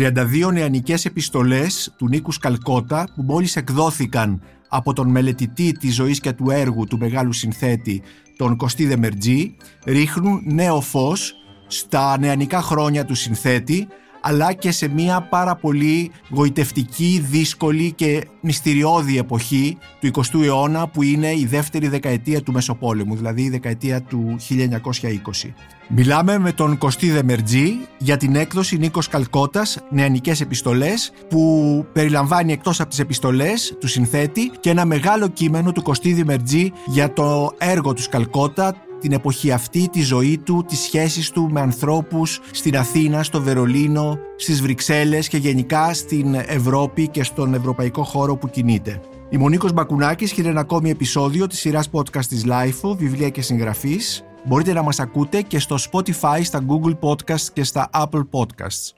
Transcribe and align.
32 0.00 0.52
νεανικές 0.52 1.04
επιστολές 1.04 1.94
του 1.96 2.08
Νίκους 2.08 2.34
Σκαλκότα 2.34 3.08
που 3.14 3.22
μόλις 3.22 3.56
εκδόθηκαν 3.56 4.42
από 4.68 4.92
τον 4.92 5.08
μελετητή 5.10 5.72
της 5.72 5.94
ζωής 5.94 6.20
και 6.20 6.32
του 6.32 6.50
έργου 6.50 6.84
του 6.84 6.98
μεγάλου 6.98 7.32
συνθέτη 7.32 8.02
τον 8.36 8.56
Κωστή 8.56 8.86
Δεμερτζή 8.86 9.56
ρίχνουν 9.84 10.42
νέο 10.44 10.80
φως 10.80 11.34
στα 11.66 12.18
νεανικά 12.18 12.62
χρόνια 12.62 13.04
του 13.04 13.14
συνθέτη 13.14 13.88
αλλά 14.20 14.52
και 14.52 14.70
σε 14.70 14.88
μια 14.88 15.20
πάρα 15.20 15.56
πολύ 15.56 16.10
γοητευτική, 16.30 17.24
δύσκολη 17.30 17.92
και 17.92 18.24
μυστηριώδη 18.40 19.18
εποχή 19.18 19.78
του 20.00 20.10
20ου 20.12 20.42
αιώνα 20.44 20.88
που 20.88 21.02
είναι 21.02 21.32
η 21.32 21.46
δεύτερη 21.46 21.88
δεκαετία 21.88 22.42
του 22.42 22.52
Μεσοπόλεμου, 22.52 23.16
δηλαδή 23.16 23.42
η 23.42 23.50
δεκαετία 23.50 24.02
του 24.02 24.36
1920. 24.48 25.52
Μιλάμε 25.92 26.38
με 26.38 26.52
τον 26.52 26.78
Κωστή 26.78 27.10
Δεμερτζή 27.10 27.78
για 27.98 28.16
την 28.16 28.36
έκδοση 28.36 28.76
Νίκος 28.76 29.08
Καλκώτας 29.08 29.78
Νεανικές 29.90 30.40
Επιστολές 30.40 31.12
που 31.28 31.86
περιλαμβάνει 31.92 32.52
εκτός 32.52 32.80
από 32.80 32.88
τις 32.88 32.98
επιστολές 32.98 33.76
του 33.80 33.88
συνθέτη 33.88 34.50
και 34.60 34.70
ένα 34.70 34.84
μεγάλο 34.84 35.28
κείμενο 35.28 35.72
του 35.72 35.82
Κωστή 35.82 36.12
Δεμερτζή 36.12 36.72
για 36.86 37.12
το 37.12 37.52
έργο 37.58 37.92
του 37.92 38.02
Καλκώτα 38.10 38.74
την 39.00 39.12
εποχή 39.12 39.52
αυτή, 39.52 39.88
τη 39.88 40.02
ζωή 40.02 40.38
του, 40.38 40.64
τις 40.68 40.78
σχέσεις 40.78 41.30
του 41.30 41.48
με 41.50 41.60
ανθρώπους 41.60 42.40
στην 42.52 42.76
Αθήνα, 42.76 43.22
στο 43.22 43.42
Βερολίνο, 43.42 44.18
στις 44.36 44.62
Βρυξέλλες 44.62 45.28
και 45.28 45.36
γενικά 45.36 45.94
στην 45.94 46.34
Ευρώπη 46.34 47.08
και 47.08 47.22
στον 47.22 47.54
ευρωπαϊκό 47.54 48.02
χώρο 48.02 48.36
που 48.36 48.48
κινείται. 48.48 49.00
Η 49.30 49.36
Μονίκος 49.36 49.72
Μπακουνάκης 49.72 50.32
χειρεί 50.32 50.48
ένα 50.48 50.60
ακόμη 50.60 50.90
επεισόδιο 50.90 51.46
της 51.46 51.58
σειράς 51.58 51.88
podcast 51.92 52.24
της 52.24 52.44
LIFO, 52.46 52.96
βιβλία 52.96 53.28
και 53.28 53.42
συγγραφής. 53.42 54.24
Μπορείτε 54.44 54.72
να 54.72 54.82
μας 54.82 55.00
ακούτε 55.00 55.40
και 55.42 55.58
στο 55.58 55.76
Spotify, 55.90 56.40
στα 56.42 56.64
Google 56.66 56.98
Podcasts 57.00 57.48
και 57.52 57.64
στα 57.64 57.90
Apple 57.92 58.22
Podcasts. 58.30 58.94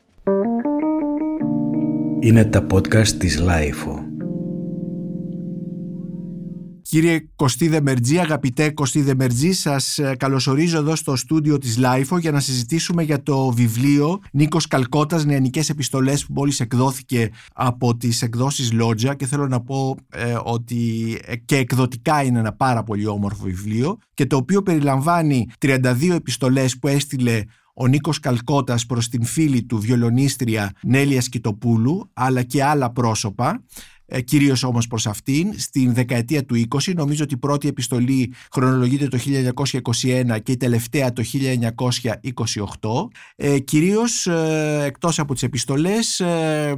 Είναι 2.20 2.44
τα 2.44 2.66
podcast 2.70 3.08
της 3.08 3.42
LiFO. 3.42 4.01
Κύριε 6.92 7.28
Κωστή 7.36 7.68
Δεμερτζή, 7.68 8.18
αγαπητέ 8.18 8.70
Κωστή 8.70 9.02
Δεμερτζή, 9.02 9.52
σας 9.52 9.98
ε, 9.98 10.14
καλωσορίζω 10.16 10.78
εδώ 10.78 10.96
στο 10.96 11.16
στούντιο 11.16 11.58
της 11.58 11.76
LiFO 11.76 12.18
για 12.18 12.30
να 12.30 12.40
συζητήσουμε 12.40 13.02
για 13.02 13.22
το 13.22 13.50
βιβλίο 13.50 14.20
Νίκος 14.32 14.66
Σκαλκώτας 14.66 15.24
Νεανικές 15.24 15.68
Επιστολές 15.68 16.26
που 16.26 16.32
μόλις 16.32 16.60
εκδόθηκε 16.60 17.30
από 17.54 17.96
τις 17.96 18.22
εκδόσεις 18.22 18.72
Λότζια. 18.72 19.14
Και 19.14 19.26
θέλω 19.26 19.48
να 19.48 19.60
πω 19.60 19.96
ε, 20.08 20.36
ότι 20.44 20.78
ε, 21.24 21.36
και 21.36 21.56
εκδοτικά 21.56 22.22
είναι 22.22 22.38
ένα 22.38 22.52
πάρα 22.52 22.82
πολύ 22.82 23.06
όμορφο 23.06 23.44
βιβλίο 23.44 23.98
και 24.14 24.26
το 24.26 24.36
οποίο 24.36 24.62
περιλαμβάνει 24.62 25.48
32 25.58 26.10
επιστολές 26.10 26.78
που 26.78 26.88
έστειλε 26.88 27.42
ο 27.74 27.86
Νίκος 27.86 28.20
Καλκώτας 28.20 28.86
προς 28.86 29.08
την 29.08 29.24
φίλη 29.24 29.64
του 29.64 29.78
βιολονίστρια 29.78 30.72
Νέλια 30.82 31.20
Σκητοπούλου 31.20 32.10
αλλά 32.12 32.42
και 32.42 32.64
άλλα 32.64 32.90
πρόσωπα. 32.92 33.50
ε, 33.50 34.01
κυρίως 34.20 34.62
όμως 34.62 34.86
προς 34.86 35.06
αυτήν, 35.06 35.58
στην 35.58 35.94
δεκαετία 35.94 36.44
του 36.44 36.54
20. 36.68 36.94
Νομίζω 36.94 37.24
ότι 37.24 37.34
η 37.34 37.36
πρώτη 37.36 37.68
επιστολή 37.68 38.32
χρονολογείται 38.52 39.08
το 39.08 39.18
1921 40.34 40.42
και 40.42 40.52
η 40.52 40.56
τελευταία 40.56 41.12
το 41.12 41.22
1928. 42.80 43.08
Ε, 43.36 43.58
κυρίως 43.58 44.26
ε, 44.26 44.82
εκτός 44.84 45.18
από 45.18 45.32
τις 45.32 45.42
επιστολές, 45.42 46.20
ε, 46.20 46.74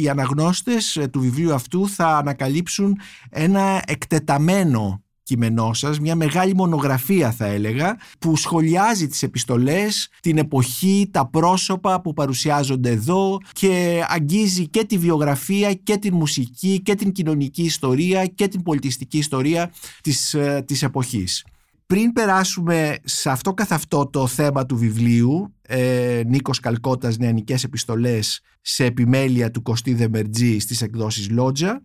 οι 0.00 0.08
αναγνώστες 0.08 0.98
του 1.10 1.20
βιβλίου 1.20 1.54
αυτού 1.54 1.88
θα 1.88 2.16
ανακαλύψουν 2.16 2.98
ένα 3.30 3.82
εκτεταμένο 3.86 5.03
κείμενό 5.24 5.72
σας, 5.72 6.00
μια 6.00 6.14
μεγάλη 6.14 6.54
μονογραφία 6.54 7.32
θα 7.32 7.46
έλεγα, 7.46 7.96
που 8.18 8.36
σχολιάζει 8.36 9.06
τις 9.06 9.22
επιστολές, 9.22 10.08
την 10.20 10.38
εποχή, 10.38 11.08
τα 11.10 11.28
πρόσωπα 11.28 12.00
που 12.00 12.12
παρουσιάζονται 12.12 12.90
εδώ 12.90 13.38
και 13.52 14.02
αγγίζει 14.08 14.68
και 14.68 14.84
τη 14.84 14.98
βιογραφία 14.98 15.72
και 15.72 15.96
την 15.96 16.14
μουσική 16.14 16.80
και 16.82 16.94
την 16.94 17.12
κοινωνική 17.12 17.62
ιστορία 17.62 18.26
και 18.26 18.48
την 18.48 18.62
πολιτιστική 18.62 19.18
ιστορία 19.18 19.72
της, 20.02 20.34
ε, 20.34 20.62
της 20.66 20.82
εποχής. 20.82 21.44
Πριν 21.86 22.12
περάσουμε 22.12 22.96
σε 23.04 23.30
αυτό 23.30 23.54
καθ' 23.54 23.72
αυτό 23.72 24.06
το 24.06 24.26
θέμα 24.26 24.66
του 24.66 24.76
βιβλίου, 24.76 25.54
ε, 25.62 26.22
Νίκος 26.26 26.60
Καλκώτας 26.60 27.16
Νεανικές 27.16 27.64
Επιστολές 27.64 28.40
σε 28.60 28.84
επιμέλεια 28.84 29.50
του 29.50 29.62
Κωστή 29.62 29.94
Δεμερτζή 29.94 30.58
στις 30.58 30.82
εκδόσεις 30.82 31.30
Λότζα, 31.30 31.82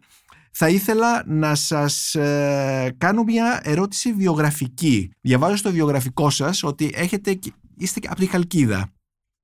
θα 0.62 0.70
ήθελα 0.70 1.24
να 1.26 1.56
σας 1.56 2.16
ε, 2.16 2.96
κάνω 2.98 3.24
μια 3.24 3.60
ερώτηση 3.64 4.14
βιογραφική. 4.14 5.12
Διαβάζω 5.22 5.56
στο 5.56 5.72
βιογραφικό 5.72 6.30
σας 6.30 6.64
ότι 6.64 6.92
έχετε, 6.94 7.40
είστε 7.78 8.00
από 8.10 8.20
τη 8.20 8.26
Χαλκίδα. 8.26 8.94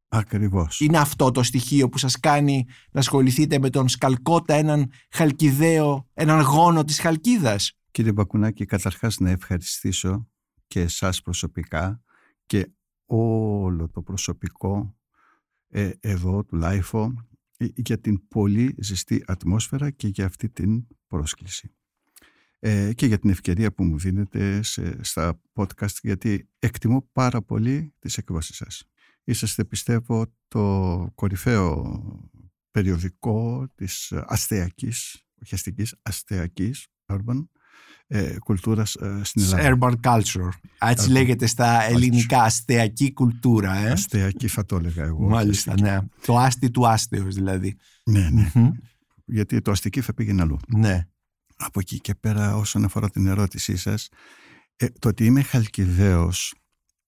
Ακριβώς. 0.07 0.79
Είναι 0.79 0.97
αυτό 0.97 1.31
το 1.31 1.43
στοιχείο 1.43 1.89
που 1.89 1.97
σας 1.97 2.19
κάνει 2.19 2.65
να 2.91 2.99
ασχοληθείτε 2.99 3.59
με 3.59 3.69
τον 3.69 3.87
Σκαλκότα, 3.87 4.53
έναν 4.53 4.91
Χαλκιδαίο, 5.11 6.07
έναν 6.13 6.41
γόνο 6.41 6.83
της 6.83 6.99
Χαλκίδας; 6.99 7.71
Κύριε 7.91 8.11
Μπακουνάκη, 8.11 8.65
καταρχάς 8.65 9.19
να 9.19 9.29
ευχαριστήσω 9.29 10.27
και 10.67 10.81
εσάς 10.81 11.21
προσωπικά 11.21 12.01
και 12.45 12.71
όλο 13.05 13.89
το 13.89 14.01
προσωπικό 14.01 14.95
ε, 15.69 15.91
εδώ 15.99 16.43
του 16.43 16.55
LiFO 16.55 17.03
ε, 17.03 17.13
για 17.75 17.99
την 17.99 18.27
πολύ 18.27 18.75
ζεστή 18.77 19.23
ατμόσφαιρα 19.27 19.89
και 19.89 20.07
για 20.07 20.25
αυτή 20.25 20.49
την 20.49 20.87
πρόσκληση. 21.07 21.75
Ε, 22.59 22.93
και 22.93 23.05
για 23.05 23.19
την 23.19 23.29
ευκαιρία 23.29 23.73
που 23.73 23.83
μου 23.83 23.97
δίνετε 23.97 24.61
σε, 24.61 25.03
στα 25.03 25.41
podcast 25.53 25.95
γιατί 26.01 26.49
εκτιμώ 26.59 27.09
πάρα 27.11 27.41
πολύ 27.41 27.93
τις 27.99 28.17
εκδόσεις 28.17 28.55
σας. 28.55 28.83
Είσαστε 29.23 29.65
πιστεύω 29.65 30.25
το 30.47 31.11
κορυφαίο 31.15 31.99
περιοδικό 32.71 33.67
της 33.75 34.11
αστεακής, 34.11 35.25
όχι 35.41 35.53
αστικής, 35.53 35.95
αστεακής, 36.01 36.87
urban, 37.05 37.45
ε, 38.07 38.35
κουλτούρας 38.43 38.95
ε, 38.95 39.21
στην 39.23 39.41
Ελλάδα. 39.41 39.77
Urban 39.79 39.93
culture. 40.01 40.49
Έτσι 40.79 41.09
λέγεται 41.09 41.45
στα 41.45 41.83
ελληνικά 41.83 42.41
αστεακή 42.41 43.13
κουλτούρα. 43.13 43.75
Ε; 43.75 43.91
Αστεακή 43.91 44.47
θα 44.47 44.65
το 44.65 44.75
έλεγα 44.75 45.03
εγώ. 45.03 45.29
Μάλιστα, 45.29 45.73
ναι. 45.79 45.99
Το 46.25 46.37
άστι 46.37 46.71
του 46.71 46.87
άστεως 46.87 47.35
δηλαδή. 47.35 47.77
Ναι, 48.03 48.29
ναι. 48.29 48.51
Γιατί 49.25 49.61
το 49.61 49.71
αστική 49.71 50.01
θα 50.01 50.13
πήγαινε 50.13 50.41
αλλού. 50.41 50.59
Ναι. 50.67 51.07
Από 51.57 51.79
εκεί 51.79 51.99
και 51.99 52.15
πέρα 52.15 52.55
όσον 52.55 52.83
αφορά 52.83 53.09
την 53.09 53.27
ερώτησή 53.27 53.75
σας, 53.77 54.09
ε, 54.75 54.87
το 54.99 55.07
ότι 55.07 55.25
είμαι 55.25 55.41
χαλκιδαίος 55.41 56.55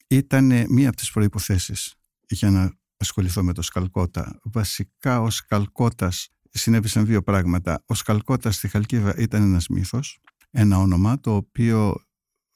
ήταν 0.07 0.65
μία 0.69 0.87
από 0.87 0.97
τις 0.97 1.11
προϋποθέσεις 1.11 1.95
για 2.27 2.49
να 2.49 2.71
ασχοληθώ 2.97 3.43
με 3.43 3.53
το 3.53 3.61
Σκαλκότα. 3.61 4.39
Βασικά 4.43 5.21
ο 5.21 5.29
Σκαλκότας 5.29 6.29
συνέβησαν 6.49 7.05
δύο 7.05 7.21
πράγματα. 7.21 7.83
Ο 7.85 7.93
Σκαλκώτας 7.93 8.55
στη 8.55 8.67
Χαλκίδα 8.67 9.15
ήταν 9.17 9.41
ένας 9.43 9.67
μύθος 9.67 10.19
ένα 10.59 10.77
όνομα 10.77 11.19
το 11.19 11.35
οποίο 11.35 11.95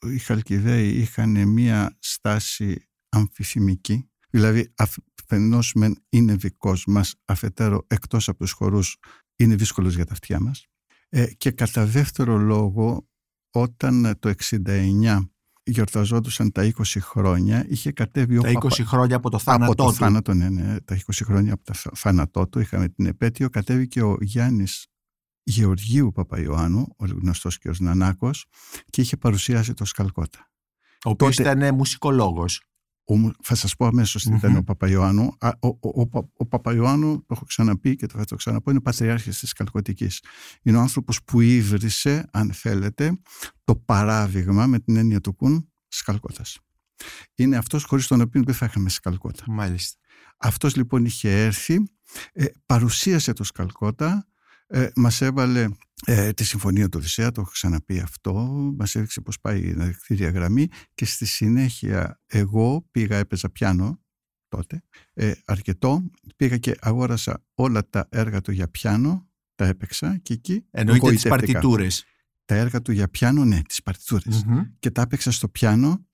οι 0.06 0.18
Χαλκιδαίοι 0.18 0.88
είχαν 0.88 1.48
μία 1.48 1.96
στάση 1.98 2.88
αμφιθυμική 3.08 4.10
δηλαδή 4.30 4.74
αφενός 4.76 5.72
μεν 5.74 6.04
είναι 6.08 6.36
δικός 6.36 6.84
μας 6.86 7.14
αφετέρου 7.24 7.78
εκτός 7.86 8.28
από 8.28 8.38
τους 8.38 8.52
χορούς 8.52 8.96
είναι 9.36 9.54
δύσκολος 9.54 9.94
για 9.94 10.04
τα 10.06 10.12
αυτιά 10.12 10.40
μας. 10.40 10.66
Ε, 11.08 11.26
και 11.26 11.50
κατά 11.50 11.86
δεύτερο 11.86 12.36
λόγο 12.36 13.08
όταν 13.50 14.18
το 14.18 14.34
69 14.50 15.18
γιορταζόντουσαν 15.64 16.52
τα 16.52 16.72
20 16.76 16.82
χρόνια 17.00 17.66
είχε 17.68 17.92
κατέβει 17.92 18.40
τα 18.40 18.52
20 18.52 18.68
χρόνια 18.84 19.16
από 19.16 19.30
το 19.30 19.38
θάνατό 19.38 19.72
από 19.72 19.82
το 19.82 19.88
του. 19.88 19.94
θάνατο, 19.94 20.34
ναι, 20.34 20.48
ναι, 20.48 20.80
τα 20.80 20.96
20 20.96 21.00
χρόνια 21.24 21.52
από 21.52 21.64
το 21.64 21.72
θάνατό 21.94 22.48
του 22.48 22.60
είχαμε 22.60 22.88
την 22.88 23.06
επέτειο 23.06 23.50
κατέβηκε 23.50 24.02
ο 24.02 24.16
Γιάννης 24.20 24.86
Γεωργίου 25.42 26.12
Παπαϊωάννου, 26.12 26.86
ο 26.96 27.06
γνωστός 27.06 27.58
και 27.58 27.68
ο 27.68 27.74
Νανάκος, 27.78 28.46
και 28.90 29.00
είχε 29.00 29.16
παρουσιάσει 29.16 29.74
το 29.74 29.84
Σκαλκότα. 29.84 30.50
Ο 31.04 31.10
οποίος 31.10 31.38
ήταν 31.38 31.74
μουσικολόγος. 31.74 32.62
Ο, 33.04 33.14
θα 33.42 33.54
σας 33.54 33.76
πω 33.76 33.86
αμέσως 33.86 34.22
τι 34.22 34.34
ήταν 34.34 34.56
ο 34.56 34.62
Παπαϊωάννου. 34.62 35.30
Ο, 35.60 35.68
ο, 35.68 36.00
ο, 36.00 36.30
ο 36.36 36.46
Παπαϊωάννου, 36.46 37.18
το 37.18 37.26
έχω 37.28 37.44
ξαναπεί 37.44 37.96
και 37.96 38.06
το 38.06 38.18
θα 38.18 38.24
το 38.24 38.36
ξαναπώ, 38.36 38.70
είναι 38.70 38.80
πατριάρχης 38.80 39.38
της 39.38 39.52
Καλκωτικής. 39.52 40.22
Είναι 40.62 40.76
ο 40.76 40.80
άνθρωπος 40.80 41.24
που 41.24 41.40
ίδρυσε, 41.40 42.28
αν 42.32 42.52
θέλετε, 42.52 43.18
το 43.64 43.76
παράδειγμα 43.76 44.66
με 44.66 44.78
την 44.78 44.96
έννοια 44.96 45.20
του 45.20 45.34
κουν 45.34 45.72
Σκαλκώτας. 45.88 46.58
Είναι 47.34 47.56
αυτός 47.56 47.84
χωρίς 47.84 48.06
τον 48.06 48.20
οποίο 48.20 48.42
δεν 48.42 48.54
θα 48.54 48.66
είχαμε 48.66 48.88
Σκαλκότα. 48.88 49.44
Μάλιστα. 49.46 49.98
Αυτός 50.36 50.76
λοιπόν 50.76 51.04
είχε 51.04 51.44
έρθει, 51.44 51.82
ε, 52.32 52.44
παρουσίασε 52.66 53.32
το 53.32 53.44
Σκαλκότα, 53.44 54.28
ε, 54.74 54.90
μας 54.94 55.20
έβαλε 55.20 55.68
ε, 56.06 56.32
τη 56.32 56.44
Συμφωνία 56.44 56.88
του 56.88 56.98
Οδυσσέα, 57.00 57.30
το 57.30 57.40
έχω 57.40 57.50
ξαναπεί 57.50 58.00
αυτό, 58.00 58.32
μας 58.76 58.94
έδειξε 58.94 59.20
πώς 59.20 59.40
πάει 59.40 59.66
η 59.66 59.70
αναδεικτήρια 59.70 60.30
γραμμή 60.30 60.68
και 60.94 61.04
στη 61.04 61.26
συνέχεια 61.26 62.20
εγώ 62.26 62.86
πήγα, 62.90 63.16
έπαιζα 63.16 63.50
πιάνο 63.50 64.00
τότε, 64.48 64.82
ε, 65.12 65.32
αρκετό, 65.44 66.10
πήγα 66.36 66.56
και 66.56 66.76
αγόρασα 66.80 67.44
όλα 67.54 67.88
τα 67.88 68.08
έργα 68.10 68.40
του 68.40 68.52
για 68.52 68.68
πιάνο, 68.68 69.28
τα 69.54 69.66
έπαιξα 69.66 70.16
και 70.16 70.32
εκεί 70.32 70.64
Εννοείται 70.70 71.10
τις 71.10 71.28
παρτιτούρες. 71.28 72.04
Τα 72.44 72.54
έργα 72.54 72.82
του 72.82 72.92
για 72.92 73.08
πιάνο, 73.08 73.44
ναι, 73.44 73.62
τις 73.62 73.82
παρτιτουρες 73.82 74.44
Και 74.78 74.90
τα 74.90 75.02
έπαιξα 75.02 75.30
στο 75.30 75.48
πιάνο 75.48 76.06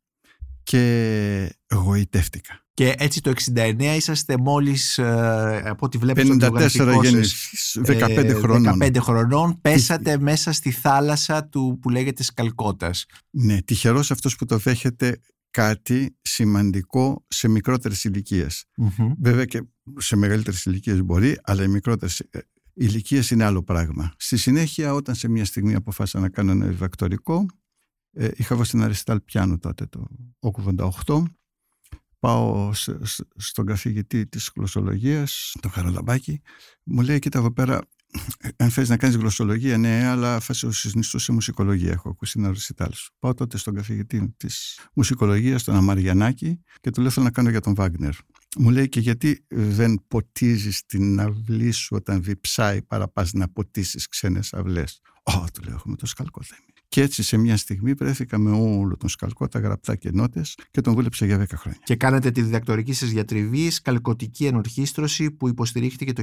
και 0.69 1.57
εγωιτεύτηκα. 1.67 2.65
Και 2.75 2.95
έτσι 2.99 3.21
το 3.21 3.33
69 3.55 3.95
είσαστε 3.97 4.37
μόλις, 4.39 4.99
ε, 4.99 5.63
από 5.67 5.87
ό,τι 5.87 5.99
βλέπετε 5.99 6.29
54 6.29 7.01
γεννήσεις, 7.03 7.79
15 7.83 8.35
χρονών. 8.35 8.79
15 8.79 9.01
χρονών, 9.01 9.61
πέσατε 9.61 10.19
μέσα 10.19 10.53
στη 10.53 10.71
θάλασσα 10.71 11.45
του 11.45 11.79
που 11.83 11.91
λέγεται 11.91 12.23
Σκαλκώτας. 12.23 13.07
Ναι, 13.31 13.63
τυχερός 13.63 14.11
αυτός 14.11 14.37
που 14.37 14.45
το 14.45 14.59
δέχεται 14.59 15.21
κάτι 15.51 16.17
σημαντικό 16.23 17.25
σε 17.29 17.49
μικρότερες 17.49 18.09
Βέβαια 19.21 19.45
και 19.45 19.63
σε 19.97 20.17
μεγαλύτερες 20.17 20.65
ηλικίες 20.65 21.03
μπορεί, 21.03 21.39
αλλά 21.43 21.63
οι 21.63 21.69
μικρότερες 21.69 22.21
ε, 22.31 22.39
ηλικίες 22.75 23.31
είναι 23.31 23.45
άλλο 23.45 23.63
πράγμα. 23.63 24.13
Στη 24.17 24.37
συνέχεια, 24.37 24.95
όταν 24.95 25.15
σε 25.15 25.29
μια 25.29 25.45
στιγμή 25.45 25.75
αποφάσισα 25.75 26.21
να 26.21 26.29
κάνω 26.29 26.51
ένα 26.51 26.67
διδακτορικό, 26.67 27.47
ε, 28.19 28.31
είχα 28.35 28.55
βγει 28.55 28.65
στην 28.65 28.83
Αριστάλ 28.83 29.21
Πιάνου 29.21 29.59
τότε 29.59 29.87
το 29.87 30.07
88 31.07 31.23
πάω 32.19 32.73
στον 33.37 33.67
καθηγητή 33.67 34.27
της 34.27 34.51
γλωσσολογίας, 34.57 35.57
τον 35.61 35.71
Χαραλαμπάκη, 35.71 36.41
μου 36.83 37.03
λέει 37.03 37.19
κοίτα 37.19 37.39
εδώ 37.39 37.53
πέρα 37.53 37.81
αν 38.57 38.71
θες 38.71 38.89
να 38.89 38.97
κάνεις 38.97 39.17
γλωσσολογία, 39.17 39.79
ναι, 39.79 40.07
αλλά 40.07 40.41
θα 40.41 40.53
σε 40.53 41.19
σε 41.19 41.33
μουσικολογία. 41.33 41.91
Έχω 41.93 42.09
ακούσει 42.09 42.39
ένα 42.39 42.49
ρεσιτάλ 42.49 42.93
σου. 42.93 43.13
Πάω 43.19 43.35
τότε 43.35 43.59
στον 43.59 43.75
καθηγητή 43.75 44.35
της 44.37 44.81
μουσικολογίας, 44.95 45.65
τον 45.65 45.75
Αμαριανάκη, 45.75 46.63
και 46.81 46.91
του 46.91 47.01
λέω: 47.01 47.11
Θέλω 47.11 47.25
να 47.25 47.31
κάνω 47.31 47.51
για 47.51 47.61
τον 47.61 47.75
Βάγνερ. 47.75 48.15
Μου 48.59 48.71
λέει 48.71 48.89
και 48.89 49.01
γιατί 49.01 49.45
δεν 49.49 50.05
ποτίζεις 50.09 50.87
την 50.87 51.21
αυλή 51.21 51.71
σου 51.71 51.97
όταν 51.97 52.23
διψάει 52.23 52.83
παρά 52.83 53.09
πα 53.09 53.27
να 53.33 53.49
ποτίσεις 53.49 54.09
ξένες 54.09 54.53
αυλές; 54.53 55.01
Ω, 55.23 55.45
του 55.53 55.63
λέω: 55.63 55.75
Έχουμε 55.75 55.97
το 55.97 56.07
σκαλκό 56.07 56.43
και 56.89 57.03
έτσι 57.03 57.23
σε 57.23 57.37
μια 57.37 57.57
στιγμή 57.57 57.93
βρέθηκα 57.93 58.39
με 58.39 58.51
όλο 58.51 58.97
τον 58.97 59.09
Σκαλκό, 59.09 59.49
τα 59.49 59.59
γραπτά 59.59 59.97
και 59.97 60.11
νότες 60.13 60.59
και 60.71 60.81
τον 60.81 60.95
βούλεψα 60.95 61.27
για 61.27 61.39
10 61.39 61.45
χρόνια. 61.55 61.81
Και 61.85 61.97
κάνατε 61.97 62.31
τη 62.31 62.43
διδακτορική 62.43 62.93
σας 62.93 63.09
διατριβή 63.09 63.71
Σκαλκωτική 63.71 64.47
Ενορχίστρωση 64.47 65.31
που 65.31 65.49
υποστηρίχθηκε 65.49 66.13
το 66.13 66.23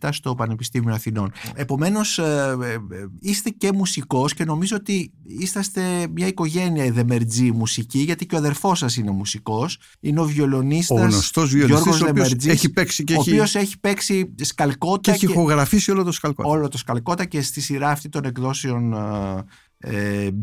1997 0.00 0.08
στο 0.12 0.34
Πανεπιστήμιο 0.34 0.94
Αθηνών. 0.94 1.32
Επομένως, 1.54 2.18
ε, 2.18 2.56
ε, 2.62 2.76
είστε 3.20 3.50
και 3.50 3.72
μουσικός 3.72 4.34
και 4.34 4.44
νομίζω 4.44 4.76
ότι 4.76 5.12
είσαστε 5.22 5.82
μια 6.14 6.26
οικογένεια 6.26 6.84
εδεμερτζή 6.84 7.50
μουσική, 7.50 7.98
γιατί 7.98 8.26
και 8.26 8.34
ο 8.34 8.38
αδερφός 8.38 8.78
σας 8.78 8.96
είναι 8.96 9.10
μουσικός. 9.10 9.78
Είναι 10.00 10.20
ο 10.20 10.24
βιολονίστας. 10.24 10.98
Ο 10.98 11.02
γνωστός 11.02 11.50
βιολονίστας. 11.50 12.46
Έχει 12.46 12.70
παίξει 12.70 13.04
και 13.04 13.14
ο 13.14 13.20
οποίος 13.20 13.54
έχει 13.54 13.78
παίξει 13.78 14.34
σκαλκότα. 14.40 15.00
Και 15.00 15.10
έχει 15.10 15.24
ηχογραφήσει 15.24 15.90
όλο 15.90 16.04
το 16.04 16.12
σκαλκότα. 16.12 16.48
Όλο 16.48 16.68
το 16.68 16.78
σκαλκότα 16.78 17.24
και 17.24 17.42
στη 17.42 17.60
σειρά 17.60 17.90
αυτή 17.90 18.08
των 18.08 18.24
εκδόσεων 18.24 18.92
ε, 18.92 19.30
ε, 19.30 19.44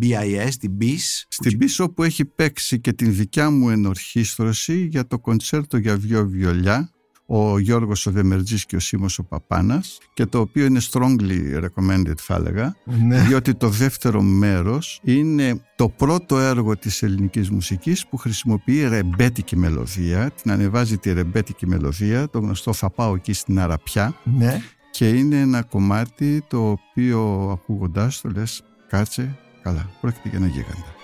BIS, 0.02 0.50
την 0.60 0.78
BIS. 0.82 1.26
Στην 1.28 1.58
BIS 1.62 1.86
όπου 1.86 2.04
έχει 2.04 2.26
παίξει 2.26 2.80
και 2.80 2.94
την 2.94 3.16
δικιά 3.16 3.50
μου 3.50 3.70
ενορχίστρωση 3.70 4.86
για 4.86 5.08
το 5.08 5.20
κοντσέρτο 5.20 5.78
για 5.78 5.98
δυο 5.98 6.28
βιολιά 6.28 6.92
ο 7.28 7.60
Γιώργος 7.60 8.06
ο 8.06 8.12
Δεμερτζής 8.12 8.66
και 8.66 8.76
ο 8.76 8.80
Σίμος 8.80 9.20
ο 9.20 9.24
Παπάνας 9.24 9.98
και 10.14 10.26
το 10.26 10.40
οποίο 10.40 10.66
είναι 10.66 10.80
strongly 10.92 11.64
recommended 11.64 12.18
θα 12.18 12.36
έλεγα 12.36 12.76
ναι. 12.86 13.22
διότι 13.22 13.56
το 13.56 13.70
δεύτερο 13.70 14.22
μέρος 14.22 15.00
είναι 15.04 15.62
το 15.76 15.90
πρώτο 15.90 16.40
έργο 16.40 16.78
της 16.78 17.04
ελληνικής 17.04 17.50
μουσικής 17.50 18.08
που 18.08 18.18
χρησιμοποιεί 18.18 18.88
ρεμπέτικη 18.88 19.56
μελωδία 19.56 20.32
την 20.32 20.52
ανεβάζει 20.52 20.98
τη 20.98 21.14
ρεμπέτικη 21.14 21.68
μελωδία 21.68 22.30
το 22.30 22.40
γνωστό 22.40 22.74
θα 22.74 22.90
πάω 22.90 23.16
εκεί 23.16 23.34
στην 23.34 23.60
Αραπιά 23.60 24.16
ναι. 24.24 24.62
και 24.92 25.10
είναι 25.10 25.40
ένα 25.40 25.64
κομμάτι 25.64 26.44
το 26.48 26.70
οποίο 26.70 27.50
ακούγοντάς 27.52 28.22
το 28.22 28.30
λες 28.30 28.64
Κάτσε 28.88 29.38
καλά. 29.62 29.90
Πρόκειται 30.02 30.30
για 30.30 30.38
ένα 30.38 30.48
γίγαντα. 30.48 30.96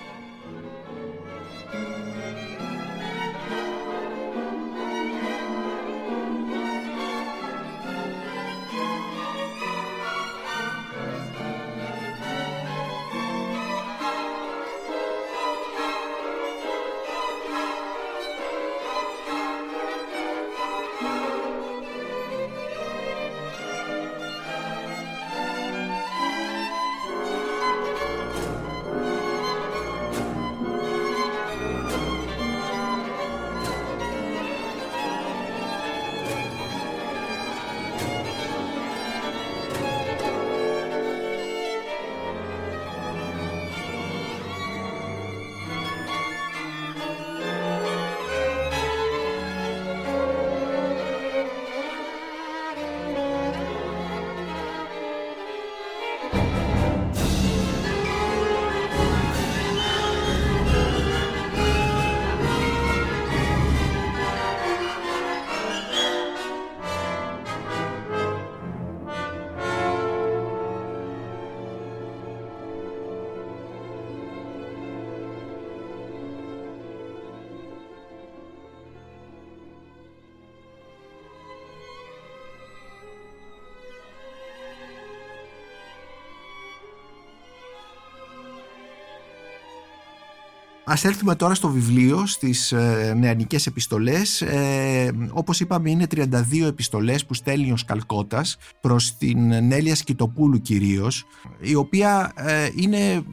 Ας 90.93 91.05
έλθουμε 91.05 91.35
τώρα 91.35 91.53
στο 91.53 91.69
βιβλίο, 91.69 92.25
στις 92.25 92.71
ε, 92.71 93.13
νεανικές 93.17 93.65
επιστολές. 93.65 94.41
Ε, 94.41 95.11
όπως 95.31 95.59
είπαμε 95.59 95.89
είναι 95.89 96.07
32 96.15 96.65
επιστολές 96.67 97.25
που 97.25 97.33
στέλνει 97.33 97.71
ο 97.71 97.77
Σκαλκώτας 97.77 98.57
προς 98.81 99.17
την 99.17 99.65
Νέλια 99.65 99.95
Σκητοπούλου 99.95 100.61
κυρίως, 100.61 101.25
η 101.59 101.75
οποία 101.75 102.31
ε, 102.35 102.69
είναι 102.75 103.23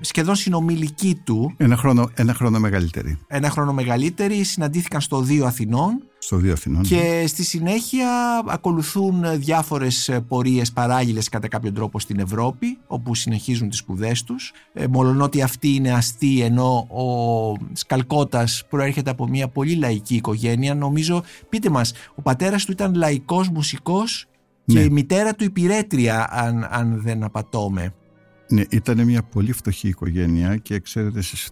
σχεδόν 0.00 0.34
συνομιλική 0.34 1.20
του. 1.24 1.54
Ένα 1.56 1.76
χρόνο, 1.76 2.10
ένα 2.14 2.34
χρόνο 2.34 2.58
μεγαλύτερη. 2.58 3.18
Ένα 3.26 3.50
χρόνο 3.50 3.72
μεγαλύτερη, 3.72 4.42
συναντήθηκαν 4.42 5.00
στο 5.00 5.20
Δίο 5.20 5.46
Αθηνών 5.46 6.02
στο 6.30 6.38
δύο 6.38 6.52
Αθηνών. 6.52 6.82
Και 6.82 7.24
στη 7.26 7.44
συνέχεια 7.44 8.08
ακολουθούν 8.46 9.24
διάφορες 9.36 10.20
πορείες 10.28 10.72
παράγγελες 10.72 11.28
κατά 11.28 11.48
κάποιο 11.48 11.72
τρόπο 11.72 12.00
στην 12.00 12.18
Ευρώπη 12.18 12.78
όπου 12.86 13.14
συνεχίζουν 13.14 13.68
τις 13.68 13.78
σπουδές 13.78 14.22
τους. 14.22 14.52
Ε, 14.72 14.86
ότι 15.20 15.42
αυτή 15.42 15.68
είναι 15.74 15.92
αστή 15.92 16.40
ενώ 16.40 16.86
ο 16.90 17.06
Σκαλκώτας 17.72 18.64
προέρχεται 18.68 19.10
από 19.10 19.28
μια 19.28 19.48
πολύ 19.48 19.74
λαϊκή 19.74 20.14
οικογένεια. 20.14 20.74
Νομίζω, 20.74 21.22
πείτε 21.48 21.70
μας, 21.70 21.92
ο 22.14 22.22
πατέρας 22.22 22.64
του 22.64 22.72
ήταν 22.72 22.94
λαϊκός 22.94 23.48
μουσικός 23.48 24.26
και 24.64 24.78
ναι. 24.78 24.80
η 24.80 24.90
μητέρα 24.90 25.34
του 25.34 25.44
υπηρέτρια 25.44 26.28
αν, 26.30 26.68
αν 26.70 27.00
δεν 27.02 27.24
απατώμε. 27.24 27.94
Ναι, 28.48 28.62
ήταν 28.70 29.04
μια 29.04 29.22
πολύ 29.22 29.52
φτωχή 29.52 29.88
οικογένεια 29.88 30.56
και 30.56 30.78
ξέρετε 30.78 31.22
στις 31.22 31.50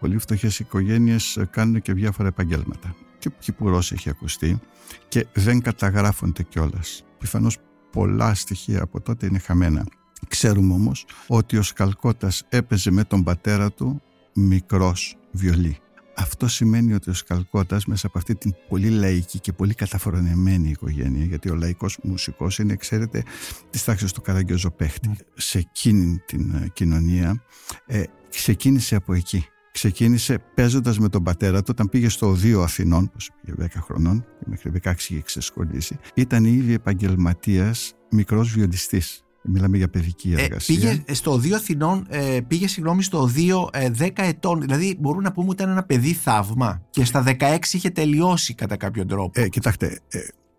πολύ 0.00 0.18
φτωχές 0.18 0.58
οικογένειες 0.58 1.38
κάνουν 1.50 1.82
και 1.82 1.92
διάφορα 1.92 2.28
επαγγέλματα 2.28 2.94
και 3.18 3.30
κυπουρός 3.38 3.92
έχει 3.92 4.10
ακουστεί 4.10 4.60
και 5.08 5.26
δεν 5.32 5.60
καταγράφονται 5.60 6.42
κιόλας. 6.42 7.04
Πιθανώς 7.18 7.58
πολλά 7.92 8.34
στοιχεία 8.34 8.82
από 8.82 9.00
τότε 9.00 9.26
είναι 9.26 9.38
χαμένα. 9.38 9.86
Ξέρουμε 10.28 10.74
όμως 10.74 11.06
ότι 11.26 11.56
ο 11.56 11.62
Σκαλκώτας 11.62 12.44
έπαιζε 12.48 12.90
με 12.90 13.04
τον 13.04 13.24
πατέρα 13.24 13.72
του 13.72 14.02
μικρός 14.34 15.16
βιολί. 15.30 15.78
Αυτό 16.16 16.48
σημαίνει 16.48 16.94
ότι 16.94 17.10
ο 17.10 17.14
Σκαλκώτας 17.14 17.86
μέσα 17.86 18.06
από 18.06 18.18
αυτή 18.18 18.34
την 18.34 18.54
πολύ 18.68 18.88
λαϊκή 18.88 19.40
και 19.40 19.52
πολύ 19.52 19.74
καταφορονεμένη 19.74 20.68
οικογένεια 20.68 21.24
γιατί 21.24 21.50
ο 21.50 21.54
λαϊκός 21.54 21.98
μουσικός 22.02 22.58
είναι, 22.58 22.76
ξέρετε, 22.76 23.22
της 23.70 23.84
τάξης 23.84 24.12
του 24.12 24.20
Καραγκιόζο 24.20 24.70
παίχτη. 24.70 25.10
Mm. 25.14 25.20
Σε 25.34 25.58
εκείνη 25.58 26.22
την 26.26 26.54
ε, 26.54 26.68
κοινωνία 26.72 27.42
ε, 27.86 28.02
ξεκίνησε 28.30 28.96
από 28.96 29.12
εκεί 29.12 29.46
ξεκίνησε 29.78 30.38
παίζοντας 30.54 30.98
με 30.98 31.08
τον 31.08 31.22
πατέρα 31.22 31.58
του 31.58 31.66
όταν 31.70 31.88
πήγε 31.88 32.08
στο 32.08 32.28
Οδείο 32.28 32.62
Αθηνών, 32.62 33.10
που 33.10 33.16
πήγε 33.44 33.68
10 33.74 33.80
χρονών, 33.82 34.20
και 34.38 34.44
μέχρι 34.46 34.70
16 34.84 34.92
είχε 35.08 35.20
ξεσχολήσει. 35.20 35.98
Ήταν 36.14 36.44
ήδη 36.44 36.72
επαγγελματίας 36.72 37.94
μικρός 38.10 38.52
βιολιστή. 38.52 39.02
Μιλάμε 39.42 39.76
για 39.76 39.88
παιδική 39.88 40.34
Ε, 40.36 40.42
εργασία. 40.42 40.74
πήγε 40.76 41.14
στο 41.14 41.32
Οδείο 41.32 41.56
Αθηνών, 41.56 42.06
ε, 42.08 42.40
πήγε 42.48 42.68
συγγνώμη 42.68 43.02
στο 43.02 43.18
Οδείο 43.20 43.68
ε, 43.72 43.90
10 43.98 44.08
ετών. 44.16 44.60
Δηλαδή 44.60 44.96
μπορούμε 45.00 45.22
να 45.22 45.32
πούμε 45.32 45.48
ότι 45.48 45.62
ήταν 45.62 45.72
ένα 45.72 45.82
παιδί 45.84 46.12
θαύμα. 46.12 46.82
Και 46.90 47.04
στα 47.04 47.24
16 47.40 47.58
είχε 47.72 47.90
τελειώσει 47.90 48.54
κατά 48.54 48.76
κάποιο 48.76 49.06
τρόπο. 49.06 49.40
Ε, 49.40 49.48
κοιτάξτε, 49.48 50.00
ε, 50.08 50.18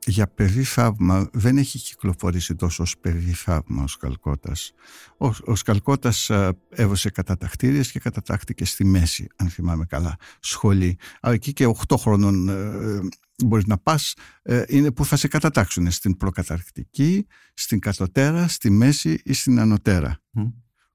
για 0.10 0.28
παιδί 0.28 0.64
θαύμα 0.64 1.30
δεν 1.34 1.58
έχει 1.58 1.80
κυκλοφορήσει 1.80 2.56
τόσο 2.56 2.84
ως 2.84 2.98
παιδί 2.98 3.32
θαύμα 3.32 3.84
ο 3.84 3.88
Σκαλκώτας. 3.88 4.72
Ο, 5.18 5.28
ο 5.46 5.56
Σκαλκώτας 5.56 6.30
ε, 6.30 6.58
έβωσε 6.70 7.10
κατατακτήριες 7.10 7.92
και 7.92 8.00
κατατάχτηκε 8.00 8.66
στη 8.66 8.86
μέση, 8.86 9.28
αν 9.36 9.50
θυμάμαι 9.50 9.86
καλά, 9.86 10.16
σχολή. 10.40 10.98
Αλλά 11.22 11.34
εκεί 11.34 11.54
και 11.54 11.72
8 11.88 11.96
χρόνων 11.98 12.50
ε, 12.50 13.00
μπορείς 13.46 13.66
να 13.66 13.78
πας, 13.78 14.14
ε, 14.42 14.64
είναι 14.68 14.92
που 14.92 15.06
θα 15.06 15.16
σε 15.16 15.28
κατατάξουν 15.28 15.92
στην 15.92 16.18
προκαταρκτική, 16.18 17.28
στην 17.54 17.80
κατωτέρα, 17.80 18.48
στη 18.48 18.70
μέση 18.70 19.22
ή 19.24 19.34
στην 19.34 19.60
ανωτέρα. 19.60 20.22
Μμ. 20.32 20.48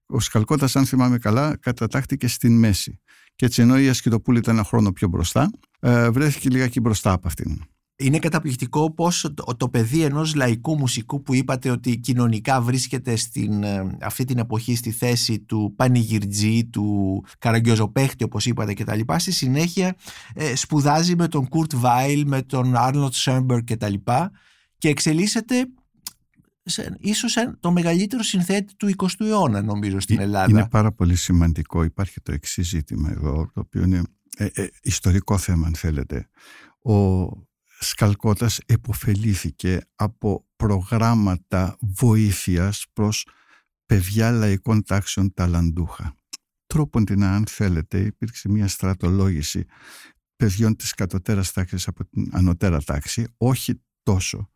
Ο 0.07 0.21
Σκαλκώτας, 0.21 0.77
αν 0.77 0.87
θυμάμαι 0.87 1.19
καλά, 1.19 1.57
κατατάχτηκε 1.57 2.29
στην 2.29 2.59
μέση. 2.59 3.01
Και 3.35 3.47
έτσι 3.47 3.63
ενώ 3.63 3.79
η 3.79 3.89
Ασκητοπούλη 3.89 4.39
ήταν 4.39 4.55
ένα 4.55 4.65
χρόνο 4.65 4.93
πιο 4.93 5.09
μπροστά, 5.09 5.51
ε, 5.81 6.11
βρέθηκε 6.11 6.49
λιγάκι 6.49 6.81
μπροστά 6.81 7.13
από 7.13 7.27
αυτήν. 7.27 7.74
Είναι 7.97 8.19
καταπληκτικό 8.19 8.93
πως 8.93 9.31
το, 9.35 9.57
το 9.57 9.69
παιδί 9.69 10.03
ενός 10.03 10.35
λαϊκού 10.35 10.79
μουσικού 10.79 11.23
που 11.23 11.35
είπατε 11.35 11.71
ότι 11.71 11.99
κοινωνικά 11.99 12.61
βρίσκεται 12.61 13.17
στην, 13.17 13.63
ε, 13.63 13.97
αυτή 14.01 14.25
την 14.25 14.39
εποχή 14.39 14.77
στη 14.77 14.91
θέση 14.91 15.41
του 15.41 15.73
πανηγυρτζή, 15.77 16.65
του 16.65 17.25
καραγκιόζοπαίχτη 17.39 18.25
όπως 18.25 18.47
είπατε 18.47 18.75
και 18.75 18.85
τα 18.85 18.95
λοιπά, 18.95 19.19
στη 19.19 19.33
συνέχεια 19.33 19.97
ε, 20.35 20.55
σπουδάζει 20.55 21.17
με 21.17 21.29
τον 21.29 21.49
Κουρτ 21.49 21.75
Βάιλ, 21.75 22.27
με 22.27 22.43
τον 22.43 22.77
Άρνοτ 22.77 23.15
Σέμπερ 23.15 23.65
και 23.65 23.77
τα 23.77 23.89
λοιπά 23.89 24.31
και 24.79 24.89
εξελίσσεται 24.89 25.67
σε, 26.65 26.97
ίσως 26.99 27.33
σε 27.33 27.57
το 27.61 27.73
μεγαλύτερο 27.73 28.23
συνθέτη 28.23 28.77
του 28.77 28.91
20ου 28.97 29.27
αιώνα 29.27 29.63
νομίζω 29.63 30.01
στην 30.01 30.19
Ε, 30.19 30.23
Ελλάδα. 30.23 30.51
Είναι 30.51 30.69
πάρα 30.69 30.93
πολύ 30.93 31.17
σημαντικό. 31.17 31.83
Υπάρχει 31.83 32.21
το 32.21 32.33
εξής 32.33 32.69
ζήτημα 32.69 33.11
εδώ, 33.11 33.51
το 33.55 33.61
οποίο 33.61 33.83
είναι 33.83 34.03
ε, 34.37 34.47
ε, 34.53 34.69
ιστορικό 34.83 35.39
θέμα 35.39 35.67
αν 35.67 35.75
θέλετε. 35.75 36.29
Ο 36.83 37.27
Σκαλκώτας 37.89 38.61
εποφελήθηκε 38.67 39.81
από 39.95 40.47
προγράμματα 40.57 41.77
βοήθειας 41.81 42.85
προς 42.93 43.27
παιδιά 43.87 44.31
λαϊκών 44.31 44.83
τάξεων 44.83 45.35
ταλαντούχα. 45.35 46.17
Τρόπον 46.67 47.05
την 47.05 47.25
αν 47.25 47.47
θέλετε 47.47 47.99
υπήρξε 47.99 48.49
μια 48.49 48.69
στρατολόγηση 48.69 49.65
παιδιών 50.37 50.77
της 50.77 50.95
κατωτέρας 50.95 51.53
τάξης 51.53 51.89
από 51.89 52.05
την 52.05 52.29
ανωτέρα 52.33 52.83
τάξη, 52.83 53.27
όχι 53.37 53.83
τόσο 54.03 54.49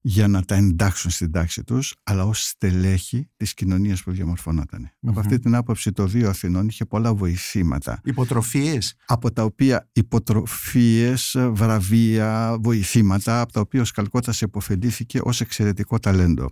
για 0.00 0.28
να 0.28 0.42
τα 0.42 0.54
εντάξουν 0.54 1.10
στην 1.10 1.30
τάξη 1.30 1.64
τους, 1.64 1.94
αλλά 2.02 2.24
ως 2.24 2.46
στελέχη 2.46 3.28
της 3.36 3.54
κοινωνίας 3.54 4.02
που 4.02 4.10
διαμορφωνόταν. 4.10 4.80
Μμμ. 5.00 5.10
Από 5.10 5.20
αυτή 5.20 5.38
την 5.38 5.54
άποψη 5.54 5.92
το 5.92 6.06
δύο 6.06 6.28
Αθηνών 6.28 6.68
είχε 6.68 6.84
πολλά 6.84 7.14
βοηθήματα 7.14 8.00
Υποτροφίες. 8.04 8.94
από 9.06 9.32
τα 9.32 9.44
οποία 9.44 9.88
υποτροφίες, 9.92 11.36
βραβεία, 11.50 12.56
βοηθήματα, 12.60 13.40
από 13.40 13.52
τα 13.52 13.60
οποία 13.60 13.80
ο 13.80 13.84
Σκαλκώτας 13.84 14.42
επωφελήθηκε 14.42 15.20
ως 15.22 15.40
εξαιρετικό 15.40 15.98
ταλέντο. 15.98 16.50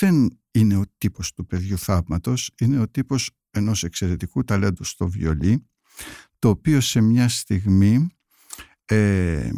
Δεν 0.00 0.38
είναι 0.50 0.76
ο 0.76 0.84
τύπος 0.98 1.32
του 1.32 1.46
παιδιού 1.46 1.78
θαύματος, 1.78 2.50
είναι 2.60 2.80
ο 2.80 2.88
τύπος 2.88 3.30
ενός 3.50 3.84
εξαιρετικού 3.84 4.44
ταλέντου 4.44 4.84
στο 4.84 5.08
βιολί, 5.08 5.66
το 6.38 6.48
οποίο 6.48 6.80
σε 6.80 7.00
μια 7.00 7.28
στιγμή 7.28 8.08
ε, 8.84 9.50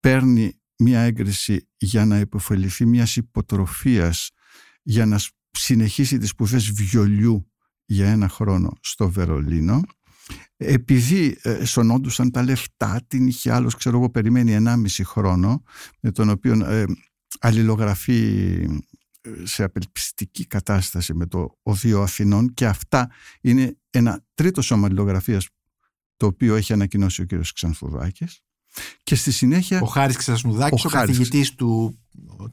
παίρνει 0.00 0.58
μια 0.78 1.00
έγκριση 1.00 1.68
για 1.76 2.04
να 2.04 2.18
υποφεληθεί 2.18 2.86
μιας 2.86 3.16
υποτροφίας 3.16 4.30
για 4.82 5.06
να 5.06 5.18
σ- 5.18 5.32
συνεχίσει 5.50 6.18
τις 6.18 6.28
σπουδές 6.28 6.70
βιολιού 6.70 7.52
για 7.84 8.08
ένα 8.10 8.28
χρόνο 8.28 8.72
στο 8.80 9.10
Βερολίνο. 9.10 9.80
Επειδή 10.56 11.38
ε, 11.42 11.64
σωνόντουσαν 11.64 12.30
τα 12.30 12.42
λεφτά 12.42 13.04
την 13.06 13.26
είχε 13.26 13.52
άλλος 13.52 13.74
ξέρω 13.74 13.96
εγώ 13.98 14.10
περιμένει 14.10 14.56
1,5 14.66 14.86
χρόνο 15.04 15.62
με 16.00 16.10
τον 16.10 16.28
οποίο 16.28 16.64
ε, 16.64 16.84
αλληλογραφεί 17.40 18.18
ε, 19.20 19.30
σε 19.46 19.62
απελπιστική 19.62 20.46
κατάσταση 20.46 21.14
με 21.14 21.26
το 21.26 21.58
Οδείο 21.62 22.02
Αθηνών 22.02 22.54
και 22.54 22.66
αυτά 22.66 23.10
είναι 23.40 23.78
ένα 23.90 24.24
τρίτο 24.34 24.62
σώμα 24.62 24.86
αλληλογραφίας 24.86 25.48
το 26.16 26.26
οποίο 26.26 26.54
έχει 26.54 26.72
ανακοινώσει 26.72 27.22
ο 27.22 27.24
κύριος 27.24 27.52
Ξανθουδάκης 27.52 28.40
και 29.02 29.14
στη 29.14 29.32
συνέχεια 29.32 29.80
Ο 29.80 29.86
Χάρης 29.86 30.16
Ξασνουδάκης, 30.16 30.84
Ο 30.84 30.88
ο, 30.88 30.90
Χάρης 30.90 31.16
καθηγητής 31.16 31.54
του, 31.54 31.98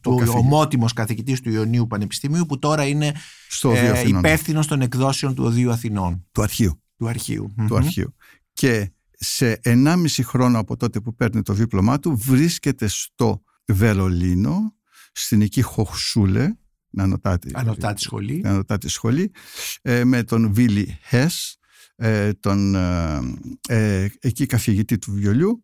του 0.01 0.15
καθηγη- 0.15 0.37
ομότιμος 0.37 0.93
καθηγητής 0.93 1.41
του 1.41 1.49
Ιωνίου 1.49 1.87
Πανεπιστημίου 1.87 2.45
που 2.45 2.59
τώρα 2.59 2.85
είναι 2.85 3.13
στο 3.49 3.69
Οδείο 3.69 3.85
ε, 3.85 3.89
Αθηνών 3.89 4.19
υπεύθυνος 4.19 4.67
των 4.67 4.81
εκδόσεων 4.81 5.35
του 5.35 5.43
Οδείου 5.43 5.71
Αθηνών, 5.71 6.27
του 6.31 6.41
αρχείου 6.41 6.81
του 6.97 7.07
αρχείου. 7.07 7.53
του 7.57 7.63
Μμμ. 7.63 7.75
αρχείου. 7.75 8.15
Και 8.53 8.91
σε 9.11 9.59
1,5 9.63 10.05
χρόνο 10.23 10.59
από 10.59 10.77
τότε 10.77 10.99
που 10.99 11.15
παίρνει 11.15 11.41
το 11.41 11.53
δίπλωμά 11.53 11.99
του 11.99 12.17
βρίσκεται 12.17 12.87
στο 12.87 13.41
Βερολίνο, 13.65 14.75
στην 15.11 15.41
εκεί 15.41 15.61
Χοχσούλε, 15.61 16.55
ανωτάτη, 16.97 17.49
Ανωτάτη 17.53 18.01
σχολή. 18.01 18.41
ανωτάτη 18.45 18.89
σχολή, 18.89 19.31
ε, 19.81 20.03
με 20.03 20.23
τον 20.23 20.53
Βίλι 20.53 20.97
Χες, 21.07 21.57
ε, 21.95 22.33
τον 22.33 22.75
ε, 22.75 23.19
ε, 23.67 24.07
εκεί 24.19 24.45
καθηγητή 24.45 24.97
του 24.97 25.11
βιολιού, 25.11 25.63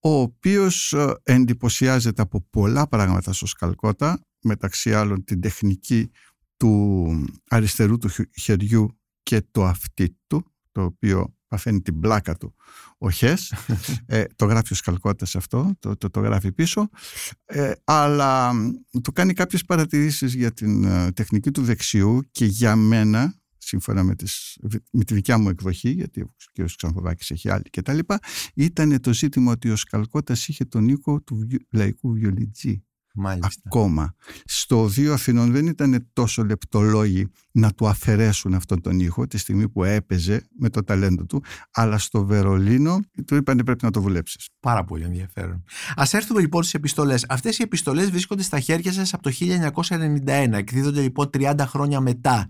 ο 0.00 0.20
οποίος 0.20 0.92
ε, 0.92 1.14
εντυπωσιάζεται 1.22 2.22
από 2.22 2.46
πολλά 2.50 2.88
πράγματα 2.88 3.32
στο 3.32 3.46
Σκαλκώτα, 3.46 4.20
μεταξύ 4.42 4.94
άλλων 4.94 5.24
την 5.24 5.40
τεχνική 5.40 6.10
του 6.56 7.24
αριστερού 7.48 7.98
του 7.98 8.08
χι- 8.08 8.38
χεριού 8.40 8.98
και 9.22 9.42
το 9.50 9.64
αυτί 9.64 10.18
του, 10.26 10.44
το 10.72 10.82
οποίο 10.82 11.34
παθαίνει 11.48 11.80
την 11.80 12.00
πλάκα 12.00 12.36
του 12.36 12.54
ο 12.98 13.10
Χες. 13.10 13.54
ε, 14.06 14.24
το 14.36 14.44
γράφει 14.44 14.72
ο 14.72 14.76
Σκαλκώτας 14.76 15.36
αυτό, 15.36 15.76
το, 15.78 15.96
το, 15.96 16.10
το 16.10 16.20
γράφει 16.20 16.52
πίσω. 16.52 16.88
Ε, 17.44 17.72
αλλά 17.84 18.52
μ, 18.52 18.70
του 19.02 19.12
κάνει 19.12 19.32
κάποιες 19.32 19.64
παρατηρήσεις 19.64 20.34
για 20.34 20.52
την 20.52 20.84
ε, 20.84 21.12
τεχνική 21.12 21.50
του 21.50 21.62
δεξιού 21.62 22.20
και 22.30 22.44
για 22.44 22.76
μένα, 22.76 23.34
σύμφωνα 23.68 24.02
με, 24.02 24.14
τις, 24.14 24.58
με 24.92 25.04
τη 25.04 25.14
δικιά 25.14 25.38
μου 25.38 25.48
εκδοχή, 25.48 25.90
γιατί 25.90 26.20
ο 26.20 26.34
κ. 26.52 26.64
Ξανθοδάκης 26.76 27.30
έχει 27.30 27.50
άλλη 27.50 27.70
και 27.70 27.82
τα 27.82 27.92
λοιπά, 27.92 28.18
ήταν 28.54 29.00
το 29.00 29.12
ζήτημα 29.12 29.52
ότι 29.52 29.70
ο 29.70 29.76
Σκαλκώτας 29.76 30.48
είχε 30.48 30.64
τον 30.64 30.88
οίκο 30.88 31.22
του 31.22 31.36
βιου- 31.36 31.66
λαϊκού 31.70 32.12
βιολιτζή 32.12 32.82
Μάλιστα. 33.20 33.62
ακόμα. 33.64 34.14
Στο 34.44 34.86
δύο 34.86 35.12
Αθηνών 35.12 35.52
δεν 35.52 35.66
ήταν 35.66 36.08
τόσο 36.12 36.44
λεπτολόγοι 36.44 37.26
να 37.52 37.72
του 37.72 37.88
αφαιρέσουν 37.88 38.54
αυτόν 38.54 38.80
τον 38.80 39.00
ήχο 39.00 39.26
τη 39.26 39.38
στιγμή 39.38 39.68
που 39.68 39.84
έπαιζε 39.84 40.46
με 40.58 40.68
το 40.70 40.84
ταλέντο 40.84 41.26
του, 41.26 41.42
αλλά 41.70 41.98
στο 41.98 42.24
Βερολίνο 42.24 43.00
του 43.26 43.34
είπανε 43.34 43.64
πρέπει 43.64 43.84
να 43.84 43.90
το 43.90 44.00
δουλέψεις. 44.00 44.48
Πάρα 44.60 44.84
πολύ 44.84 45.04
ενδιαφέρον. 45.04 45.64
Α 45.96 46.04
έρθουμε 46.12 46.40
λοιπόν 46.40 46.62
στις 46.62 46.74
επιστολές. 46.74 47.24
Αυτές 47.28 47.58
οι 47.58 47.62
επιστολές 47.62 48.10
βρίσκονται 48.10 48.42
στα 48.42 48.60
χέρια 48.60 48.92
σας 48.92 49.14
από 49.14 49.22
το 49.22 49.30
1991. 49.30 50.52
Εκδίδονται 50.52 51.00
λοιπόν 51.00 51.30
30 51.38 51.54
χρόνια 51.58 52.00
μετά. 52.00 52.46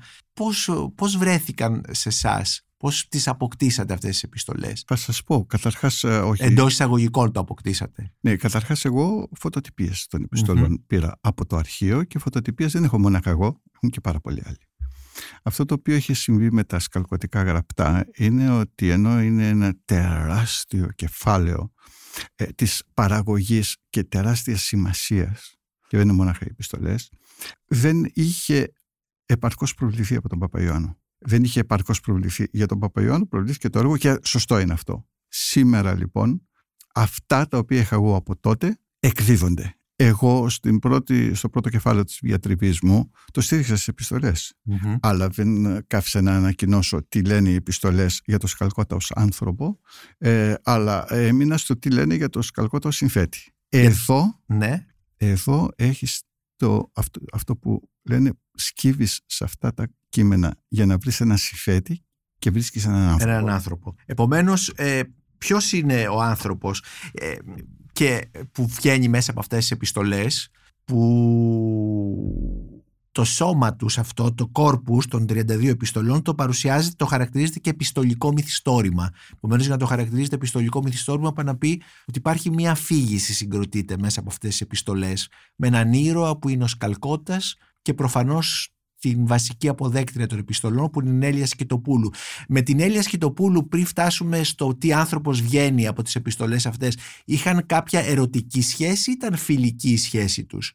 Πώς 0.94 1.16
βρέθηκαν 1.18 1.84
σε 1.90 2.08
εσάς, 2.08 2.62
Πώς 2.78 3.08
τις 3.08 3.28
αποκτήσατε 3.28 3.92
αυτές 3.92 4.11
τις 4.11 4.23
επιστολές; 4.23 4.85
Θα 4.87 4.97
σας 4.97 5.23
πω, 5.23 5.47
καταρχάς, 5.47 6.04
ε, 6.04 6.18
όχι, 6.18 6.44
Εντός 6.44 6.73
εισαγωγικών 6.73 7.32
το 7.32 7.40
αποκτήσατε. 7.40 8.12
ναι, 8.20 8.37
καταρχάς 8.37 8.85
εγώ 8.85 9.28
φωτοτυπίες 9.38 10.06
των 10.06 10.23
επιστολων 10.23 10.85
πήρα 10.87 11.18
από 11.20 11.47
το 11.47 11.56
αρχείο 11.56 12.04
και 12.04 12.18
φωτοτυπίες 12.18 12.73
δεν 12.73 12.85
έχω 12.85 12.99
μόνο 12.99 13.18
εγώ, 13.25 13.62
έχουν 13.75 13.90
και 13.90 14.00
πάρα 14.00 14.20
πολλοί 14.20 14.42
άλλοι. 14.44 14.68
Αυτό 15.42 15.64
το 15.64 15.75
οποίο 15.75 15.94
έχει 15.94 16.14
συμβεί 16.14 16.52
με 16.52 16.64
τα 16.64 16.78
σκαλκωτικά 16.78 17.42
γραπτά 17.42 18.06
είναι 18.16 18.50
ότι 18.50 18.90
ενώ 18.90 19.23
είναι 19.23 19.49
ένα 19.49 19.75
τεράστιο 19.85 20.88
κεφάλαιο 20.94 21.73
ε, 22.37 22.44
της 22.44 22.82
παραγωγής 22.94 23.76
και 23.90 24.04
τεράστιας 24.04 24.62
σημασίας 24.62 25.58
και 25.88 25.97
δεν 25.97 26.08
είναι 26.08 26.16
μονάχα 26.16 26.44
οι 26.44 26.49
επιστολές 26.50 27.11
δεν 27.66 28.11
είχε 28.14 28.73
επαρκώς 29.26 29.75
προβληθεί 29.75 30.16
από 30.16 30.28
τον 30.28 30.38
Παπαϊωάννου. 30.38 30.99
Δεν 31.18 31.44
είχε 31.44 31.60
επαρκώς 31.60 32.00
προβληθεί 32.00 32.48
για 32.52 32.66
τον 32.66 32.78
Παπαϊωάννου, 32.78 33.28
προβλήθηκε 33.28 33.68
το 33.68 33.78
έργο 33.78 33.96
και 33.96 34.18
σωστό 34.25 34.58
είναι 34.58 34.72
αυτό. 34.72 35.06
Σήμερα 35.28 35.94
λοιπόν 35.94 36.48
αυτά 36.94 37.46
τα 37.48 37.58
οποία 37.58 37.80
είχα 37.80 37.94
εγώ 37.94 38.16
από 38.16 38.37
τότε 38.37 38.78
εκδίδονται. 39.00 39.72
Εγώ 40.00 40.48
στην 40.48 40.78
πρώτη, 40.78 41.34
στο 41.34 41.48
πρώτο 41.48 41.68
κεφάλαιο 41.70 42.04
της 42.04 42.18
διατριβής 42.22 42.80
μου 42.80 43.10
το 43.32 43.40
στήριξα 43.40 43.75
στις 43.75 43.88
επιστολές. 43.88 44.54
Αλλά 45.00 45.28
δεν 45.28 45.64
ε, 45.64 45.82
κάθισα 45.87 46.22
να 46.22 46.34
ανακοινώσω 46.37 47.02
τι 47.08 47.22
λένε 47.22 47.48
οι 47.48 47.54
επιστολές 47.54 48.20
για 48.25 48.38
το 48.38 48.46
Σκαλκώτα 48.46 48.96
ως 48.96 49.12
άνθρωπο, 49.14 49.80
ε, 50.18 50.54
αλλά 50.62 51.14
έμεινα 51.14 51.56
στο 51.56 51.78
τι 51.78 51.90
λένε 51.90 52.14
για 52.14 52.28
το 52.28 52.42
Σκαλκώτα 52.42 52.88
ως 52.88 52.96
συνθέτη. 52.96 53.38
Εδώ, 53.68 54.40
Ναι. 54.46 54.87
εδώ 55.16 55.68
έχεις 55.76 56.22
το, 56.59 56.91
αυτό, 56.95 57.21
αυτό 57.33 57.57
που 57.57 57.88
λένε 58.03 58.33
σκύβεις 58.55 59.21
σε 59.27 59.45
αυτά 59.45 59.75
τα 59.75 59.88
κείμενα 60.09 60.55
για 60.69 60.87
να 60.87 60.99
βρεις 60.99 61.21
ένα 61.21 61.37
συνθέτη 61.37 62.03
και 62.38 62.50
βρίσκεις 62.50 62.85
έναν 62.85 63.03
άνθρωπο. 63.03 63.31
Έναν 63.31 63.49
άνθρωπο. 63.49 63.95
Επομένως, 64.07 64.73
ε, 64.77 65.03
ποιος 65.38 65.73
είναι 65.73 66.09
ο 66.09 66.21
άνθρωπος 66.21 66.83
ε, 67.12 67.35
και 67.93 68.31
που 68.53 68.67
βγαίνει 68.67 69.09
μέσα 69.09 69.31
από 69.31 69.41
αυτές 69.41 69.59
τις 69.59 69.71
επιστολές 69.71 70.50
που 70.85 70.97
το 73.18 73.25
σώμα 73.25 73.76
τους 73.76 73.98
αυτό, 73.98 74.34
το 74.34 74.46
κόρπους 74.46 75.06
των 75.06 75.26
32 75.28 75.68
επιστολών 75.68 76.22
το 76.22 76.34
παρουσιάζει, 76.34 76.90
το 76.90 77.06
χαρακτηρίζεται 77.06 77.58
και 77.58 77.70
επιστολικό 77.70 78.32
μυθιστόρημα. 78.32 79.10
Επομένως 79.32 79.64
για 79.64 79.75
να 79.75 79.80
το 79.80 79.87
χαρακτηρίζεται 79.87 80.34
επιστολικό 80.34 80.82
μυθιστόρημα 80.82 81.32
πάει 81.32 81.44
να 81.44 81.56
πει 81.56 81.82
ότι 82.06 82.18
υπάρχει 82.18 82.50
μια 82.50 82.70
αφήγηση 82.70 83.34
συγκροτείται 83.34 83.96
μέσα 83.98 84.20
από 84.20 84.28
αυτές 84.28 84.50
τις 84.50 84.60
επιστολές 84.60 85.28
με 85.56 85.66
έναν 85.66 85.92
ήρωα 85.92 86.38
που 86.38 86.48
είναι 86.48 86.64
ο 86.64 86.66
Σκαλκώτας 86.66 87.56
και 87.82 87.94
προφανώς 87.94 88.72
την 88.98 89.26
βασική 89.26 89.68
αποδέκτρια 89.68 90.26
των 90.26 90.38
επιστολών 90.38 90.90
που 90.90 91.00
είναι 91.00 91.26
η 91.26 91.28
Έλια 91.28 91.46
Σκητοπούλου. 91.46 92.10
Με 92.48 92.60
την 92.60 92.80
Έλια 92.80 93.02
Σκητοπούλου 93.02 93.68
πριν 93.68 93.87
φτάσουμε 93.87 94.44
στο 94.44 94.75
τι 94.75 94.92
άνθρωπος 94.92 95.40
βγαίνει 95.40 95.87
από 95.87 96.02
τις 96.02 96.14
επιστολές 96.14 96.66
αυτές 96.66 96.96
είχαν 97.25 97.66
κάποια 97.66 98.00
ερωτική 98.00 98.62
σχέση 98.62 99.10
ή 99.10 99.12
ήταν 99.12 99.37
φιλική 99.37 99.90
η 99.90 99.96
σχέση 99.96 100.44
τους; 100.44 100.75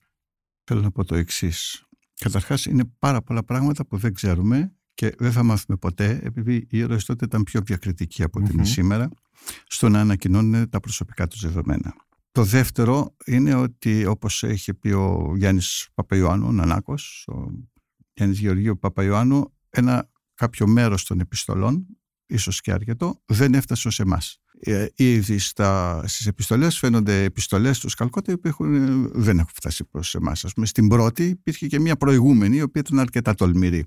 Θέλω 0.63 0.81
να 0.81 0.91
πω 0.91 1.03
το 1.03 1.15
εξής. 1.15 1.87
Καταρχάς 2.23 2.65
είναι 2.65 2.83
πάρα 2.99 3.21
πολλά 3.21 3.43
πράγματα 3.43 3.85
που 3.85 3.97
δεν 3.97 4.13
ξέρουμε 4.13 4.73
και 4.93 5.15
δεν 5.17 5.31
θα 5.31 5.43
μάθουμε 5.43 5.77
ποτέ 5.77 6.19
επειδή 6.23 6.55
οι 6.55 6.77
ήρωες 6.77 7.05
τότε 7.05 7.25
ήταν 7.25 7.43
πιο 7.43 7.61
διακριτικοί 7.61 8.23
από 8.23 8.39
ό,τι 8.39 8.65
σήμερα 8.65 9.09
στο 9.67 9.89
να 9.89 9.99
ανακοινώνουν 9.99 10.69
τα 10.69 10.79
προσωπικά 10.79 11.27
τους 11.27 11.41
δεδομένα. 11.41 11.95
Το 12.31 12.43
δεύτερο 12.43 13.15
είναι 13.25 13.53
ότι 13.53 14.05
όπως 14.05 14.43
έχει 14.43 14.73
πει 14.73 14.89
ο 14.91 15.33
Γιάννης 15.35 15.89
Παπαϊωάννου, 15.93 16.47
ο 16.47 16.51
Νανάκος, 16.51 17.27
ο 17.27 17.51
Γιάννης 18.13 18.39
Γεωργίου 18.39 18.79
Παπαϊωάννου, 18.79 19.53
ένα 19.69 20.09
κάποιο 20.33 20.67
μέρος 20.67 21.05
των 21.05 21.19
επιστολών, 21.19 21.85
ίσως 22.33 22.61
και 22.61 22.71
αρκετό, 22.71 23.21
δεν 23.25 23.53
έφτασε 23.53 23.87
ως 23.87 23.99
εμάς. 23.99 24.37
Ε, 24.59 24.87
ήδη 24.95 25.37
στα, 25.37 26.03
στις 26.07 26.27
επιστολές 26.27 26.77
φαίνονται 26.77 27.23
επιστολές 27.23 27.79
του 27.79 27.89
Σκαλκώτα 27.89 28.39
που 28.39 28.47
έχουν, 28.47 29.11
δεν 29.21 29.37
έχουν 29.37 29.51
φτάσει 29.53 29.83
προς 29.83 30.15
εμάς. 30.15 30.45
Ας 30.45 30.53
πούμε, 30.53 30.65
στην 30.65 30.87
πρώτη 30.87 31.23
υπήρχε 31.23 31.67
και 31.67 31.79
μια 31.79 31.95
προηγούμενη 31.95 32.55
η 32.57 32.61
οποία 32.61 32.81
ήταν 32.85 32.99
αρκετά 32.99 33.33
τολμηρή. 33.33 33.85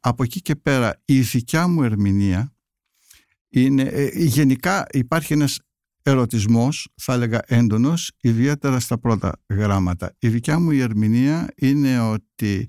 Από 0.00 0.22
εκεί 0.22 0.40
και 0.40 0.56
πέρα 0.56 1.02
η 1.04 1.20
δικιά 1.20 1.68
μου 1.68 1.82
ερμηνεία 1.82 2.54
είναι, 3.48 3.82
ε, 3.82 4.24
γενικά 4.24 4.86
υπάρχει 4.90 5.32
ένας 5.32 5.60
ερωτισμός, 6.02 6.88
θα 6.94 7.12
έλεγα 7.12 7.42
έντονος, 7.46 8.12
ιδιαίτερα 8.20 8.80
στα 8.80 8.98
πρώτα 8.98 9.42
γράμματα. 9.48 10.14
Η 10.18 10.28
δικιά 10.28 10.58
μου 10.58 10.70
η 10.70 10.80
ερμηνεία 10.80 11.48
είναι 11.56 12.00
ότι 12.00 12.68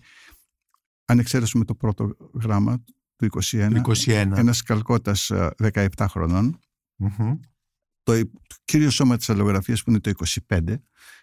αν 1.05 1.19
εξαίρεσουμε 1.19 1.65
το 1.65 1.75
πρώτο 1.75 2.15
γράμμα 2.41 2.83
του 3.17 3.27
21, 3.41 3.81
21. 3.85 4.31
ένας 4.35 4.61
Καλκώτας 4.61 5.31
17 5.31 5.79
ε, 5.85 6.07
χρονών, 6.07 6.59
το, 8.03 8.21
κύριο 8.65 8.89
σώμα 8.89 9.17
της 9.17 9.29
αλλογραφίας 9.29 9.83
που 9.83 9.89
είναι 9.89 9.99
το 9.99 10.11
25, 10.47 10.59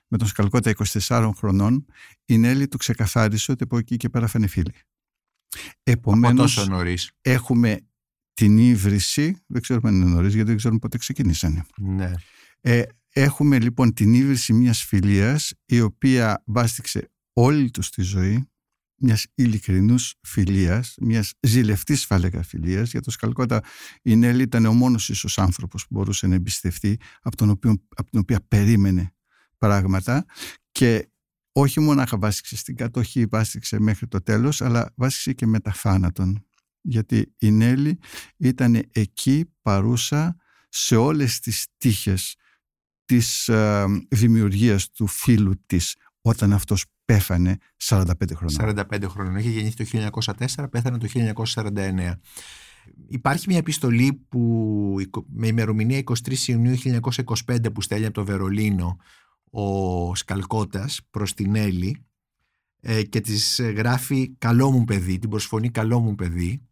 με 0.09 0.19
τον 0.19 0.27
Σκαλκώτα 0.27 0.73
24 1.09 1.31
χρονών, 1.37 1.87
η 2.25 2.39
Νέλη 2.39 2.69
του 2.69 2.77
ξεκαθάρισε 2.77 3.53
ότι 3.53 3.63
από 3.63 3.79
εκεί 3.79 3.97
και 3.97 4.09
πέρα 4.09 4.27
θα 4.27 4.39
είναι 4.39 4.47
φίλοι. 4.47 4.73
Επομένως, 5.83 6.69
έχουμε 7.21 7.81
την 8.35 8.59
ύβριση, 8.59 9.43
δεν 9.47 9.63
ξέρουμε 9.63 9.89
αν 9.89 9.95
είναι 9.95 10.05
νωρίς, 10.05 10.35
γιατί 10.35 10.49
δεν 10.49 10.57
ξέρουμε 10.57 10.79
πότε 10.79 10.99
ξεκινήσανε. 10.99 11.65
Ναι. 11.79 12.13
Ε, 12.61 12.83
έχουμε 13.09 13.59
λοιπόν 13.59 13.95
την 13.95 14.15
ύβριση 14.15 14.53
μιας 14.53 14.83
φιλίας, 14.83 15.53
η 15.65 15.81
οποία 15.81 16.43
βάστηξε 16.47 17.11
όλη 17.33 17.71
τους 17.71 17.91
τη 17.91 18.03
ζωή, 18.03 18.49
μιας 19.05 19.27
ειλικρινούς 19.35 20.15
φιλίας, 20.23 20.95
μιας 21.01 21.33
ζηλευτής 21.41 22.05
θα 22.05 22.15
έλεγα 22.15 22.43
φιλίας. 22.43 22.91
Για 22.91 23.01
το 23.01 23.11
Σκαλκότα 23.11 23.61
η 24.03 24.17
Νέλη 24.17 24.43
ήταν 24.43 24.65
ο 24.65 24.73
μόνος 24.73 25.09
ίσως 25.09 25.39
άνθρωπος 25.39 25.83
που 25.83 25.89
μπορούσε 25.91 26.27
να 26.27 26.35
εμπιστευτεί, 26.35 26.99
από 27.21 27.37
τον, 27.37 27.51
οποίο, 27.51 27.75
από 27.97 28.11
την 28.11 28.21
οποία 28.21 28.41
περίμενε 28.49 29.15
πράγματα 29.59 30.25
και 30.73 31.09
όχι 31.53 31.81
μόνο 31.81 32.05
βάστηξε 32.11 32.57
στην 32.57 32.77
κατοχή, 32.77 33.25
βάστηξε 33.25 33.81
μέχρι 33.81 34.09
το 34.09 34.23
τέλος, 34.23 34.63
αλλά 34.63 34.93
βάστηξε 34.95 35.33
και 35.33 35.47
μετά 35.47 35.73
θάνατον. 35.73 36.47
Γιατί 36.81 37.35
η 37.39 37.51
Νέλη 37.51 37.99
ήταν 38.37 38.83
εκεί 38.93 39.45
παρούσα 39.63 40.37
σε 40.69 40.97
όλες 40.97 41.41
τις 41.41 41.67
τύχες 41.79 42.37
της 43.05 43.49
ε, 43.49 43.85
δημιουργίας 44.09 44.91
του 44.91 45.07
φίλου 45.07 45.63
της 45.67 45.97
όταν 46.27 46.53
αυτός 46.53 46.85
πέθανε 47.05 47.57
45 47.85 48.05
χρόνια. 48.35 48.87
45 48.91 49.05
χρόνια. 49.09 49.39
Είχε 49.39 49.49
γεννήθει 49.49 49.77
το 49.77 50.11
1904, 50.57 50.71
πέθανε 50.71 50.99
το 50.99 51.07
1949. 51.45 52.21
Υπάρχει 53.09 53.45
μια 53.49 53.59
επιστολή 53.59 54.25
που 54.29 54.97
με 55.27 55.47
ημερομηνία 55.47 56.03
23 56.05 56.37
Ιουνίου 56.47 56.77
1925 57.47 57.73
που 57.75 57.81
στέλνει 57.81 58.05
από 58.05 58.15
το 58.15 58.25
Βερολίνο 58.25 58.97
ο 59.51 60.15
Σκαλκώτας 60.15 61.01
προς 61.11 61.35
την 61.35 61.55
Έλλη 61.55 62.05
ε, 62.81 63.03
και 63.03 63.21
της 63.21 63.61
γράφει 63.61 64.35
«Καλό 64.39 64.71
μου 64.71 64.85
παιδί», 64.85 65.19
την 65.19 65.31
προσφωνεί 65.31 65.71
«Καλό 65.71 66.01
μου 66.01 66.15
παιδί». 66.15 66.63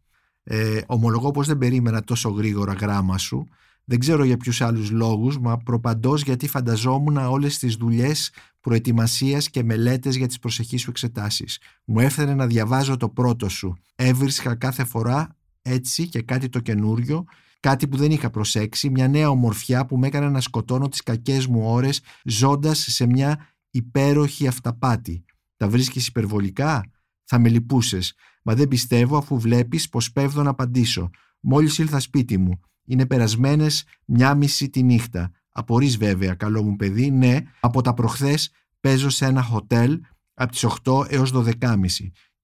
Ε, 0.42 0.80
ομολογώ 0.86 1.30
πως 1.30 1.46
δεν 1.46 1.58
περίμενα 1.58 2.04
τόσο 2.04 2.30
γρήγορα 2.30 2.72
γράμμα 2.72 3.18
σου 3.18 3.48
δεν 3.84 3.98
ξέρω 3.98 4.24
για 4.24 4.36
ποιους 4.36 4.60
άλλους 4.60 4.90
λόγους, 4.90 5.38
μα 5.38 5.56
προπαντός 5.56 6.22
γιατί 6.22 6.48
φανταζόμουν 6.48 7.16
όλες 7.16 7.58
τις 7.58 7.74
δουλειές 7.74 8.32
προετοιμασίας 8.60 9.50
και 9.50 9.62
μελέτες 9.62 10.16
για 10.16 10.26
τις 10.26 10.38
προσεχείς 10.38 10.80
σου 10.80 10.90
εξετάσεις. 10.90 11.60
Μου 11.84 12.00
έφερε 12.00 12.34
να 12.34 12.46
διαβάζω 12.46 12.96
το 12.96 13.08
πρώτο 13.08 13.48
σου. 13.48 13.76
Έβρισκα 13.94 14.54
κάθε 14.54 14.84
φορά 14.84 15.36
έτσι 15.62 16.08
και 16.08 16.22
κάτι 16.22 16.48
το 16.48 16.60
καινούριο, 16.60 17.24
κάτι 17.60 17.88
που 17.88 17.96
δεν 17.96 18.10
είχα 18.10 18.30
προσέξει, 18.30 18.90
μια 18.90 19.08
νέα 19.08 19.30
ομορφιά 19.30 19.86
που 19.86 19.98
με 19.98 20.06
έκανε 20.06 20.28
να 20.28 20.40
σκοτώνω 20.40 20.88
τις 20.88 21.02
κακές 21.02 21.46
μου 21.46 21.60
ώρες 21.64 22.00
ζώντας 22.24 22.78
σε 22.78 23.06
μια 23.06 23.46
υπέροχη 23.70 24.46
αυταπάτη. 24.46 25.24
Τα 25.56 25.68
βρίσκεις 25.68 26.06
υπερβολικά; 26.06 26.90
Θα 27.24 27.38
με 27.38 27.48
λυπούσες. 27.48 28.14
Μα 28.42 28.54
δεν 28.54 28.68
πιστεύω 28.68 29.16
αφού 29.16 29.38
βλέπεις 29.38 29.88
πως 29.88 30.12
πέφτω 30.12 30.42
να 30.42 30.50
απαντήσω. 30.50 31.10
Μόλις 31.40 31.78
ήλθα 31.78 32.00
σπίτι 32.00 32.38
μου. 32.38 32.60
Είναι 32.84 33.06
περασμένες 33.06 33.84
μια 34.04 34.34
μισή 34.34 34.70
τη 34.70 34.82
νύχτα. 34.82 35.30
Απορείς 35.52 35.96
βέβαια, 35.96 36.34
καλό 36.34 36.62
μου 36.62 36.76
παιδί, 36.76 37.10
ναι, 37.10 37.36
από 37.60 37.82
τα 37.82 37.94
προχθές 37.94 38.50
παίζω 38.80 39.08
σε 39.08 39.26
ένα 39.26 39.42
χοτέλ 39.42 40.00
από 40.34 40.52
τις 40.52 40.64
8 40.84 41.04
έως 41.08 41.32
12.30. 41.34 41.76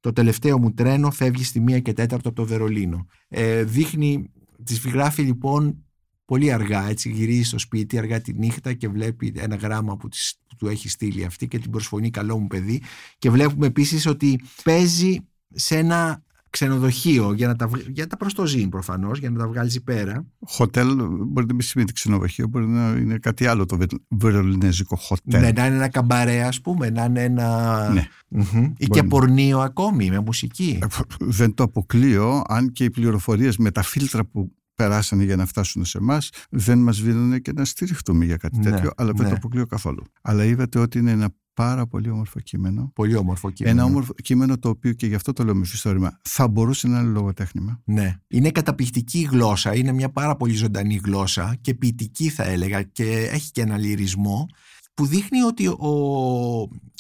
Το 0.01 0.13
τελευταίο 0.13 0.59
μου 0.59 0.73
τρένο 0.73 1.11
φεύγει 1.11 1.45
στη 1.45 1.65
1 1.69 1.83
και 1.83 1.93
4 1.97 2.13
από 2.13 2.33
το 2.33 2.45
Βερολίνο. 2.45 3.07
Ε, 3.29 3.63
δείχνει, 3.65 4.33
της 4.65 4.87
γράφει 4.87 5.23
λοιπόν 5.23 5.85
πολύ 6.25 6.53
αργά, 6.53 6.89
έτσι 6.89 7.11
γυρίζει 7.11 7.43
στο 7.43 7.59
σπίτι 7.59 7.99
αργά 7.99 8.21
τη 8.21 8.33
νύχτα 8.33 8.73
και 8.73 8.89
βλέπει 8.89 9.33
ένα 9.37 9.57
γράμμα 9.57 9.97
που, 9.97 10.09
της, 10.09 10.35
που 10.47 10.57
του 10.57 10.67
έχει 10.67 10.89
στείλει 10.89 11.25
αυτή 11.25 11.49
και 11.49 11.59
την 11.59 11.71
προσφωνεί 11.71 12.11
καλό 12.11 12.39
μου 12.39 12.47
παιδί 12.47 12.83
και 13.19 13.31
βλέπουμε 13.31 13.67
επίσης 13.67 14.07
ότι 14.07 14.41
παίζει 14.65 15.17
σε 15.49 15.77
ένα 15.77 16.23
ξενοδοχείο 16.51 17.33
για 17.33 17.47
να 17.47 17.57
τα, 17.57 17.71
για 17.89 18.07
τα 18.07 18.17
προστοζήν 18.17 18.69
προφανώς, 18.69 19.19
για 19.19 19.31
να 19.31 19.39
τα 19.39 19.49
βγάλεις 19.49 19.83
πέρα. 19.83 20.27
Χοτέλ 20.47 20.89
μπορεί 21.09 21.47
να 21.47 21.55
μην 21.55 21.61
σημαίνει 21.61 21.93
ξενοδοχείο, 21.93 22.47
μπορεί 22.47 22.67
να 22.67 22.89
είναι 22.89 23.19
κάτι 23.19 23.47
άλλο 23.47 23.67
το 23.67 23.79
βερολινέζικο 24.09 24.97
χοτέλ. 24.97 25.41
Ναι, 25.41 25.51
να 25.51 25.67
είναι 25.67 25.77
ένα 25.77 25.89
καμπαρέ, 25.89 26.43
ας 26.43 26.61
πούμε, 26.61 26.91
να 26.91 27.05
είναι 27.05 27.23
ένα. 27.23 27.89
Ναι. 27.93 28.07
Mm-hmm. 28.37 28.73
Ή 28.77 28.87
και 28.87 29.03
πορνείο 29.03 29.59
ακόμη, 29.59 30.11
με 30.11 30.19
μουσική. 30.19 30.79
Ε, 30.83 30.87
δεν 31.19 31.55
το 31.55 31.63
αποκλείω, 31.63 32.43
αν 32.49 32.73
και 32.73 32.85
οι 32.85 32.91
πληροφορίες 32.91 33.57
με 33.57 33.71
τα 33.71 33.83
φίλτρα 33.83 34.25
που 34.25 34.53
περάσανε 34.75 35.25
για 35.25 35.37
να 35.37 35.47
φτάσουν 35.47 35.85
σε 35.85 35.99
εμάς, 35.99 36.31
δεν 36.51 36.79
μας 36.79 37.03
δίνουν 37.03 37.41
και 37.41 37.53
να 37.53 37.65
στηριχτούμε 37.65 38.25
για 38.25 38.37
κάτι 38.37 38.59
ναι, 38.59 38.71
τέτοιο, 38.71 38.91
αλλά 38.97 39.13
δεν 39.13 39.23
ναι. 39.25 39.31
το 39.31 39.37
αποκλείω 39.37 39.67
καθόλου. 39.67 40.03
Αλλά 40.23 40.45
είδατε 40.45 40.79
ότι 40.79 40.99
είναι 40.99 41.11
ένα 41.11 41.29
πάρα 41.59 41.87
πολύ 41.87 42.11
όμορφο 42.11 42.41
κείμενο. 42.41 42.91
Πολύ 42.95 43.15
όμορφο 43.15 43.51
κείμενο. 43.51 43.81
Ένα 43.81 43.89
όμορφο 43.89 44.13
κείμενο 44.13 44.59
το 44.59 44.69
οποίο 44.69 44.93
και 44.93 45.07
γι' 45.07 45.15
αυτό 45.15 45.33
το 45.33 45.45
λέω 45.45 45.55
μυθιστόρημα 45.55 46.21
θα 46.23 46.49
μπορούσε 46.49 46.89
να 46.89 47.01
είναι 47.01 47.09
λογοτέχνημα. 47.09 47.81
Ναι. 47.85 48.17
Είναι 48.29 48.51
καταπληκτική 48.51 49.29
γλώσσα. 49.31 49.75
Είναι 49.75 49.93
μια 49.93 50.11
πάρα 50.11 50.37
πολύ 50.37 50.55
ζωντανή 50.55 51.01
γλώσσα 51.05 51.57
και 51.61 51.75
ποιητική 51.75 52.29
θα 52.29 52.45
έλεγα 52.45 52.83
και 52.83 53.29
έχει 53.33 53.51
και 53.51 53.61
ένα 53.61 53.79
λυρισμό 53.79 54.47
που 54.95 55.07
δείχνει 55.07 55.41
ότι 55.41 55.67
ο, 55.67 55.89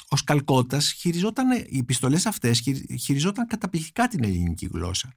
ο 0.08 0.16
Σκαλκώτας 0.16 0.92
χειριζόταν, 0.92 1.46
οι 1.68 1.78
επιστολές 1.78 2.26
αυτές 2.26 2.62
χειριζόταν 2.98 3.46
καταπληκτικά 3.46 4.08
την 4.08 4.24
ελληνική 4.24 4.68
γλώσσα. 4.72 5.12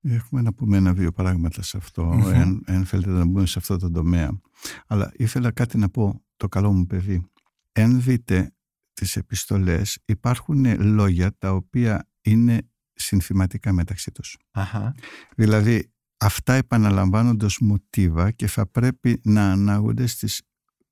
Έχουμε 0.00 0.42
να 0.42 0.52
πούμε 0.52 0.76
ένα-δύο 0.76 1.12
πράγματα 1.12 1.62
σε 1.62 1.76
αυτό, 1.76 2.20
mm 2.24 2.60
αν, 2.66 2.84
θέλετε 2.84 3.10
να 3.10 3.24
μπούμε 3.24 3.46
σε 3.46 3.58
αυτό 3.58 3.76
το 3.76 3.90
τομέα. 3.90 4.40
Αλλά 4.86 5.12
ήθελα 5.16 5.50
κάτι 5.50 5.78
να 5.78 5.88
πω, 5.88 6.24
το 6.36 6.48
καλό 6.48 6.72
μου 6.72 6.86
παιδί. 6.86 7.30
Εάν 7.72 8.02
δείτε 8.02 8.55
τις 8.96 9.16
επιστολές 9.16 9.98
υπάρχουν 10.04 10.80
λόγια 10.94 11.36
τα 11.38 11.52
οποία 11.52 12.08
είναι 12.22 12.68
συνθηματικά 12.92 13.72
μεταξύ 13.72 14.12
τους. 14.12 14.36
Αχα. 14.50 14.94
Δηλαδή 15.36 15.92
αυτά 16.16 16.52
επαναλαμβάνονται 16.52 17.44
ως 17.44 17.58
μοτίβα 17.60 18.30
και 18.30 18.46
θα 18.46 18.66
πρέπει 18.66 19.20
να 19.24 19.50
ανάγονται 19.50 20.06
στις 20.06 20.42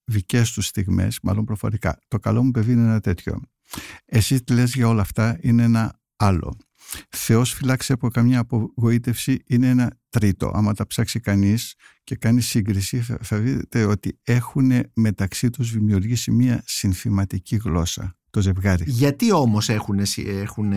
δικές 0.04 0.52
τους 0.52 0.66
στιγμές, 0.66 1.18
μάλλον 1.22 1.44
προφορικά. 1.44 1.98
Το 2.08 2.18
καλό 2.18 2.42
μου 2.42 2.50
παιδί 2.50 2.72
είναι 2.72 2.82
ένα 2.82 3.00
τέτοιο. 3.00 3.40
Εσύ 4.04 4.42
τι 4.44 4.52
λες 4.52 4.74
για 4.74 4.88
όλα 4.88 5.00
αυτά 5.00 5.38
είναι 5.40 5.62
ένα 5.62 6.00
άλλο. 6.16 6.56
Θεός 7.08 7.52
φυλάξει 7.52 7.92
από 7.92 8.08
καμιά 8.08 8.38
απογοήτευση 8.38 9.38
είναι 9.46 9.68
ένα 9.68 9.98
τρίτο. 10.10 10.50
Άμα 10.54 10.74
τα 10.74 10.86
ψάξει 10.86 11.20
κανείς 11.20 11.74
και 12.04 12.16
κάνει 12.16 12.40
σύγκριση 12.40 13.04
θα 13.20 13.36
δείτε 13.38 13.84
ότι 13.84 14.18
έχουν 14.22 14.70
μεταξύ 14.94 15.50
τους 15.50 15.72
δημιουργήσει 15.72 16.30
μια 16.30 16.62
συνθηματική 16.66 17.56
γλώσσα. 17.56 18.16
το 18.30 18.40
ζευγάρι. 18.40 18.84
Γιατί 18.86 19.32
όμως 19.32 19.68
έχουν, 19.68 19.98
έχουν 20.16 20.72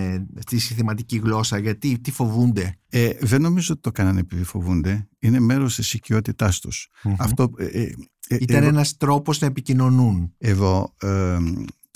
τη 0.45 0.57
συστηματική 0.57 1.17
γλώσσα, 1.17 1.57
γιατί 1.57 1.99
τι 1.99 2.11
φοβούνται; 2.11 2.79
Ε, 2.89 3.09
δεν 3.21 3.41
νομίζω 3.41 3.73
ότι 3.73 3.81
το 3.81 3.91
κάνανε 3.91 4.19
επειδή 4.19 4.43
φοβούνται. 4.43 5.07
Είναι 5.19 5.39
μέρος 5.39 5.75
της 5.75 5.93
οικειότητάς 5.93 6.59
τους. 6.59 6.89
Αυτό, 7.17 7.51
ε, 7.57 7.65
ε, 7.65 7.93
ε, 8.27 8.37
Ήταν 8.39 8.57
εγώ, 8.57 8.67
ένας 8.67 8.97
τρόπος 8.97 9.39
να 9.39 9.47
επικοινωνούν. 9.47 10.33
Εδώ 10.37 10.93
ε, 11.01 11.37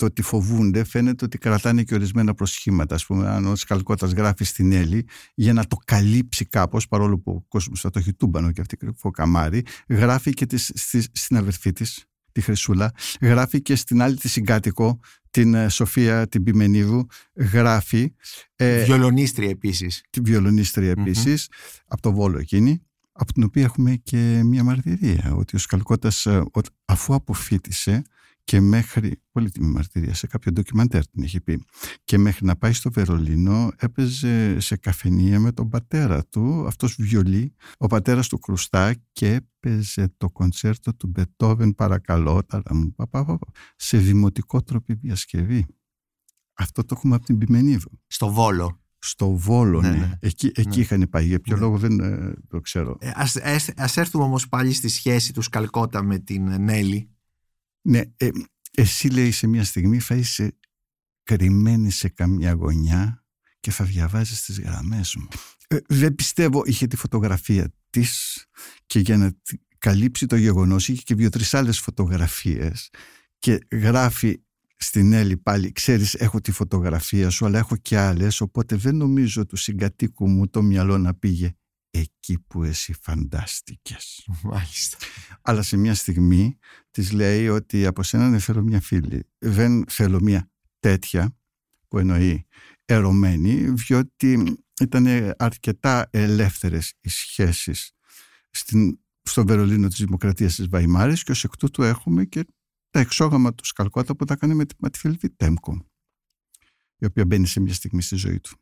το 0.02 0.08
ότι 0.08 0.22
φοβούνται 0.22 0.84
φαίνεται 0.84 1.24
ότι 1.24 1.38
κρατάνε 1.38 1.82
και 1.82 1.94
ορισμένα 1.94 2.34
προσχήματα. 2.34 2.94
Ας 2.94 3.06
πούμε, 3.06 3.28
αν 3.28 3.46
ο 3.46 3.56
Σκαλκώτας 3.56 4.12
γράφει 4.12 4.44
στην 4.44 4.72
Έλλη 4.72 5.06
για 5.34 5.52
να 5.52 5.66
το 5.66 5.76
καλύψει 5.84 6.44
κάπως, 6.44 6.88
παρόλο 6.88 7.18
που 7.18 7.32
ο 7.32 7.44
κόσμος 7.48 7.80
θα 7.80 7.90
το 7.90 7.98
έχει 7.98 8.14
τούμπανο 8.14 8.52
και 8.52 8.60
αυτή 8.60 8.76
κρυφό 8.76 9.10
καμάρι, 9.10 9.64
γράφει 9.88 10.32
και 10.32 10.46
της, 10.46 10.70
στη, 10.74 11.02
στην 11.12 11.36
αδερφή 11.36 11.72
της, 11.72 12.04
τη 12.32 12.40
Χρυσούλα, 12.40 12.92
γράφει 13.20 13.62
και 13.62 13.74
στην 13.74 14.02
άλλη 14.02 14.16
τη 14.16 14.28
συγκάτοικο, 14.28 15.00
την 15.30 15.54
ε, 15.54 15.68
Σοφία 15.68 16.28
την 16.28 16.42
Πιμενίδου, 16.42 17.06
γράφει... 17.34 18.14
Ε, 18.56 18.84
βιολονίστρια 18.84 19.48
επίσης. 19.48 20.02
Τη 20.10 20.20
βιολονίστρια 20.20 20.90
επίσης, 20.90 21.48
από 21.86 22.02
το 22.02 22.12
Βόλο 22.12 22.38
εκείνη, 22.38 22.82
από 23.12 23.32
την 23.32 23.42
οποία 23.42 23.62
έχουμε 23.62 23.96
και 23.96 24.40
μια 24.44 24.64
μαρτυρία, 24.64 25.32
ότι 25.34 25.56
ο 25.56 25.58
Σκαλκώτας 25.58 26.26
ε, 26.26 26.42
αφού 26.84 27.14
αποφύτησε, 27.14 28.02
και 28.44 28.60
μέχρι, 28.60 29.22
πολύτιμη 29.32 29.70
μαρτυρία, 29.70 30.14
σε 30.14 30.26
κάποιο 30.26 30.52
ντοκιμαντέρ 30.52 31.06
την 31.06 31.22
έχει 31.22 31.40
πει, 31.40 31.64
και 32.04 32.18
μέχρι 32.18 32.46
να 32.46 32.56
πάει 32.56 32.72
στο 32.72 32.90
Βερολίνο 32.90 33.72
έπαιζε 33.76 34.60
σε 34.60 34.76
καφενεία 34.76 35.40
με 35.40 35.52
τον 35.52 35.68
πατέρα 35.68 36.24
του, 36.24 36.64
αυτός 36.66 36.96
βιολί, 36.98 37.54
ο 37.76 37.86
πατέρας 37.86 38.28
του 38.28 38.38
Κρουστά 38.38 38.94
και 39.12 39.32
έπαιζε 39.34 40.14
το 40.16 40.30
κοντσέρτο 40.30 40.94
του 40.94 41.06
Μπετόβεν 41.06 41.74
παρακαλώ, 41.74 42.42
σε 43.76 43.98
δημοτικό 43.98 44.62
τρόπο 44.62 44.94
διασκευή. 44.94 45.66
Αυτό 46.54 46.84
το 46.84 46.94
έχουμε 46.98 47.14
από 47.14 47.24
την 47.24 47.38
Πιμενίδου. 47.38 48.00
Στο 48.06 48.32
Βόλο. 48.32 48.80
Στο 48.98 49.30
Βόλο, 49.30 49.80
ναι. 49.80 49.90
ναι. 49.90 50.12
Εκεί, 50.20 50.46
εκεί 50.54 50.76
ναι. 50.76 50.82
είχαν 50.82 51.06
πάει. 51.10 51.26
Για 51.26 51.40
ποιο 51.40 51.54
ναι. 51.54 51.60
λόγο 51.60 51.78
δεν 51.78 52.00
ε, 52.00 52.32
το 52.48 52.60
ξέρω. 52.60 52.96
Ε, 53.00 53.10
ας, 53.14 53.36
ας, 53.76 53.96
έρθουμε 53.96 54.24
όμως 54.24 54.48
πάλι 54.48 54.72
στη 54.72 54.88
σχέση 54.88 55.32
τους 55.32 55.44
Σκαλκότα 55.44 56.02
με 56.02 56.18
την 56.18 56.62
Νέλη. 56.62 57.10
Ναι, 57.82 58.00
ε, 58.16 58.28
εσύ 58.70 59.08
λέει 59.08 59.30
σε 59.30 59.46
μια 59.46 59.64
στιγμή 59.64 59.98
θα 59.98 60.14
είσαι 60.14 60.58
κρυμμένη 61.22 61.90
σε 61.90 62.08
καμιά 62.08 62.52
γωνιά 62.52 63.24
και 63.60 63.70
θα 63.70 63.84
διαβάζεις 63.84 64.42
τις 64.42 64.60
γραμμές 64.60 65.14
μου. 65.14 65.28
Ε, 65.68 65.76
δεν 65.88 66.14
πιστεύω 66.14 66.62
είχε 66.64 66.86
τη 66.86 66.96
φωτογραφία 66.96 67.72
της 67.90 68.44
και 68.86 68.98
για 68.98 69.16
να 69.16 69.32
καλύψει 69.78 70.26
το 70.26 70.36
γεγονός 70.36 70.88
είχε 70.88 71.02
και 71.02 71.14
δύο-τρεις 71.14 71.54
άλλες 71.54 71.78
φωτογραφίες 71.78 72.90
και 73.38 73.58
γράφει 73.70 74.42
στην 74.76 75.12
Έλλη 75.12 75.36
πάλι 75.36 75.72
ξέρεις 75.72 76.14
έχω 76.14 76.40
τη 76.40 76.52
φωτογραφία 76.52 77.30
σου 77.30 77.46
αλλά 77.46 77.58
έχω 77.58 77.76
και 77.76 77.98
άλλες 77.98 78.40
οπότε 78.40 78.76
δεν 78.76 78.96
νομίζω 78.96 79.46
του 79.46 79.56
συγκατοίκου 79.56 80.28
μου 80.28 80.48
το 80.48 80.62
μυαλό 80.62 80.98
να 80.98 81.14
πήγε 81.14 81.56
εκεί 81.94 82.38
που 82.38 82.62
εσύ 82.62 82.92
φαντάστηκες. 82.92 84.28
Μάλιστα. 84.42 84.96
Αλλά 85.42 85.62
σε 85.62 85.76
μια 85.76 85.94
στιγμή 85.94 86.58
της 86.90 87.12
λέει 87.12 87.48
ότι 87.48 87.86
από 87.86 88.02
σένα 88.02 88.30
δεν 88.30 88.40
θέλω 88.40 88.62
μια 88.62 88.80
φίλη. 88.80 89.28
Δεν 89.38 89.84
θέλω 89.88 90.20
μια 90.20 90.50
τέτοια 90.80 91.36
που 91.88 91.98
εννοεί 91.98 92.46
ερωμένη, 92.84 93.70
διότι 93.70 94.56
ήταν 94.80 95.34
αρκετά 95.36 96.08
ελεύθερες 96.10 96.94
οι 97.00 97.08
σχέσεις 97.08 97.92
στην, 98.50 98.98
στο 99.22 99.46
Βερολίνο 99.46 99.88
της 99.88 99.98
Δημοκρατίας 99.98 100.54
της 100.54 100.68
Βαϊμάρης 100.68 101.22
και 101.22 101.30
ως 101.30 101.44
εκ 101.44 101.56
τούτου 101.56 101.82
έχουμε 101.82 102.24
και 102.24 102.44
τα 102.90 103.00
εξόγαμα 103.00 103.54
του 103.54 103.64
Σκαλκότα 103.64 104.16
που 104.16 104.24
τα 104.24 104.36
κάνει 104.36 104.54
με 104.54 104.66
τη 104.66 104.74
Ματιφιλβή 104.78 105.30
Τέμκο 105.30 105.86
η 106.96 107.06
οποία 107.06 107.26
μπαίνει 107.26 107.46
σε 107.46 107.60
μια 107.60 107.74
στιγμή 107.74 108.02
στη 108.02 108.16
ζωή 108.16 108.40
του 108.40 108.56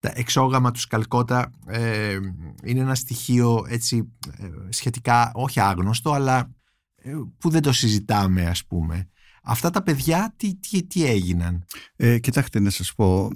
τα 0.00 0.12
εξόγαμα 0.14 0.70
του 0.70 0.80
Σκαλκότα 0.80 1.50
ε, 1.66 2.18
είναι 2.64 2.80
ένα 2.80 2.94
στοιχείο 2.94 3.64
έτσι 3.68 4.12
ε, 4.38 4.46
σχετικά 4.68 5.30
όχι 5.34 5.60
άγνωστο 5.60 6.12
αλλά 6.12 6.50
ε, 6.94 7.12
που 7.38 7.50
δεν 7.50 7.62
το 7.62 7.72
συζητάμε 7.72 8.46
ας 8.46 8.64
πούμε. 8.64 9.08
Αυτά 9.42 9.70
τα 9.70 9.82
παιδιά 9.82 10.34
τι, 10.36 10.54
τι, 10.54 10.82
τι 10.82 11.04
έγιναν; 11.04 11.64
Ε, 11.96 12.18
κοιτάξτε 12.18 12.60
να 12.60 12.70
σας 12.70 12.94
πω, 12.94 13.30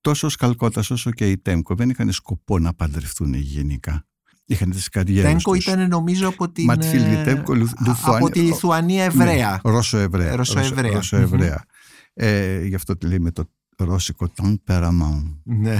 τόσο 0.00 0.26
ο 0.26 0.30
Σκαλκώτας 0.30 0.90
όσο 0.90 1.10
και 1.10 1.30
η 1.30 1.38
Τέμκο 1.38 1.74
δεν 1.74 1.90
είχαν 1.90 2.12
σκοπό 2.12 2.58
να 2.58 2.74
παντρευτούν 2.74 3.34
γενικά. 3.34 4.06
Είχαν 4.46 4.70
τις 4.70 4.88
καριέρες 4.88 5.30
Τέμκο 5.30 5.52
τους. 5.52 5.66
ήταν 5.66 5.88
νομίζω 5.88 6.28
από 6.28 6.50
την, 6.50 6.78
Τέμκο, 7.24 7.54
από 8.04 8.30
τη 8.30 8.40
Λιθουανία 8.40 9.04
Εβραία. 9.04 9.60
Ναι, 9.64 9.70
Ρώσο 9.70 9.98
Εβραία. 9.98 10.36
Ρώσο 10.36 10.58
Εβραία. 10.58 10.92
Ρώσο 10.92 11.16
-Εβραία. 11.16 11.58
Ε, 12.14 12.64
γι' 12.64 12.74
αυτό 12.74 12.96
τη 12.96 13.06
λέει 13.06 13.18
με 13.18 13.30
το 13.30 13.50
ρώσικο 13.78 14.28
τεμπεραμόν. 14.28 15.40
Ναι. 15.44 15.78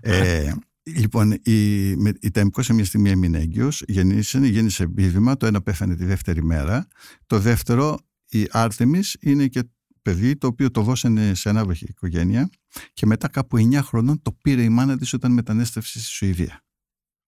ε, 0.00 0.52
λοιπόν, 0.82 1.32
η, 1.42 1.88
η 2.20 2.30
Τέμκο 2.32 2.62
σε 2.62 2.72
μια 2.72 2.84
στιγμή 2.84 3.10
έμεινε 3.10 3.38
έγκυος, 3.38 3.82
γεννήσε, 3.86 4.38
γέννησε 4.38 4.86
βίβημα, 4.86 5.36
το 5.36 5.46
ένα 5.46 5.62
πέθανε 5.62 5.96
τη 5.96 6.04
δεύτερη 6.04 6.44
μέρα. 6.44 6.86
Το 7.26 7.38
δεύτερο, 7.38 7.98
η 8.28 8.46
Άρτεμις, 8.50 9.16
είναι 9.20 9.46
και 9.46 9.62
παιδί 10.02 10.36
το 10.36 10.46
οποίο 10.46 10.70
το 10.70 10.82
δώσανε 10.82 11.34
σε 11.34 11.48
ανάβοχη 11.48 11.84
οικογένεια 11.88 12.50
και 12.92 13.06
μετά 13.06 13.28
κάπου 13.28 13.56
9 13.56 13.80
χρονών 13.82 14.22
το 14.22 14.32
πήρε 14.42 14.62
η 14.62 14.68
μάνα 14.68 14.98
της 14.98 15.12
όταν 15.12 15.32
μετανέστευσε 15.32 15.98
στη 15.98 16.08
Σουηδία. 16.08 16.64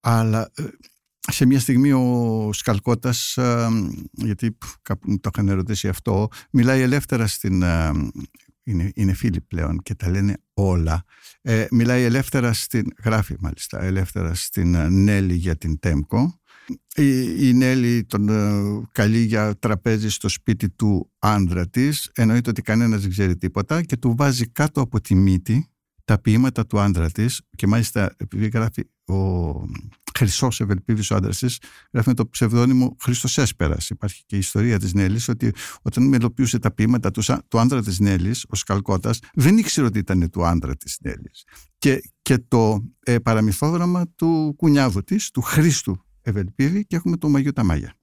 Αλλά 0.01 0.51
ε, 0.55 0.63
σε 1.33 1.47
μια 1.47 1.61
στιγμή 1.61 1.93
ο 1.93 2.51
Σκαλκώτας, 2.53 3.37
ε, 3.37 3.69
γιατί 4.13 4.59
κάπου 4.83 5.11
μου 5.11 5.19
το 5.19 5.31
είχαν 5.35 5.49
ερωτήσει 5.49 5.89
αυτό, 5.89 6.29
μιλάει 6.51 6.81
ελεύθερα 6.81 7.27
στην 7.27 7.63
ε, 7.63 7.91
είναι, 8.65 8.91
είναι 8.95 9.13
φίλοι 9.13 9.41
πλέον 9.41 9.83
και 9.83 9.95
τα 9.95 10.11
λένε 10.11 10.37
όλα. 10.55 11.05
Ε, 11.41 11.67
μιλάει 11.71 12.03
ελεύθερα 12.03 12.53
στην, 12.53 12.93
γράφει 13.05 13.37
μάλιστα, 13.39 13.83
ελεύθερα 13.83 14.35
στην 14.35 14.75
ε, 14.75 14.89
Νέλη 14.89 15.35
για 15.35 15.57
την 15.57 15.79
Τέμκο. 15.79 16.41
Η, 16.95 17.49
η 17.49 17.53
Νέλη 17.53 18.05
τον 18.05 18.29
ε, 18.29 18.89
καλεί 18.93 19.19
για 19.19 19.59
τραπέζι 19.59 20.09
στο 20.09 20.29
σπίτι 20.29 20.71
του 20.71 21.11
άντρα 21.19 21.69
της, 21.69 22.11
εννοείται 22.15 22.51
ότι 22.51 22.63
κανένας 22.63 23.01
δεν 23.01 23.11
ξέρει 23.11 23.37
τίποτα 23.37 23.83
και 23.83 23.97
του 23.97 24.15
βάζει 24.17 24.49
κάτω 24.49 24.81
από 24.81 25.01
τη 25.01 25.15
μύτη 25.15 25.67
τα 26.05 26.21
ποίηματα 26.21 26.67
του 26.67 26.81
άντρα 26.81 27.11
της 27.11 27.43
και 27.57 27.67
μάλιστα 27.67 28.15
επειδή 28.17 28.49
γράφει 28.49 28.83
ο 29.05 29.15
Χρυσός 30.23 30.61
Ευελπίδης, 30.61 31.11
ο 31.11 31.15
άντρας 31.15 31.39
της, 31.39 31.59
γράφει 31.93 32.09
με 32.09 32.15
το 32.15 32.29
ψευδόνυμο 32.29 32.97
Χρήστος 33.01 33.39
Έσπερας. 33.39 33.91
Υπάρχει 33.91 34.23
και 34.27 34.37
η 34.37 34.39
ιστορία 34.39 34.79
της 34.79 34.93
Νέλης 34.95 35.29
ότι 35.29 35.53
όταν 35.83 36.09
μελοποιούσε 36.09 36.59
τα 36.59 36.75
ποίηματα 36.75 37.11
του, 37.11 37.23
του 37.49 37.59
άντρα 37.59 37.83
της 37.83 37.99
Νέλης, 37.99 38.45
ο 38.49 38.57
Σκαλκότας, 38.57 39.19
δεν 39.35 39.59
ήξερε 39.59 39.87
ότι 39.87 39.99
ήταν 39.99 40.31
του 40.31 40.47
άντρα 40.47 40.77
της 40.77 40.99
Νέλης. 41.01 41.45
Και, 41.79 42.01
και 42.23 42.39
το 42.39 42.83
ε, 43.01 43.19
παραμυθόδραμα 43.19 44.09
του 44.17 44.55
κουνιάδου 44.57 45.03
της, 45.03 45.31
του 45.31 45.41
Χρήστου 45.41 46.05
Ευελπίδη, 46.23 46.87
και 46.87 46.97
έχουμε 46.97 47.17
το 47.17 47.29
Μαγιό 47.29 47.53
Ταμάγια. 47.53 47.97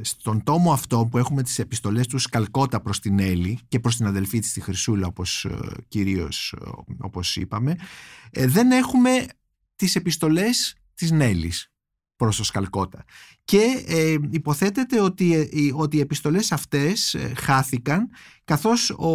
Στον 0.00 0.42
τόμο 0.42 0.72
αυτό 0.72 1.08
που 1.10 1.18
έχουμε 1.18 1.42
τις 1.42 1.58
επιστολές 1.58 2.06
του 2.06 2.18
Σκαλκότα 2.18 2.80
προς 2.80 3.00
την 3.00 3.18
Έλλη 3.18 3.58
και 3.68 3.80
προς 3.80 3.96
την 3.96 4.06
αδελφή 4.06 4.38
της 4.38 4.52
τη 4.52 4.60
Χρυσούλα 4.60 5.06
όπως 5.06 5.44
ε, 5.44 5.58
κυρίως 5.88 6.54
ε, 6.60 6.70
όπως 6.98 7.36
είπαμε 7.36 7.76
δεν 8.32 8.70
έχουμε 8.70 9.26
τις 9.76 9.96
επιστολές 9.96 10.80
της 11.00 11.10
Νέλης 11.10 11.70
προς 12.16 12.36
το 12.36 12.44
Σκαλκότα. 12.44 13.04
Και 13.44 13.84
ε, 13.86 14.16
υποθέτεται 14.30 15.00
ότι, 15.00 15.34
ε, 15.34 15.48
ότι 15.74 15.96
οι 15.96 16.00
επιστολές 16.00 16.52
αυτές 16.52 17.14
ε, 17.14 17.32
χάθηκαν 17.36 18.08
καθώς 18.44 18.90
ο, 18.90 19.10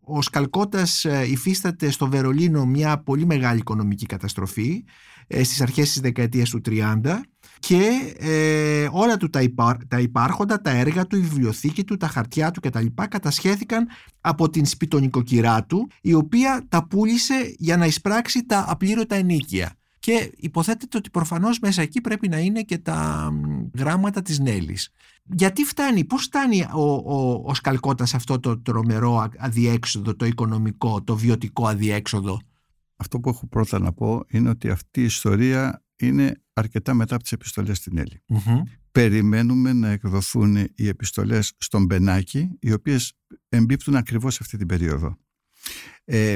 ο 0.00 0.22
Σκαλκώτας 0.22 1.06
υφίσταται 1.26 1.90
στο 1.90 2.08
Βερολίνο 2.08 2.66
μια 2.66 3.02
πολύ 3.02 3.26
μεγάλη 3.26 3.58
οικονομική 3.58 4.06
καταστροφή 4.06 4.84
στις 5.28 5.60
αρχές 5.60 5.90
της 5.90 6.00
δεκαετίας 6.00 6.50
του 6.50 6.60
30 6.66 7.20
και 7.58 8.14
όλα 8.90 9.16
του 9.16 9.30
τα, 9.30 9.40
τα 9.88 10.00
υπάρχοντα, 10.00 10.60
τα 10.60 10.70
έργα 10.70 11.06
του, 11.06 11.16
η 11.16 11.20
βιβλιοθήκη 11.20 11.84
του, 11.84 11.96
τα 11.96 12.08
χαρτιά 12.08 12.50
του 12.50 12.60
κτλ. 12.60 12.86
κατασχέθηκαν 13.08 13.88
από 14.20 14.50
την 14.50 14.66
σπιτονικοκυρά 14.66 15.64
του 15.64 15.90
η 16.00 16.14
οποία 16.14 16.66
τα 16.68 16.86
πούλησε 16.86 17.54
για 17.58 17.76
να 17.76 17.86
εισπράξει 17.86 18.44
τα 18.46 18.64
απλήρωτα 18.68 19.14
ενίκεια 19.14 19.79
και 20.00 20.32
υποθέτεται 20.36 20.96
ότι 20.96 21.10
προφανώς 21.10 21.58
μέσα 21.58 21.82
εκεί 21.82 22.00
πρέπει 22.00 22.28
να 22.28 22.38
είναι 22.38 22.62
και 22.62 22.78
τα 22.78 23.30
γράμματα 23.76 24.22
της 24.22 24.38
Νέλης. 24.38 24.90
Γιατί 25.24 25.64
φτάνει, 25.64 26.04
πώς 26.04 26.22
φτάνει 26.22 26.62
ο, 26.72 26.92
ο, 26.92 27.42
ο 27.44 27.54
Σκαλκώτας 27.54 28.14
αυτό 28.14 28.40
το 28.40 28.60
τρομερό 28.60 29.28
αδιέξοδο, 29.38 30.16
το 30.16 30.24
οικονομικό, 30.24 31.02
το 31.02 31.16
βιωτικό 31.16 31.66
αδιέξοδο; 31.66 32.40
Αυτό 32.96 33.20
που 33.20 33.28
έχω 33.28 33.46
πρώτα 33.46 33.78
να 33.78 33.92
πω 33.92 34.24
είναι 34.28 34.48
ότι 34.48 34.70
αυτή 34.70 35.00
η 35.00 35.04
ιστορία 35.04 35.84
είναι 35.96 36.42
αρκετά 36.52 36.94
μετά 36.94 37.14
από 37.14 37.22
τις 37.22 37.32
επιστολές 37.32 37.76
στην 37.76 37.98
Έλλη. 37.98 38.22
Περιμένουμε 38.92 39.72
να 39.72 39.88
εκδοθούν 39.88 40.56
οι 40.74 40.88
επιστολές 40.88 41.52
στον 41.58 41.84
Μπενάκη, 41.84 42.48
οι 42.60 42.72
οποίες 42.72 43.12
εμπίπτουν 43.48 43.94
ακριβώς 43.96 44.34
σε 44.34 44.38
αυτή 44.42 44.56
την 44.56 44.66
περίοδο. 44.66 45.16
Ε, 46.04 46.34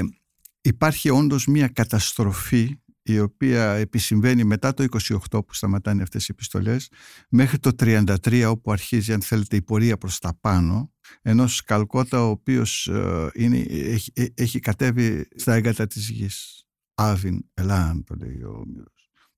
υπάρχει 0.61 1.09
όντως 1.09 1.47
μια 1.47 1.67
καταστροφή 1.67 2.79
η 3.07 3.19
οποία 3.19 3.73
επισυμβαίνει 3.73 4.43
μετά 4.43 4.73
το 4.73 4.85
28 5.07 5.17
που 5.29 5.53
σταματάνε 5.53 6.01
αυτές 6.01 6.23
οι 6.23 6.27
επιστολές 6.31 6.89
μέχρι 7.29 7.59
το 7.59 7.71
33 7.79 8.45
όπου 8.49 8.71
αρχίζει 8.71 9.13
αν 9.13 9.21
θέλετε 9.21 9.55
η 9.55 9.61
πορεία 9.61 9.97
προς 9.97 10.19
τα 10.19 10.37
πάνω 10.41 10.91
ενός 11.21 11.63
Καλκότα 11.63 12.25
ο 12.25 12.29
οποίος 12.29 12.87
ε, 12.87 13.29
είναι, 13.33 13.57
έχει, 13.69 14.11
ε, 14.15 14.25
έχει 14.33 14.59
κατέβει 14.59 15.27
στα 15.35 15.53
έγκατα 15.53 15.87
της 15.87 16.09
γης. 16.09 16.65
Άβιν 16.97 17.41
Ελάν 17.53 18.03
το 18.03 18.15
λέει 18.15 18.41
ο 18.41 18.51
Όμηρος. 18.51 18.94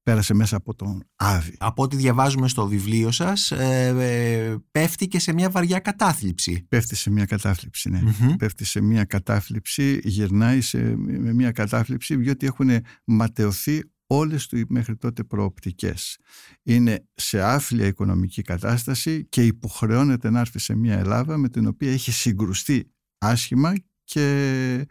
Πέρασε 0.08 0.34
μέσα 0.34 0.56
από 0.56 0.76
τον 0.76 1.04
Άβη. 1.16 1.56
Από 1.58 1.84
ό,τι 1.84 1.96
διαβάζουμε 1.96 2.48
στο 2.48 2.68
βιβλίο 2.68 3.12
σας, 3.12 3.52
ε, 3.52 3.96
ε, 4.00 4.56
πέφτει 4.72 5.08
και 5.08 5.20
σε 5.20 5.34
μια 5.34 5.50
βαριά 5.50 5.80
κατάθλιψη. 5.80 6.66
Πέφτει 6.70 6.96
σε 6.96 7.10
μια 7.10 7.26
κατάθλιψη, 7.26 7.90
ναι. 7.90 8.02
Πέφτει 8.38 8.66
σε 8.66 8.82
μια 8.82 9.04
κατάθλιψη, 9.04 10.00
γυρνάει 10.04 10.62
σε, 10.62 10.96
με 10.98 11.34
μια 11.34 11.52
κατάθλιψη, 11.52 12.16
διότι 12.16 12.46
έχουν 12.46 12.70
ματαιωθεί 13.06 13.84
όλες 14.08 14.48
του 14.48 14.64
μέχρι 14.68 14.98
τότε 14.98 15.24
προοπτικές. 15.24 16.18
Είναι 16.64 17.08
σε 17.14 17.42
άφλια 17.42 17.86
οικονομική 17.86 18.42
κατάσταση 18.42 19.26
και 19.30 19.46
υποχρεώνεται 19.46 20.30
να 20.30 20.40
έρθει 20.40 20.60
σε 20.60 20.76
μια 20.76 20.98
Ελλάδα 20.98 21.38
με 21.38 21.50
την 21.50 21.68
οποία 21.68 21.92
έχει 21.92 22.12
συγκρουστεί 22.12 22.92
άσχημα 23.18 23.74
και 24.04 24.88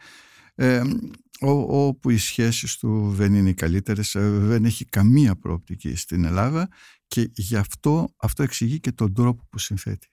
ε, 0.55 0.83
όπου 1.40 2.11
οι 2.11 2.16
σχέσεις 2.16 2.77
του 2.77 3.11
δεν 3.11 3.35
είναι 3.35 3.49
οι 3.49 3.55
καλύτερες, 3.55 4.14
ε, 4.14 4.31
δεν 4.31 4.64
έχει 4.64 4.85
καμία 4.85 5.37
προοπτική 5.37 5.94
στην 5.94 6.25
Ελλάδα 6.25 6.68
και 7.07 7.31
γι' 7.33 7.57
αυτό 7.57 8.14
αυτό 8.16 8.42
εξηγεί 8.42 8.81
και 8.81 8.92
τον 8.92 9.14
τρόπο 9.14 9.46
που 9.51 9.59
συνθέτει. 9.59 10.09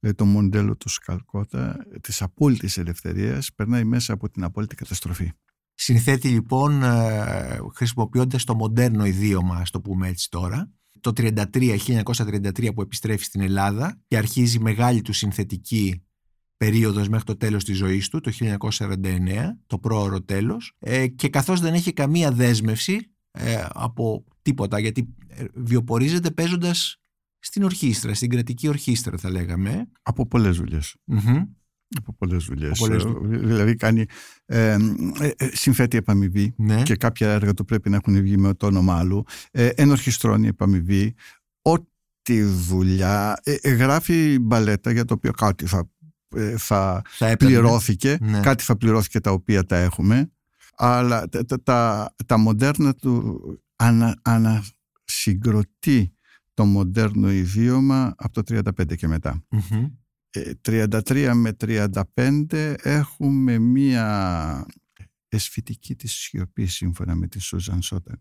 Δηλαδή 0.00 0.18
το 0.18 0.24
μοντέλο 0.24 0.76
του 0.76 0.88
Σκαλκότα 0.88 1.76
της 2.00 2.22
απόλυτης 2.22 2.78
ελευθερίας 2.78 3.52
περνάει 3.54 3.84
μέσα 3.84 4.12
από 4.12 4.30
την 4.30 4.44
απόλυτη 4.44 4.74
καταστροφή. 4.74 5.32
Συνθέτει 5.74 6.28
λοιπόν 6.28 6.82
ε, 6.82 7.58
χρησιμοποιώντας 7.74 8.44
το 8.44 8.54
μοντέρνο 8.54 9.04
ιδίωμα, 9.04 9.56
ας 9.56 9.70
το 9.70 9.80
πούμε 9.80 10.08
έτσι 10.08 10.30
τώρα, 10.30 10.72
το 11.00 11.12
1933, 11.16 11.76
1933 12.04 12.74
που 12.74 12.82
επιστρέφει 12.82 13.24
στην 13.24 13.40
Ελλάδα 13.40 14.00
και 14.06 14.16
αρχίζει 14.16 14.58
μεγάλη 14.58 15.02
του 15.02 15.12
συνθετική 15.12 16.02
περίοδος 16.58 17.08
μέχρι 17.08 17.24
το 17.24 17.36
τέλος 17.36 17.64
της 17.64 17.76
ζωής 17.76 18.08
του, 18.08 18.20
το 18.20 18.32
1949, 18.40 18.96
το 19.66 19.78
πρόωρο 19.78 20.22
τέλος 20.22 20.72
ε, 20.78 21.06
και 21.06 21.28
καθώς 21.28 21.60
δεν 21.60 21.74
έχει 21.74 21.92
καμία 21.92 22.32
δέσμευση 22.32 23.10
ε, 23.30 23.64
από 23.72 24.24
τίποτα 24.42 24.78
γιατί 24.78 25.14
βιοπορίζεται 25.54 26.30
παίζοντας 26.30 27.00
στην 27.38 27.62
ορχήστρα, 27.62 28.14
στην 28.14 28.28
κρατική 28.28 28.68
ορχήστρα 28.68 29.16
θα 29.16 29.30
λέγαμε. 29.30 29.88
Από 30.02 30.26
πολλές 30.26 30.56
δουλειές 30.56 30.96
από 31.96 32.12
πολλές 32.18 32.44
δουλειές. 32.44 32.80
Ε, 32.80 32.96
δηλαδή 33.28 33.74
κάνει, 33.74 34.04
ε, 34.46 34.76
ε, 35.20 35.30
ε, 35.36 35.48
συμφέτει 35.52 35.96
επαμοιβή 35.96 36.54
ναι. 36.56 36.82
και 36.82 36.96
κάποια 36.96 37.30
έργα 37.30 37.54
του 37.54 37.64
πρέπει 37.64 37.90
να 37.90 37.96
έχουν 37.96 38.20
βγει 38.22 38.36
με 38.36 38.54
το 38.54 38.66
όνομα 38.66 38.98
άλλου. 38.98 39.24
Ε, 39.50 39.66
ενορχιστρώνει 39.66 40.46
επαμοιβή. 40.48 41.14
Ό,τι 41.62 42.42
δουλειά. 42.42 43.40
Ε, 43.42 43.70
γράφει 43.70 44.38
μπαλέτα 44.38 44.90
για 44.90 45.04
το 45.04 45.14
οποίο 45.14 45.30
κάτι 45.30 45.66
θα, 45.66 45.90
θα, 46.56 47.02
θα 47.08 47.36
πληρώθηκε. 47.36 48.18
Ναι. 48.20 48.40
Κάτι 48.40 48.64
θα 48.64 48.76
πληρώθηκε 48.76 49.20
τα 49.20 49.30
οποία 49.30 49.64
τα 49.64 49.76
έχουμε. 49.76 50.30
Αλλά 50.76 51.28
τα, 51.28 51.62
τα, 51.62 52.14
τα 52.26 52.38
μοντέρνα 52.38 52.94
του 52.94 53.40
ανα, 53.76 54.18
ανασυγκροτεί 54.22 56.12
το 56.54 56.64
μοντέρνο 56.64 57.30
ιδίωμα 57.30 58.14
από 58.16 58.42
το 58.42 58.62
35 58.76 58.96
και 58.96 59.08
μετά. 59.08 59.44
33 60.68 61.32
με 61.34 61.56
35 61.60 62.74
έχουμε 62.82 63.58
μία 63.58 64.66
αισθητική 65.28 65.96
της 65.96 66.12
σιωπή 66.12 66.66
σύμφωνα 66.66 67.14
με 67.14 67.26
τη 67.28 67.40
Σούζαν 67.40 67.82
Σόντακ. 67.82 68.20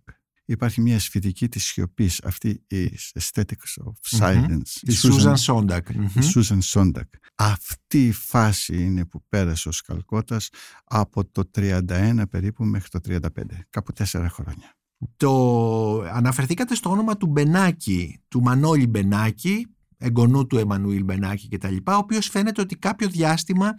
Υπάρχει 0.50 0.82
μια 0.82 0.96
αισθητική 0.96 1.50
της 1.50 1.66
σιωπής, 1.66 2.22
αυτή 2.24 2.64
η 2.68 2.92
aesthetics 3.20 3.84
of 3.86 4.20
silence. 4.20 4.82
Η 4.82 4.92
Σούζαν 4.92 5.38
Σόντακ. 5.38 5.88
Η 6.16 6.22
Σούζαν 6.22 6.62
Σόντακ. 6.62 7.08
Αυτή 7.36 8.06
η 8.06 8.12
φάση 8.12 8.84
είναι 8.84 9.06
που 9.06 9.24
πέρασε 9.30 9.70
ο 9.70 9.72
Σκαλκώτας 9.72 10.50
από 10.84 11.26
το 11.26 11.50
31 11.56 12.22
περίπου 12.30 12.66
μέχρι 12.66 12.90
το 12.90 13.00
35, 13.08 13.20
κάπου 13.70 13.94
τέσσερα 13.94 14.30
χρόνια. 14.30 14.76
Το 15.18 16.02
αναφερθήκατε 16.02 16.76
στο 16.76 16.90
όνομα 16.90 17.18
του 17.18 17.28
Μπενάκη, 17.28 18.22
του 18.28 18.42
Μανώλη 18.42 18.88
Μπενάκη, 18.88 19.68
εγγονού 19.98 20.48
του 20.48 20.58
Εμμανουήλ 20.58 21.04
Μπενάκη 21.04 21.48
κτλ. 21.48 21.76
Ο 21.76 21.94
οποίος 21.94 22.28
φαίνεται 22.28 22.62
ότι 22.62 22.76
κάποιο 22.76 23.10
διάστημα 23.10 23.74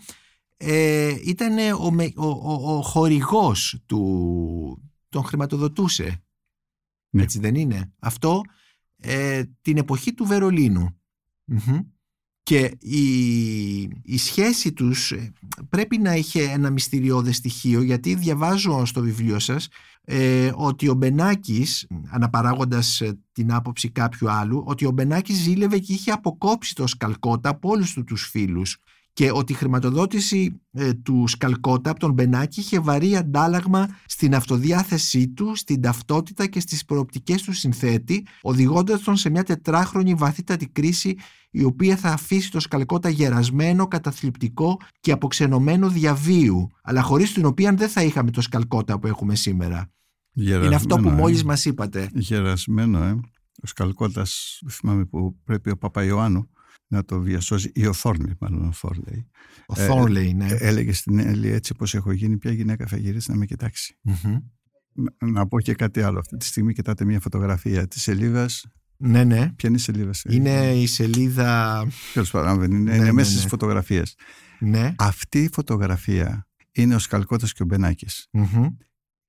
ε, 0.57 1.15
ήταν 1.25 1.59
ο, 1.59 1.93
ο, 2.17 2.29
ο, 2.29 2.77
ο 2.77 2.83
χορηγός 2.83 3.81
του, 3.87 4.93
τον 5.09 5.25
χρηματοδοτούσε. 5.25 6.23
Ναι. 7.11 7.23
Έτσι 7.23 7.39
δεν 7.39 7.55
είναι; 7.55 7.93
Αυτό 7.99 8.43
ε, 8.97 9.43
την 9.63 9.77
εποχή 9.77 10.15
του 10.15 10.25
βερολινου 10.25 11.01
Και 12.43 12.77
η, 12.81 13.81
η 14.03 14.19
σχέση 14.19 14.73
τους 14.73 15.13
ε, 15.13 15.33
πρέπει 15.69 15.99
να 15.99 16.15
είχε 16.15 16.43
ένα 16.43 16.71
μυστηριώδες 16.71 17.37
στοιχείο 17.37 17.83
γιατί 17.83 18.15
διαβάζω 18.15 18.85
στο 18.85 19.01
βιβλίο 19.01 19.39
σας 19.39 19.69
ε, 20.05 20.53
ότι 20.55 20.89
ο 20.89 20.95
Μπενάκης, 20.95 21.87
αναπαράγοντας 22.11 23.01
ε, 23.01 23.19
την 23.33 23.53
άποψη 23.53 23.91
κάποιου 23.91 24.31
άλλου, 24.31 24.63
ότι 24.67 24.87
ο 24.87 24.91
Μπενάκης 24.91 25.37
ζήλευε 25.37 25.79
και 25.79 25.93
είχε 25.93 26.11
αποκόψει 26.11 26.75
το 26.75 26.87
Σκαλκότα 26.87 27.49
από 27.49 27.69
όλους 27.69 27.93
του 27.93 28.05
τους 28.05 28.29
φίλους 28.29 28.79
και 29.19 29.31
ότι 29.33 29.53
η 29.53 29.55
χρηματοδότηση 29.55 30.61
ε, 30.73 30.93
του 30.93 31.25
Σκαλκότα 31.27 31.91
από 31.91 32.01
τον 32.01 32.13
Μπενάκη 32.13 32.61
είχε 32.61 32.81
βαρύ 32.81 33.17
αντάλλαγμα 33.17 33.89
στην 34.07 34.35
αυτοδιάθεσή 34.35 35.29
του, 35.29 35.55
στην 35.55 35.81
ταυτότητα 35.81 36.47
και 36.47 36.61
στις 36.61 36.85
προοπτικές 36.85 37.43
του 37.43 37.53
συνθέτη, 37.53 38.27
οδηγώντας 38.43 39.01
τον 39.01 39.17
σε 39.17 39.31
μια 39.31 39.43
τετράχρονη 39.43 40.15
βαθύτατη 40.15 40.69
κρίση 40.69 41.17
η 41.51 41.65
οποία 41.65 41.97
θα 41.97 42.09
αφήσει 42.09 42.51
το 42.51 42.61
Σκαλκότα 42.61 43.09
γερασμένο, 43.09 43.87
καταθλιπτικό 43.87 44.77
και 45.01 45.13
αποξενωμένο 45.13 45.89
διαβίου, 45.89 46.69
αλλά 46.83 47.03
χωρίς 47.03 47.33
την 47.33 47.45
οποία 47.45 47.73
δεν 47.73 47.89
θα 47.89 48.03
είχαμε 48.03 48.31
το 48.31 48.41
Σκαλκότα 48.41 48.99
που 48.99 49.07
έχουμε 49.07 49.35
σήμερα. 49.35 49.91
Είναι 50.33 50.75
αυτό 50.75 50.97
που 50.97 51.09
μόλις 51.09 51.41
ε. 51.41 51.45
μας 51.45 51.65
είπατε. 51.65 52.11
Γερασμένο, 52.15 53.03
ε. 53.03 53.21
Ο 53.63 53.67
Σκαλκώτας, 53.67 54.61
θυμάμαι 54.71 55.05
που 55.05 55.37
πρέπει 55.45 55.71
ο 55.71 55.77
Παπαϊωάννου 55.77 56.49
να 56.89 57.05
το 57.05 57.19
διασώσει, 57.19 57.71
ή 57.75 57.87
ο 57.87 57.93
Θόρνλι, 57.93 58.37
μάλλον 58.41 58.65
ο 58.65 58.73
Θόρλεϊ. 58.73 59.27
Ο 59.67 59.75
Θόρλεϊ, 59.75 60.35
ναι. 60.35 60.47
Ε, 60.47 60.57
έλεγε 60.61 60.93
στην 60.93 61.19
Έλλη 61.19 61.51
έτσι 61.51 61.75
πως 61.75 61.95
έχω 61.95 62.13
γίνει, 62.13 62.37
ποια 62.37 62.53
γυναίκα 62.53 62.87
θα 62.87 62.97
γυρίσει 62.97 63.31
να 63.31 63.37
με 63.37 63.47
κοιτάξει. 63.47 63.99
Να 65.19 65.47
πω 65.47 65.61
και 65.61 65.75
κάτι 65.75 66.03
άλλο. 66.03 66.19
Αυτή 66.19 66.37
τη 66.37 66.45
στιγμή 66.45 66.73
κοιτάτε 66.73 67.05
μια 67.05 67.21
φωτογραφία 67.21 67.89
της 67.89 68.03
σελίδας. 68.03 68.67
Ναι, 68.97 69.25
ναι. 69.25 69.53
Ποια 69.57 69.69
είναι 69.69 69.79
η 69.79 69.81
σελίδα 69.81 70.11
Είναι 70.29 70.75
η 70.75 70.87
σελίδα. 70.87 71.87
Τέλος 72.13 72.31
πάντων, 72.31 72.63
είναι, 72.63 72.79
ναι, 72.79 72.95
είναι 72.95 73.05
ναι, 73.05 73.13
μέσα 73.13 73.31
ναι. 73.31 73.37
στις 73.37 73.51
φωτογραφίες. 73.51 74.15
Ναι. 74.59 74.95
Αυτή 74.99 75.43
η 75.43 75.49
φωτογραφία 75.53 76.49
είναι 76.73 76.95
ο 76.95 76.99
Σκαλκότα 76.99 77.47
και 77.47 77.63
ο 77.63 77.67
μπενακη 77.67 78.07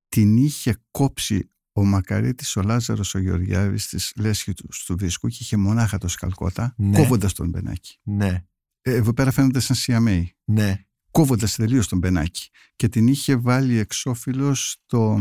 την 0.10 0.38
είχε 0.38 0.78
κόψει 0.91 1.50
ο 1.80 1.86
Μακαρίτης, 1.86 2.56
ο 2.56 2.62
Λάζαρος, 2.62 3.15
ο 3.15 3.20
Γεωργιάδης 3.20 3.84
στις 3.84 4.13
λέσχη 4.15 4.54
του 4.54 4.68
του 4.86 4.98
δίσκου 4.98 5.28
και 5.28 5.38
είχε 5.39 5.58
μονάχα 5.58 5.98
το 5.98 6.08
σκαλκότα 6.08 6.74
ναι. 6.78 6.98
κόβοντας 6.98 7.34
τον 7.34 7.50
Μπενάκη. 7.50 8.00
Ναι. 8.04 8.44
Ε, 8.82 8.94
εδώ 8.94 9.13
πέρα 9.13 9.32
φαίνεται 9.32 9.60
σαν 9.60 9.76
Σιαμέι. 9.76 10.36
Ναι 10.44 10.84
κόβοντας 11.12 11.56
τελείως 11.56 11.88
τον 11.88 11.98
Μπενάκη 11.98 12.50
και 12.76 12.88
την 12.88 13.08
είχε 13.08 13.36
βάλει 13.36 13.78
εξώφυλλο 13.78 14.54
στο, 14.54 15.19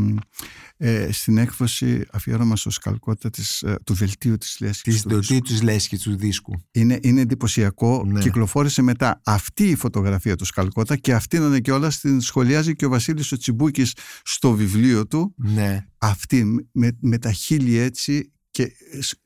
ε, 0.76 1.12
στην 1.12 1.38
έκδοση 1.38 2.06
αφιέρωμας 2.10 2.60
στο 2.60 2.70
σκαλκότα 2.70 3.30
της, 3.30 3.62
ε, 3.62 3.76
του 3.84 3.94
δελτίου 3.94 4.36
της 4.36 4.56
λέσχης 4.60 4.94
της 4.94 5.02
του 5.02 5.08
δελτίου 5.08 5.40
της 5.40 5.62
λέσχης 5.62 6.02
του 6.02 6.16
δίσκου 6.16 6.54
είναι, 6.70 6.98
είναι 7.02 7.20
εντυπωσιακό 7.20 8.04
ναι. 8.06 8.20
κυκλοφόρησε 8.20 8.82
μετά 8.82 9.20
αυτή 9.24 9.68
η 9.68 9.74
φωτογραφία 9.74 10.36
του 10.36 10.44
σκαλκότα 10.44 10.96
και 10.96 11.14
αυτήν 11.14 11.42
είναι 11.42 11.60
και 11.60 11.72
όλα 11.72 11.92
την 12.00 12.20
σχολιάζει 12.20 12.74
και 12.74 12.86
ο 12.86 12.88
Βασίλης 12.88 13.32
ο 13.32 13.36
Τσιμπούκης 13.36 13.92
στο 14.22 14.52
βιβλίο 14.52 15.06
του 15.06 15.34
ναι. 15.36 15.86
αυτή 15.98 16.68
με, 16.72 16.96
με 17.00 17.18
τα 17.18 17.32
χείλη 17.32 17.76
έτσι 17.76 18.32
και, 18.58 18.72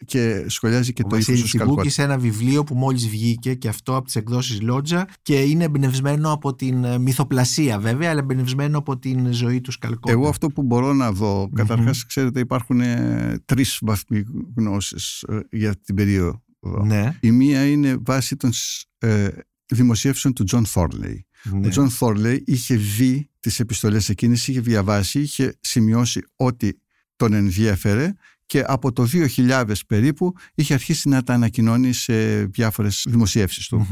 και 0.05 0.45
σχολιάζει 0.49 0.92
και 0.92 1.03
ο 1.05 1.09
το 1.09 1.16
ύφος 1.16 1.57
του 1.57 1.90
σε 1.90 2.03
ένα 2.03 2.18
βιβλίο 2.18 2.64
που 2.64 2.75
μόλις 2.75 3.09
βγήκε 3.09 3.55
και 3.55 3.68
αυτό 3.68 3.97
από 3.97 4.05
τις 4.05 4.16
εκδόσεις 4.16 4.61
Λότζα 4.61 5.09
και 5.23 5.40
είναι 5.40 5.64
εμπνευσμένο 5.64 6.33
από 6.33 6.55
την 6.55 6.85
ε, 6.85 6.99
μυθοπλασία 6.99 7.79
βέβαια 7.79 8.11
αλλά 8.11 8.21
εμπνευσμένο 8.21 8.79
από 8.79 8.99
την 8.99 9.33
ζωή 9.33 9.61
του 9.61 9.71
Σκαλκότα. 9.71 10.12
Εγώ 10.12 10.29
αυτό 10.29 10.49
που 10.49 10.62
μπορώ 10.62 10.92
να 10.92 11.12
δω, 11.12 11.42
mm-hmm. 11.42 11.51
καταρχάς 11.55 12.07
ξέρετε 12.07 12.40
υπάρχουν 12.40 12.81
ε, 12.81 13.42
τρεις 13.45 13.79
βαθμοί 13.83 14.23
γνώσης 14.57 15.22
ε, 15.23 15.40
για 15.51 15.75
την 15.85 15.95
περίοδο. 15.95 16.42
Ναι. 16.85 17.18
Η 17.21 17.31
μία 17.31 17.66
είναι 17.66 17.97
βάση 18.05 18.37
των 18.37 18.51
ε, 18.99 19.29
δημοσίευσεων 19.66 20.35
του 20.35 20.45
Τζον 20.45 20.66
Θόρλεϊ. 20.66 21.27
Ναι. 21.42 21.66
Ο 21.66 21.71
Τζον 21.71 21.90
Θόρλεϊ 21.90 22.42
είχε 22.47 22.77
δει 22.77 23.31
τις 23.40 23.61
επιστολές 23.61 24.09
εκείνες, 24.09 24.49
είχε 24.49 24.61
διαβάσει, 24.61 25.21
είχε 25.21 25.57
σημειώσει 25.61 26.25
ό,τι 26.37 26.81
τον 27.16 27.33
ενδιέφερε 27.33 28.14
και 28.46 28.64
από 28.66 28.92
το 28.92 29.09
2000 29.37 29.72
περίπου 29.87 30.33
είχε 30.55 30.74
αρχίσει 30.74 31.09
να 31.09 31.22
τα 31.22 31.35
ανακοινώνει 31.35 31.92
σε 31.92 32.44
διάφορες 32.44 33.05
δημοσιεύσεις 33.09 33.66
του. 33.66 33.87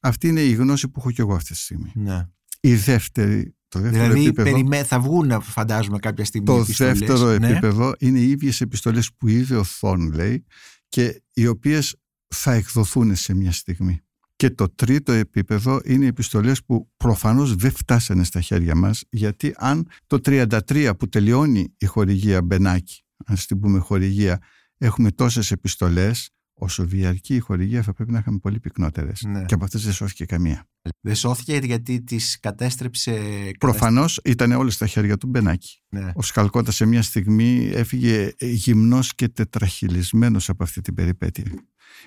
Αυτή 0.00 0.28
είναι 0.28 0.40
η 0.40 0.52
γνώση 0.52 0.88
που 0.88 1.00
έχω 1.00 1.10
και 1.10 1.20
εγώ 1.20 1.34
αυτή 1.34 1.52
τη 1.52 1.58
στιγμή. 1.58 1.92
Ναι. 1.94 2.26
Η 2.60 2.74
δεύτερη 2.74 3.58
το 3.68 3.78
δεύτερο 3.78 4.04
δηλαδή 4.04 4.24
επίπεδο, 4.24 4.50
περιμέ, 4.50 4.84
θα 4.84 5.00
βγουν 5.00 5.42
φαντάζομαι 5.42 5.98
κάποια 5.98 6.24
στιγμή 6.24 6.46
Το 6.46 6.62
δεύτερο 6.62 7.38
ναι. 7.38 7.48
επίπεδο 7.48 7.94
είναι 7.98 8.18
οι 8.18 8.30
ίδιες 8.30 8.60
επιστολές 8.60 9.10
που 9.16 9.28
είδε 9.28 9.56
ο 9.56 9.64
Θόρν 9.64 10.12
λέει 10.12 10.44
και 10.88 11.22
οι 11.32 11.46
οποίες 11.46 11.96
θα 12.34 12.52
εκδοθούν 12.52 13.16
σε 13.16 13.34
μια 13.34 13.52
στιγμή. 13.52 14.00
Και 14.36 14.50
το 14.50 14.74
τρίτο 14.74 15.12
επίπεδο 15.12 15.80
είναι 15.84 16.04
οι 16.04 16.08
επιστολές 16.08 16.64
που 16.64 16.90
προφανώς 16.96 17.54
δεν 17.54 17.70
φτάσανε 17.70 18.24
στα 18.24 18.40
χέρια 18.40 18.74
μας 18.74 19.04
γιατί 19.10 19.54
αν 19.56 19.88
το 20.06 20.18
33 20.24 20.90
που 20.98 21.08
τελειώνει 21.08 21.74
η 21.78 21.86
χορηγία 21.86 22.42
Μπενάκη, 22.42 23.02
αν 23.26 23.36
την 23.46 23.60
πούμε 23.60 23.78
χορηγία, 23.78 24.38
έχουμε 24.78 25.10
τόσες 25.10 25.50
επιστολές, 25.50 26.30
όσο 26.58 26.84
διαρκεί 26.84 27.34
η 27.34 27.38
χορηγία 27.38 27.82
θα 27.82 27.92
πρέπει 27.92 28.12
να 28.12 28.18
είχαμε 28.18 28.38
πολύ 28.38 28.60
πυκνότερες. 28.60 29.22
Ναι. 29.22 29.44
Και 29.44 29.54
από 29.54 29.64
αυτές 29.64 29.84
δεν 29.84 29.92
σώθηκε 29.92 30.24
καμία. 30.24 30.68
Δεν 31.00 31.14
σώθηκε 31.14 31.56
γιατί 31.56 32.02
τις 32.02 32.38
κατέστρεψε. 32.40 33.20
Προφανώς 33.58 34.20
ήταν 34.24 34.52
όλες 34.52 34.74
στα 34.74 34.86
χέρια 34.86 35.16
του 35.16 35.26
Μπενάκη. 35.26 35.82
Ναι. 35.88 36.12
Ο 36.14 36.22
Σκαλκότα 36.22 36.70
σε 36.70 36.86
μια 36.86 37.02
στιγμή 37.02 37.70
έφυγε 37.72 38.30
γυμνός 38.38 39.14
και 39.14 39.28
τετραχυλισμένος 39.28 40.48
από 40.48 40.62
αυτή 40.62 40.80
την 40.80 40.94
περιπέτεια. 40.94 41.44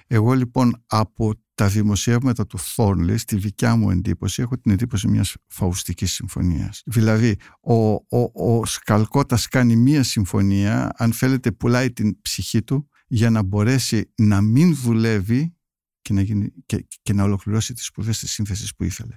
Εγώ 0.07 0.33
λοιπόν 0.33 0.83
από 0.87 1.33
τα 1.55 1.67
δημοσιεύματα 1.67 2.47
του 2.47 2.59
Θόρνλι, 2.59 3.17
στη 3.17 3.35
δικιά 3.35 3.75
μου 3.75 3.89
εντύπωση, 3.89 4.41
έχω 4.41 4.57
την 4.57 4.71
εντύπωση 4.71 5.07
μιας 5.07 5.35
φαουστικής 5.47 6.11
συμφωνίας. 6.11 6.81
Δηλαδή, 6.85 7.35
ο, 7.61 7.93
ο, 7.93 8.31
ο 8.33 8.65
Σκαλκώτας 8.65 9.47
κάνει 9.47 9.75
μια 9.75 10.03
συμφωνία, 10.03 10.91
αν 10.95 11.13
θέλετε 11.13 11.51
πουλάει 11.51 11.91
την 11.91 12.21
ψυχή 12.21 12.63
του, 12.63 12.89
για 13.07 13.29
να 13.29 13.43
μπορέσει 13.43 14.11
να 14.15 14.41
μην 14.41 14.75
δουλεύει 14.75 15.55
και 16.01 16.13
να, 16.13 16.21
γίνει, 16.21 16.51
και, 16.65 16.87
και 17.01 17.13
να 17.13 17.23
ολοκληρώσει 17.23 17.73
τις 17.73 17.85
σπουδές 17.85 18.19
της 18.19 18.31
σύνθεσης 18.31 18.75
που 18.75 18.83
ήθελε. 18.83 19.15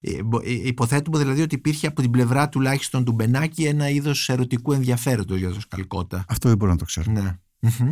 Ε, 0.00 0.10
ε, 0.42 0.52
υποθέτουμε 0.66 1.18
δηλαδή 1.18 1.42
ότι 1.42 1.54
υπήρχε 1.54 1.86
από 1.86 2.00
την 2.02 2.10
πλευρά 2.10 2.48
τουλάχιστον 2.48 3.04
του 3.04 3.12
Μπενάκη 3.12 3.64
ένα 3.64 3.90
είδος 3.90 4.28
ερωτικού 4.28 4.72
ενδιαφέροντος 4.72 5.38
για 5.38 5.50
τον 5.50 5.60
Σκαλκότα. 5.60 6.24
Αυτό 6.28 6.48
δεν 6.48 6.56
μπορώ 6.56 6.70
να 6.70 6.78
το 6.78 6.84
ξέρω. 6.84 7.12
Ναι. 7.12 7.38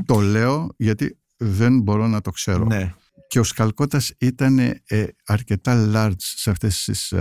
Το 0.07 0.21
λέω 0.21 0.75
γιατί 0.77 1.19
δεν 1.37 1.81
μπορώ 1.81 2.07
να 2.07 2.21
το 2.21 2.31
ξέρω. 2.31 2.65
Ναι. 2.65 2.95
Και 3.29 3.39
ο 3.39 3.45
Σκαλκώτας 3.45 4.13
ήταν 4.19 4.59
ε, 4.59 5.07
αρκετά 5.27 5.91
large 5.95 6.15
σε 6.17 6.51
αυτές 6.51 6.85
τις, 6.85 7.13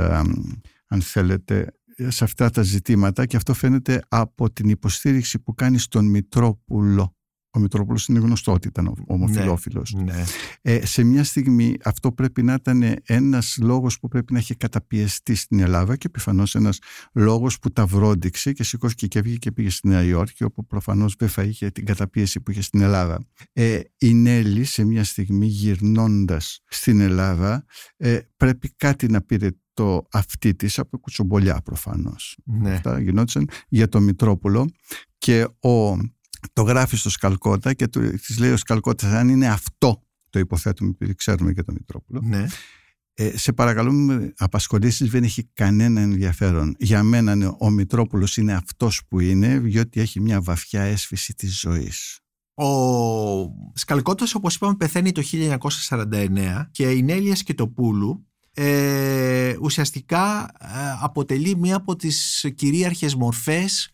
αν 0.87 1.01
θέλετε, 1.01 1.73
σε 2.07 2.23
αυτά 2.23 2.49
τα 2.49 2.61
ζητήματα 2.61 3.25
και 3.25 3.35
αυτό 3.35 3.53
φαίνεται 3.53 4.01
από 4.07 4.51
την 4.51 4.69
υποστήριξη 4.69 5.39
που 5.39 5.53
κάνει 5.53 5.77
στον 5.77 6.05
Μητρόπουλο 6.05 7.15
ο 7.55 7.59
Μητρόπουλος 7.59 8.07
είναι 8.07 8.19
γνωστό 8.19 8.51
ότι 8.51 8.67
ήταν 8.67 8.93
ομοφυλόφιλο. 9.07 9.85
Ναι, 9.95 10.03
ναι. 10.03 10.23
ε, 10.61 10.85
σε 10.85 11.03
μια 11.03 11.23
στιγμή 11.23 11.77
αυτό 11.83 12.11
πρέπει 12.11 12.43
να 12.43 12.53
ήταν 12.53 12.83
ένας 13.05 13.57
λόγος 13.61 13.99
που 13.99 14.07
πρέπει 14.07 14.33
να 14.33 14.39
έχει 14.39 14.55
καταπιεστεί 14.55 15.35
στην 15.35 15.59
Ελλάδα 15.59 15.95
και 15.95 16.09
πιθανώς 16.09 16.55
ένας 16.55 16.79
λόγος 17.13 17.59
που 17.59 17.71
τα 17.71 17.85
βρόντιξε 17.85 18.51
και 18.51 18.63
σηκώθηκε 18.63 19.07
και 19.07 19.21
βγήκε 19.21 19.37
και 19.37 19.51
πήγε 19.51 19.69
στη 19.69 19.87
Νέα 19.87 20.03
Υόρκη, 20.03 20.43
όπου 20.43 20.65
προφανώς 20.65 21.15
δεν 21.17 21.29
θα 21.29 21.43
είχε 21.43 21.69
την 21.69 21.85
καταπίεση 21.85 22.41
που 22.41 22.51
είχε 22.51 22.61
στην 22.61 22.81
Ελλάδα. 22.81 23.19
Ε, 23.53 23.79
η 23.97 24.13
Νέλη, 24.13 24.63
σε 24.63 24.83
μια 24.83 25.03
στιγμή 25.03 25.45
γυρνώντας 25.45 26.63
στην 26.65 26.99
Ελλάδα, 26.99 27.65
ε, 27.97 28.19
πρέπει 28.37 28.73
κάτι 28.77 29.07
να 29.07 29.21
πήρε 29.21 29.49
το 29.73 30.07
αυτή 30.11 30.55
της 30.55 30.79
από 30.79 30.97
κουτσομπολιά 30.97 31.61
προφανώς. 31.61 32.37
Ναι. 32.43 32.71
Αυτά 32.71 32.99
γινόντουσαν 32.99 33.49
για 33.67 33.89
το 33.89 33.99
Μητρόπουλο 33.99 34.71
και 35.17 35.47
ο 35.59 35.97
το 36.53 36.61
γράφεις 36.61 36.99
στο 36.99 37.09
Σκαλκότα 37.09 37.73
και 37.73 37.87
της 37.87 38.37
λέει 38.39 38.51
ο 38.51 38.57
Σκαλκότα, 38.57 39.19
αν 39.19 39.29
είναι 39.29 39.47
αυτό 39.47 40.03
το 40.29 40.39
υποθέτουμε, 40.39 40.89
επειδή 40.89 41.15
ξέρουμε 41.15 41.51
για 41.51 41.63
τον 41.63 41.73
Μητρόπουλο. 41.73 42.21
Ναι. 42.23 42.45
Ε, 43.13 43.37
σε 43.37 43.53
παρακαλούμε, 43.53 44.33
απασχολήσεις 44.37 45.09
δεν 45.09 45.23
έχει 45.23 45.49
κανένα 45.53 46.01
ενδιαφέρον. 46.01 46.75
Για 46.79 47.03
μένα 47.03 47.55
ο 47.59 47.69
Μητρόπουλος 47.69 48.37
είναι 48.37 48.53
αυτός 48.53 49.01
που 49.07 49.19
είναι, 49.19 49.59
διότι 49.59 50.01
έχει 50.01 50.19
μια 50.19 50.41
βαθιά 50.41 50.81
έσφυση 50.81 51.33
της 51.33 51.59
ζωής. 51.59 52.19
Ο 52.53 52.65
Σκαλκώτας, 53.73 54.35
όπως 54.35 54.55
είπαμε, 54.55 54.75
πεθαίνει 54.75 55.11
το 55.11 55.21
1949 55.21 56.67
και 56.71 56.91
η 56.91 57.01
Νέλιας 57.01 57.37
Σκετοπούλου 57.37 58.27
ε, 58.53 59.55
ουσιαστικά 59.61 60.51
ε, 60.59 60.67
αποτελεί 61.01 61.55
μία 61.57 61.75
από 61.75 61.95
τις 61.95 62.47
κυρίαρχες 62.55 63.15
μορφές 63.15 63.85
ε, 63.85 63.91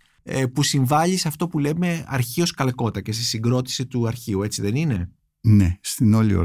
που 0.53 0.63
συμβάλλει 0.63 1.17
σε 1.17 1.27
αυτό 1.27 1.47
που 1.47 1.59
λέμε 1.59 2.05
αρχείο 2.07 2.45
Καλκότα 2.55 3.01
και 3.01 3.11
στη 3.11 3.23
συγκρότηση 3.23 3.85
του 3.85 4.07
αρχείου, 4.07 4.43
έτσι 4.43 4.61
δεν 4.61 4.75
είναι; 4.75 5.09
Ναι, 5.41 5.77
στην 5.81 6.13
όλη 6.13 6.35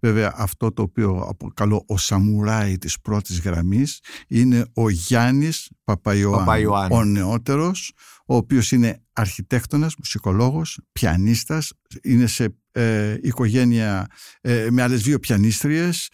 Βέβαια 0.00 0.32
αυτό 0.36 0.72
το 0.72 0.82
οποίο 0.82 1.26
αποκαλώ 1.28 1.84
ο 1.86 1.96
σαμουράι 1.96 2.78
της 2.78 3.00
πρώτης 3.00 3.40
γραμμής 3.40 4.00
είναι 4.28 4.64
ο 4.74 4.88
Γιάννης 4.88 5.70
Παπαϊωάννου, 5.84 6.96
ο 6.96 7.04
νεότερος, 7.04 7.92
ο 8.26 8.36
οποίος 8.36 8.72
είναι 8.72 9.02
αρχιτέκτονας, 9.12 9.96
μουσικολόγος, 9.96 10.80
πιανίστας, 10.92 11.72
είναι 12.02 12.26
σε 12.26 12.56
ε, 12.72 13.16
οικογένεια 13.22 14.06
ε, 14.40 14.66
με 14.70 14.82
άλλες 14.82 15.02
δύο 15.02 15.18
πιανίστριες 15.18 16.08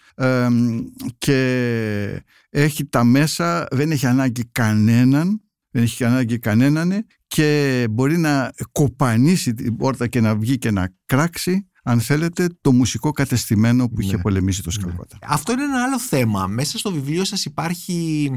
και 1.19 2.23
έχει 2.51 2.85
τα 2.85 3.05
μέσα, 3.05 3.67
δεν 3.71 3.91
έχει 3.91 4.07
ανάγκη 4.07 4.45
κανέναν 4.45 5.43
δεν 5.71 5.83
έχει 5.83 6.05
ανάγκη 6.05 6.39
κανέναν 6.39 7.07
και 7.27 7.87
μπορεί 7.91 8.19
να 8.19 8.51
κοπανίσει 8.73 9.55
την 9.55 9.77
πόρτα 9.77 10.07
και 10.07 10.21
να 10.21 10.37
βγει 10.37 10.59
και 10.59 10.71
να 10.71 10.95
κράξει 11.05 11.69
αν 11.89 12.01
θέλετε, 12.01 12.49
το 12.61 12.73
μουσικό 12.73 13.11
κατεστημένο 13.11 13.89
που 13.89 14.01
είχε 14.01 14.17
ναι. 14.17 14.23
πολεμήσει 14.23 14.63
το 14.63 14.71
Σκαλκότα. 14.71 15.19
Ναι. 15.21 15.29
Αυτό 15.33 15.53
είναι 15.53 15.63
ένα 15.63 15.83
άλλο 15.83 15.99
θέμα. 15.99 16.47
Μέσα 16.47 16.79
στο 16.79 16.93
βιβλίο 16.93 17.25
σας 17.25 17.45
υπάρχει 17.45 18.31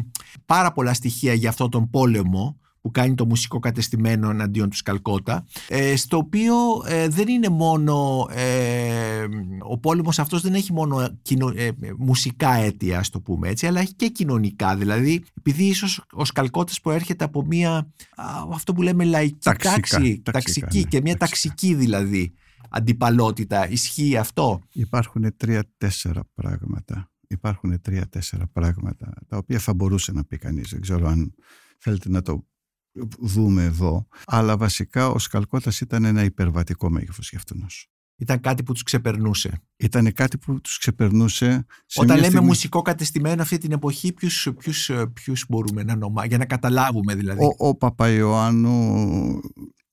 πάρα 0.46 0.72
πολλά 0.72 0.94
στοιχεία 0.94 1.34
για 1.34 1.50
αυτόν 1.50 1.70
τον 1.70 1.90
πόλεμο 1.90 2.60
που 2.82 2.92
κάνει 2.92 3.16
το 3.16 3.26
μουσικό 3.26 3.60
κατεστημένο 3.60 4.30
εναντίον 4.30 4.70
του 4.70 4.76
Σκαλκότα 4.76 5.46
ε, 5.68 5.96
στο 5.96 6.18
οποίο 6.18 6.54
ε, 6.86 7.08
δεν 7.08 7.28
είναι 7.28 7.50
μόνο 7.50 8.28
ε, 8.32 9.26
ο 9.60 9.78
πόλεμος 9.78 10.20
αυτός 10.20 10.42
δεν 10.42 10.54
έχει 10.54 10.74
μόνο 10.74 11.10
μουσικά 11.98 12.54
αίτια 12.54 13.00
ας 13.00 13.10
το 13.10 13.20
πούμε 13.20 13.50
έτσι 13.50 13.68
αλλά 13.68 13.80
έχει 13.80 13.94
και 13.94 14.08
κοινωνικά. 14.08 14.76
Δηλαδή 14.76 15.24
επειδή 15.38 15.64
ίσως 15.64 16.06
ο 16.12 16.26
Σκαλκώτας 16.26 16.82
προέρχεται 16.82 17.24
από 17.24 17.46
μια 17.46 17.92
αυτό 18.52 18.74
που 18.74 18.82
λέμε 18.82 19.04
λαϊκή 19.04 19.38
ταξικά, 19.44 19.72
τάξη 19.72 20.22
ταξική 20.32 20.80
ναι, 20.80 20.84
και 20.84 21.02
μια 21.02 21.18
ταξική 21.18 21.74
δηλαδή 21.74 22.34
αντιπαλότητα. 22.70 23.70
Ισχύει 23.70 24.18
αυτό; 24.18 24.62
Υπάρχουν 24.72 25.38
τρία-τέσσερα 25.38 26.24
πράγματα. 26.34 27.12
Υπάρχουν 27.28 27.82
τρία-τέσσερα 27.82 28.48
πράγματα 28.48 29.14
τα 29.28 29.38
οποία 29.38 29.60
θα 29.60 29.74
μπορούσε 29.74 30.12
να 30.12 30.24
πει 30.24 30.38
κανείς. 30.38 30.70
Δεν 30.70 30.82
ξέρω 30.82 31.08
αν 31.08 31.34
θέλετε 31.78 32.10
να 32.10 32.22
το 32.22 32.46
δούμε 33.20 33.64
εδώ. 33.64 34.08
Αλλά 34.26 34.58
βασικά 34.58 35.10
ο 35.10 35.20
Σκαλκώτας 35.20 35.82
ήταν 35.82 36.04
ένα 36.04 36.24
υπερβατικό 36.24 36.90
μέγεθος 36.90 37.30
για 37.30 37.40
αυτούς. 37.40 37.86
Ήταν 38.16 38.40
κάτι 38.40 38.64
που 38.64 38.74
τους 38.74 38.84
ξεπερνούσε. 38.84 39.62
Ήταν 39.78 40.14
κάτι 40.14 40.38
που 40.38 40.62
τους 40.62 40.78
ξεπερνούσε. 40.78 41.66
Όταν 41.96 42.20
λέμε 42.20 42.40
μουσικό 42.40 42.82
κατεστημένο 42.82 43.42
αυτή 43.42 43.58
την 43.58 43.72
εποχή, 43.72 44.14
ποιους, 44.14 44.50
ποιους, 44.58 44.92
ποιους 45.14 45.46
μπορούμε 45.50 45.84
να 45.84 45.94
ονομάσουμε, 45.94 46.28
για 46.28 46.38
να 46.38 46.46
καταλάβουμε 46.46 47.16
δηλαδή. 47.16 47.44
Ο, 47.44 47.68
ο 47.68 47.76
Παπαϊωάννου 47.76 49.40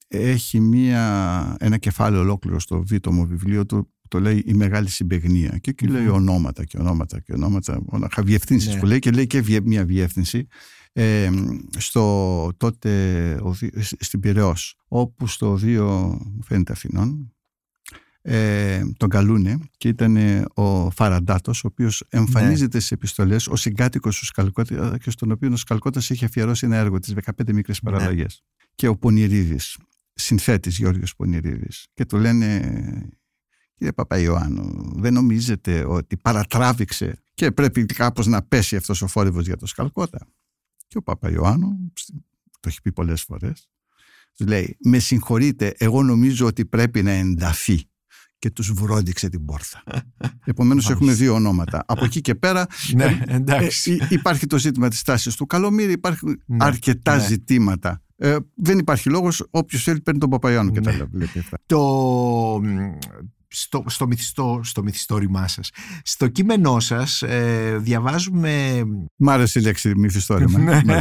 έχει 0.08 0.60
μία, 0.60 1.56
ένα 1.58 1.78
κεφάλαιο 1.78 2.20
ολόκληρο 2.20 2.60
στο 2.60 2.82
β' 2.82 3.10
βιβλίο 3.26 3.66
του 3.66 3.92
το 4.08 4.20
λέει 4.20 4.42
η 4.46 4.54
μεγάλη 4.54 4.88
συμπεγνία. 4.88 5.58
Και 5.60 5.70
εκεί 5.70 5.86
λέει 5.86 6.06
ονόματα 6.06 6.64
και 6.64 6.78
ονόματα 6.78 7.20
και 7.20 7.32
ονόματα. 7.32 7.82
Διευθύνσει 8.22 8.68
ναι. 8.68 8.78
που 8.78 8.86
λέει 8.86 8.98
και 8.98 9.10
λέει 9.10 9.26
και 9.26 9.60
μια 9.64 9.84
διεύθυνση 9.84 10.46
ε, 10.92 11.30
στο 11.78 12.52
τότε 12.56 13.40
στην 13.98 14.20
Πυραιός 14.20 14.76
όπου 14.88 15.26
στο 15.26 15.56
δύο 15.56 16.18
φαίνεται 16.42 16.72
Αθηνών 16.72 17.32
ε, 18.22 18.82
τον 18.96 19.08
καλούνε 19.08 19.58
και 19.76 19.88
ήταν 19.88 20.44
ο 20.54 20.90
Φαραντάτος 20.90 21.64
ο 21.64 21.66
οποίος 21.66 22.04
εμφανίζεται 22.08 22.76
ναι. 22.76 22.82
σε 22.82 22.94
επιστολές 22.94 23.46
ως 23.46 23.60
συγκάτοικος 23.60 24.18
του 24.18 24.24
Σκαλκώτα 24.24 24.98
και 24.98 25.10
στον 25.10 25.30
οποίο 25.30 25.52
ο 25.52 25.56
Σκαλκώτας 25.56 26.10
είχε 26.10 26.24
αφιερώσει 26.24 26.66
ένα 26.66 26.76
έργο 26.76 26.98
τις 26.98 27.14
15 27.24 27.52
μικρές 27.52 27.82
ναι. 27.82 27.90
παραλλαγές 27.90 28.42
και 28.74 28.88
ο 28.88 28.96
Πονηρίδης 28.96 29.76
συνθέτης 30.12 30.78
Γιώργος 30.78 31.16
Πονηρίδης 31.16 31.86
και 31.94 32.04
του 32.04 32.16
λένε 32.16 32.60
κύριε 33.74 33.92
Παπαϊωάννου 33.92 34.92
δεν 35.00 35.12
νομίζετε 35.12 35.84
ότι 35.86 36.16
παρατράβηξε 36.16 37.22
και 37.34 37.50
πρέπει 37.50 37.86
κάπως 37.86 38.26
να 38.26 38.42
πέσει 38.42 38.76
αυτός 38.76 39.02
ο 39.02 39.06
φόρυβος 39.06 39.46
για 39.46 39.56
το 39.56 39.66
Σκαλκώτα 39.66 40.26
και 40.88 40.98
ο 40.98 41.02
Παπαϊωάννου, 41.02 41.92
το 42.60 42.68
έχει 42.68 42.80
πει 42.82 42.92
πολλές 42.92 43.22
φορές, 43.22 43.68
λέει 44.38 44.76
«Με 44.80 44.98
συγχωρείτε, 44.98 45.74
εγώ 45.78 46.02
νομίζω 46.02 46.46
ότι 46.46 46.66
πρέπει 46.66 47.02
να 47.02 47.10
ενταθεί» 47.10 47.88
και 48.38 48.50
τους 48.50 48.72
βρόντιξε 48.72 49.28
την 49.28 49.44
πόρτα. 49.44 49.82
Επομένως 50.44 50.90
έχουμε 50.90 51.12
δύο 51.12 51.34
ονόματα. 51.34 51.84
Από 51.86 52.04
εκεί 52.04 52.20
και 52.20 52.34
πέρα 52.34 52.66
ναι, 52.94 53.24
ε, 53.26 53.42
ε, 53.44 53.68
υπάρχει 54.08 54.46
το 54.46 54.58
ζήτημα 54.58 54.88
της 54.88 55.02
τάσης 55.02 55.36
του 55.36 55.46
Καλομήρη, 55.46 55.92
υπάρχουν 55.92 56.42
ναι, 56.46 56.56
αρκετά 56.60 57.16
ναι. 57.16 57.26
ζητήματα. 57.26 58.02
Ε, 58.16 58.36
δεν 58.54 58.78
υπάρχει 58.78 59.10
λόγος, 59.10 59.46
όποιος 59.50 59.82
θέλει 59.82 60.00
παίρνει 60.00 60.20
τον 60.20 60.30
Παπαϊωάννου 60.30 60.72
και 60.72 60.80
τα 60.80 60.92
ναι. 61.10 61.24
Το, 61.66 62.60
στο, 63.48 63.84
στο, 63.86 64.06
μυθιστό, 64.06 64.60
στο 64.62 64.82
μυθιστόρημά 64.82 65.48
σας. 65.48 65.70
Στο 66.02 66.28
κείμενό 66.28 66.80
σας 66.80 67.22
ε, 67.22 67.78
διαβάζουμε... 67.80 68.82
Μ' 69.16 69.28
άρεσε 69.28 69.58
η 69.58 69.62
λέξη 69.62 69.92
μυθιστόρημα. 69.96 70.82
Ναι. 70.84 71.00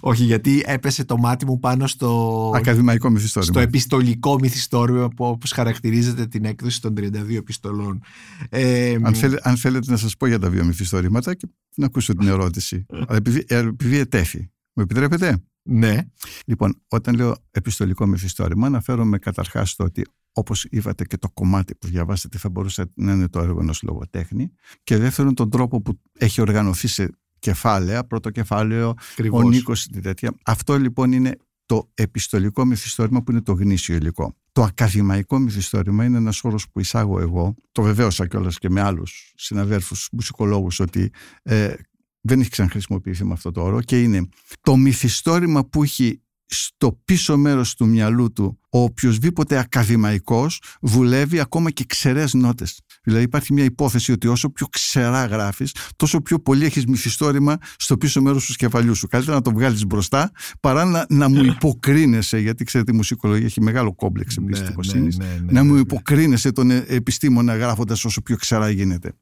Όχι, 0.00 0.24
γιατί 0.24 0.62
έπεσε 0.66 1.04
το 1.04 1.16
μάτι 1.16 1.46
μου 1.46 1.58
πάνω 1.58 1.86
στο... 1.86 2.52
Ακαδημαϊκό 2.54 3.10
μυθιστόρημα. 3.10 3.52
Στο 3.52 3.60
επιστολικό 3.60 4.38
μυθιστόρημα 4.38 5.08
που 5.08 5.24
όπως 5.24 5.52
χαρακτηρίζεται 5.52 6.26
την 6.26 6.44
έκδοση 6.44 6.80
των 6.80 6.94
32 6.98 7.34
επιστολών. 7.36 8.02
Ε, 8.48 8.94
αν, 9.02 9.14
αν 9.42 9.56
θέλετε 9.56 9.90
να 9.90 9.96
σας 9.96 10.16
πω 10.16 10.26
για 10.26 10.38
τα 10.38 10.50
δύο 10.50 10.64
μυθιστόρηματα 10.64 11.34
και 11.34 11.48
να 11.76 11.86
ακούσω 11.86 12.14
την 12.14 12.28
ερώτηση. 12.28 12.86
επειδή, 13.08 13.44
επειδή 13.48 13.98
ετέθη. 13.98 14.50
Μου 14.72 14.82
επιτρέπετε; 14.82 15.42
Ναι. 15.62 15.98
Λοιπόν, 16.44 16.82
όταν 16.88 17.14
λέω 17.14 17.36
επιστολικό 17.50 18.06
μυθιστόρημα, 18.06 18.66
αναφέρομαι 18.66 19.18
καταρχάς 19.18 19.70
στο 19.70 19.84
ότι 19.84 20.06
όπως 20.32 20.64
είπατε 20.70 21.04
και 21.04 21.16
το 21.16 21.30
κομμάτι 21.30 21.74
που 21.74 21.86
διαβάσατε 21.86 22.38
θα 22.38 22.48
μπορούσε 22.48 22.84
να 22.94 23.12
είναι 23.12 23.28
το 23.28 23.40
έργο 23.40 23.60
ενός 23.60 23.82
λογοτέχνη. 23.82 24.52
Και 24.84 24.96
δεύτερον, 24.96 25.34
τον 25.34 25.50
τρόπο 25.50 25.82
που 25.82 26.00
έχει 26.12 26.40
οργανωθεί 26.40 26.86
σε 26.86 27.10
κεφάλαια, 27.38 28.04
πρώτο 28.04 28.30
κεφάλαιο, 28.30 28.94
ο 29.30 29.42
Νίκος, 29.42 29.88
τέτοια. 30.02 30.34
Αυτό 30.44 30.78
λοιπόν 30.78 31.12
είναι 31.12 31.36
το 31.66 31.90
επιστολικό 31.94 32.64
μυθιστόρημα 32.64 33.22
που 33.22 33.30
είναι 33.30 33.42
το 33.42 33.52
γνήσιο 33.52 33.94
υλικό. 33.94 34.36
Το 34.52 34.62
ακαδημαϊκό 34.62 35.38
μυθιστόρημα 35.38 36.04
είναι 36.04 36.16
ένας 36.16 36.44
όρος 36.44 36.68
που 36.70 36.80
εισάγω 36.80 37.20
εγώ. 37.20 37.54
Το 37.72 37.82
βεβαίωσα 37.82 38.26
κιόλας 38.26 38.58
και 38.58 38.70
με 38.70 38.80
άλλους 38.80 39.32
συναδέρφου 39.36 39.96
μουσικολόγους 40.12 40.80
ότι 40.80 41.10
ε, 41.42 41.74
δεν 42.20 42.40
έχει 42.40 42.50
ξαναχρησιμοποιηθεί 42.50 43.24
με 43.24 43.32
αυτό 43.32 43.50
το 43.50 43.62
όρο 43.62 43.82
και 43.82 44.02
είναι 44.02 44.28
το 44.60 44.76
μυθιστόρημα 44.76 45.64
που 45.64 45.82
έχει 45.82 46.22
στο 46.52 47.00
πίσω 47.04 47.36
μέρος 47.36 47.74
του 47.74 47.86
μυαλού 47.86 48.32
του 48.32 48.58
ο 48.74 48.82
οποιοδήποτε 48.82 49.58
ακαδημαϊκός 49.58 50.62
δουλεύει 50.80 51.40
ακόμα 51.40 51.70
και 51.70 51.84
ξερές 51.84 52.34
νότες. 52.34 52.80
Δηλαδή 53.04 53.24
υπάρχει 53.24 53.52
μια 53.52 53.64
υπόθεση 53.64 54.12
ότι 54.12 54.26
όσο 54.26 54.50
πιο 54.50 54.66
ξερά 54.66 55.24
γράφεις 55.24 55.74
τόσο 55.96 56.20
πιο 56.20 56.38
πολύ 56.38 56.64
έχεις 56.64 56.86
μυθιστόρημα 56.86 57.58
στο 57.76 57.96
πίσω 57.96 58.22
μέρος 58.22 58.46
του 58.46 58.52
κεφαλιού 58.52 58.94
σου. 58.94 59.06
Καλύτερα 59.06 59.36
να 59.36 59.42
το 59.42 59.52
βγάλεις 59.52 59.86
μπροστά 59.86 60.30
παρά 60.60 60.84
να, 60.84 61.06
να 61.08 61.28
μου 61.28 61.44
υποκρίνεσαι 61.44 62.38
γιατί 62.38 62.64
ξέρετε 62.64 62.92
η 62.92 62.96
μουσικολογία 62.96 63.46
έχει 63.46 63.60
μεγάλο 63.60 63.94
κόμπλεξ 63.94 64.36
ναι, 64.36 64.44
εμπιστικοσύνης 64.44 65.18
ναι, 65.18 65.24
ναι, 65.24 65.32
ναι, 65.32 65.52
να 65.52 65.64
μου 65.64 65.74
ναι. 65.74 65.80
υποκρίνεσαι 65.80 66.52
τον 66.52 66.70
ε, 66.70 66.84
επιστήμονα 66.88 67.56
γράφοντας 67.56 68.04
όσο 68.04 68.20
πιο 68.20 68.36
ξερά 68.36 68.70
γίνεται. 68.70 69.12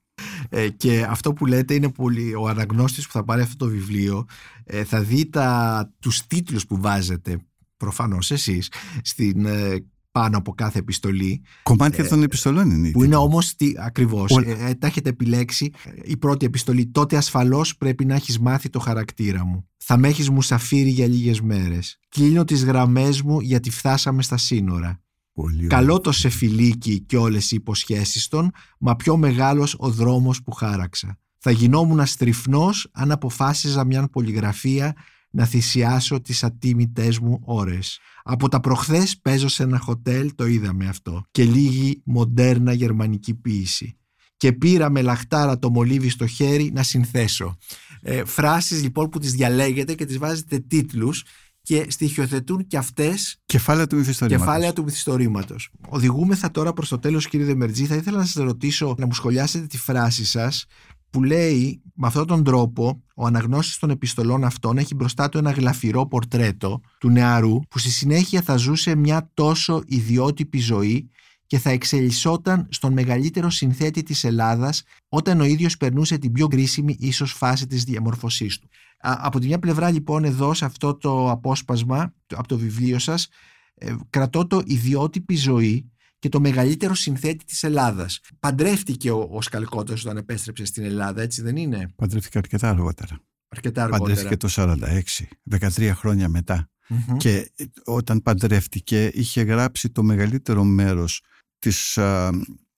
Ε, 0.53 0.69
και 0.69 1.07
αυτό 1.09 1.33
που 1.33 1.47
λέτε 1.47 1.75
είναι 1.75 1.91
πολύ. 1.91 2.35
Ο 2.35 2.49
αναγνώστης 2.49 3.07
που 3.07 3.13
θα 3.13 3.25
πάρει 3.25 3.43
αυτό 3.43 3.65
το 3.65 3.71
βιβλίο 3.71 4.25
ε, 4.65 4.85
θα 4.85 5.03
δει 5.03 5.27
τα, 5.31 5.91
τους 6.01 6.27
τίτλους 6.27 6.67
που 6.67 6.81
βάζετε 6.81 7.39
προφανώς 7.77 8.31
εσείς 8.31 8.69
στην, 9.03 9.47
ε, 9.47 9.85
πάνω 10.13 10.37
από 10.39 10.53
κάθε 10.55 10.79
επιστολή. 10.79 11.43
Κομμάτια 11.63 12.09
των 12.09 12.23
επιστολών 12.23 12.71
είναι. 12.71 12.89
οι 12.89 12.91
Που 12.91 12.99
είναι 13.05 13.09
τίτλοι. 13.15 13.27
όμως 13.27 13.55
τι, 13.55 13.73
ακριβώς. 13.79 14.31
Ο- 14.31 14.41
Ε, 14.45 14.57
ε, 14.69 14.75
τα 14.75 14.87
έχετε 14.87 15.09
επιλέξει. 15.09 15.71
Η 16.05 16.17
πρώτη 16.17 16.47
επιστολή. 16.47 16.87
Τότε 16.87 17.17
ασφαλώς 17.17 17.77
πρέπει 17.77 18.05
να 18.05 18.15
έχεις 18.15 18.39
μάθει 18.39 18.69
το 18.69 18.79
χαρακτήρα 18.79 19.45
μου. 19.45 19.69
Θα 19.77 19.97
με 19.97 20.09
έχεις 20.09 20.31
μουσαφίρει 20.31 20.91
για 20.91 21.07
λίγες 21.07 21.41
μέρες. 21.41 21.99
Κλείνω 22.09 22.45
τις 22.45 22.65
γραμμές 22.65 23.23
μου 23.23 23.41
γιατί 23.41 23.71
φτάσαμε 23.71 24.23
στα 24.23 24.37
σύνορα. 24.37 25.01
Πολύ 25.41 25.57
ωραία. 25.57 25.69
Καλό 25.69 26.01
το 26.01 26.13
σε 26.13 26.29
φιλίκι 26.29 27.01
και 27.01 27.17
όλες 27.17 27.51
οι 27.51 27.57
υποσχέσεις 27.57 28.29
των, 28.29 28.51
μα 28.79 28.97
πιο 28.97 29.17
μεγάλος 29.17 29.77
ο 29.79 29.91
δρόμος 29.91 30.43
που 30.43 30.53
χάραξα. 30.53 31.19
Θα 31.39 31.51
γινόμουν 31.51 32.07
στριφνός 32.07 32.89
αν 32.93 33.11
αποφάσιζα 33.11 33.85
μιαν 33.85 34.11
πολυγραφία 34.11 34.95
να 35.31 35.45
θυσιάσω 35.45 36.21
τις 36.21 36.45
ατίμητές 36.45 37.19
μου 37.19 37.41
ώρες. 37.45 37.99
Από 38.23 38.49
τα 38.49 38.61
προχθές 38.61 39.19
παίζω 39.19 39.49
σε 39.49 39.63
ένα 39.63 39.79
χοτέλ, 39.79 40.35
το 40.35 40.47
είδαμε 40.47 40.87
αυτό, 40.87 41.23
και 41.31 41.45
λίγη 41.45 42.03
μοντέρνα 42.05 42.73
γερμανική 42.73 43.35
ποίηση. 43.35 43.95
Και 44.37 44.53
πήρα 44.53 44.91
με 44.91 45.03
λαχτάρα 45.03 45.59
το 45.59 45.71
μολύβι 45.71 46.09
στο 46.09 46.27
χέρι 46.27 46.71
να 46.75 46.83
συνθέσω. 46.83 47.57
Ε, 48.03 48.25
φράσεις 48.25 48.83
λοιπόν 48.83 49.09
που 49.09 49.19
τις 49.19 49.33
διαλέγετε 49.33 49.95
και 49.95 50.05
τις 50.05 50.19
βάζετε 50.19 50.59
τίτλους 50.59 51.25
και 51.71 51.87
στοιχειοθετούν 51.89 52.67
και 52.67 52.77
αυτές 52.77 53.37
Κεφάλαια 53.47 53.87
του 53.87 53.97
μυθιστορήματος. 53.97 54.47
Κεφάλαια 54.47 54.73
του 54.73 54.85
μυθιστορήματος. 54.85 55.71
Οδηγούμεθα 55.89 56.51
τώρα 56.51 56.73
προς 56.73 56.89
το 56.89 56.99
τέλος, 56.99 57.29
κύριε 57.29 57.47
Δεμερτζή. 57.47 57.87
Θα 57.87 57.95
ήθελα 57.95 58.19
να 58.19 58.25
σας 58.25 58.45
ρωτήσω 58.45 58.95
να 58.99 59.07
μου 59.07 59.13
σχολιάσετε 59.13 59.67
τη 59.67 59.79
φράση 59.79 60.25
σας 60.25 60.67
που 61.11 61.23
λέει 61.23 61.83
με 61.95 62.07
αυτόν 62.07 62.27
τον 62.27 62.45
τρόπο 62.45 63.03
ο 63.15 63.27
αναγνώστης 63.27 63.79
των 63.79 63.91
επιστολών 63.91 64.45
αυτών 64.45 64.79
έχει 64.79 64.95
μπροστά 64.95 65.29
του 65.29 65.39
ένα 65.39 65.51
γλαφυρό 65.51 66.07
πορτρέτο 66.07 66.81
του 66.99 67.11
νεαρού 67.11 67.61
που 67.69 67.79
στη 67.79 67.91
συνέχεια 67.91 68.43
θα 68.43 68.57
ζούσε 68.57 68.95
μια 68.95 69.31
τόσο 69.35 69.83
ιδιότυπη 69.87 70.59
ζωή 70.59 71.11
και 71.51 71.59
θα 71.59 71.71
εξελισσόταν 71.71 72.67
στον 72.71 72.93
μεγαλύτερο 72.93 73.51
συνθέτη 73.51 74.03
της 74.03 74.25
Ελλάδας 74.25 74.83
όταν 75.09 75.41
ο 75.41 75.45
ίδιος 75.45 75.77
περνούσε 75.77 76.19
την 76.19 76.33
πιο 76.33 76.47
κρίσιμη 76.49 76.97
ίσως 76.99 77.33
φάση 77.33 77.67
της 77.67 77.85
διαμορφωσής 77.85 78.59
του. 78.59 78.69
Α, 79.01 79.15
από 79.21 79.39
τη 79.41 79.47
μια 79.47 79.59
πλευρά 79.59 79.91
λοιπόν 79.91 80.25
εδώ 80.25 80.55
σε 80.55 80.65
αυτό 80.65 80.95
το 80.97 81.31
απόσπασμα 81.31 82.15
το- 82.27 82.37
από 82.39 82.49
το 82.49 82.59
βιβλίο 82.59 82.99
σας 82.99 83.29
ε, 83.75 83.95
κρατώ 84.11 84.47
το 84.47 84.63
ιδιότυπη 84.65 85.35
ζωή 85.37 85.91
και 86.19 86.29
το 86.29 86.41
μεγαλύτερο 86.41 86.95
συνθέτη 86.95 87.45
της 87.45 87.63
Ελλάδας. 87.63 88.21
Παντρεύτηκε 88.41 89.11
ο, 89.11 89.29
ο 89.33 89.43
Σκαλκώτας 89.43 90.05
όταν 90.05 90.17
επέστρεψε 90.17 90.65
στην 90.65 90.85
Ελλάδα, 90.85 91.23
έτσι 91.23 91.43
δεν 91.43 91.57
είναι, 91.57 91.93
Παντρεύτηκε 91.97 92.39
αρκετά 92.39 92.69
αργότερα. 92.69 93.21
αρκετά 93.49 93.83
αργότερα. 93.83 94.05
Παντρεύτηκε 94.15 94.37
το 94.37 94.49
46, 95.51 95.59
13 95.79 95.91
χρόνια 95.95 96.29
μετά. 96.29 96.71
Μμμ. 96.89 97.17
Και 97.17 97.53
όταν 97.85 98.23
παντρεύτηκε 98.23 99.07
είχε 99.15 99.43
γράψει 99.43 99.91
το 99.91 100.03
μεγαλύτερο 100.03 100.65
μέρος 100.65 101.23
της 101.61 101.99
α, 101.99 102.31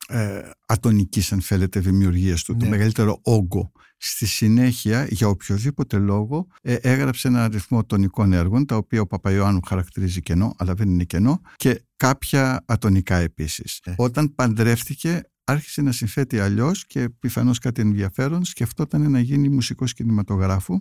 ε, 0.09 0.51
ατονικής 0.67 1.33
αν 1.33 1.41
θέλετε 1.41 1.81
δημιουργίας 1.81 2.43
του, 2.43 2.57
το 2.57 2.65
Ναι. 2.65 2.71
μεγαλύτερο 2.71 3.21
όγκο. 3.23 3.73
Στη 3.97 4.27
συνέχεια 4.27 5.07
για 5.11 5.29
οποιοδήποτε 5.29 5.99
λόγο 5.99 6.47
ε, 6.63 6.75
έγραψε 6.75 7.29
ένα 7.29 7.45
αριθμό 7.45 7.85
τονικών 7.85 8.33
έργων 8.33 8.67
τα 8.67 8.77
οποία 8.77 9.01
ο 9.01 9.07
Παπαϊωάννου 9.07 9.61
χαρακτηρίζει 9.67 10.21
κενό 10.23 10.55
αλλά 10.59 10.75
δεν 10.75 10.89
είναι 10.89 11.05
κενό 11.05 11.41
και 11.57 11.83
κάποια 11.97 12.65
ατονικά 12.67 13.17
επίσης. 13.17 13.81
Ε. 13.85 13.95
Όταν 13.97 14.35
παντρεύτηκε 14.35 15.21
άρχισε 15.45 15.83
να 15.83 15.93
συνθέτει 15.93 16.41
αλλιώς 16.41 16.87
και 16.87 17.09
πιθανώς 17.09 17.59
κάτι 17.59 17.81
ενδιαφέρον 17.81 18.45
σκεφτόταν 18.45 19.11
να 19.11 19.21
γίνει 19.21 19.49
μουσικός 19.49 19.93
κινηματογράφου 19.93 20.79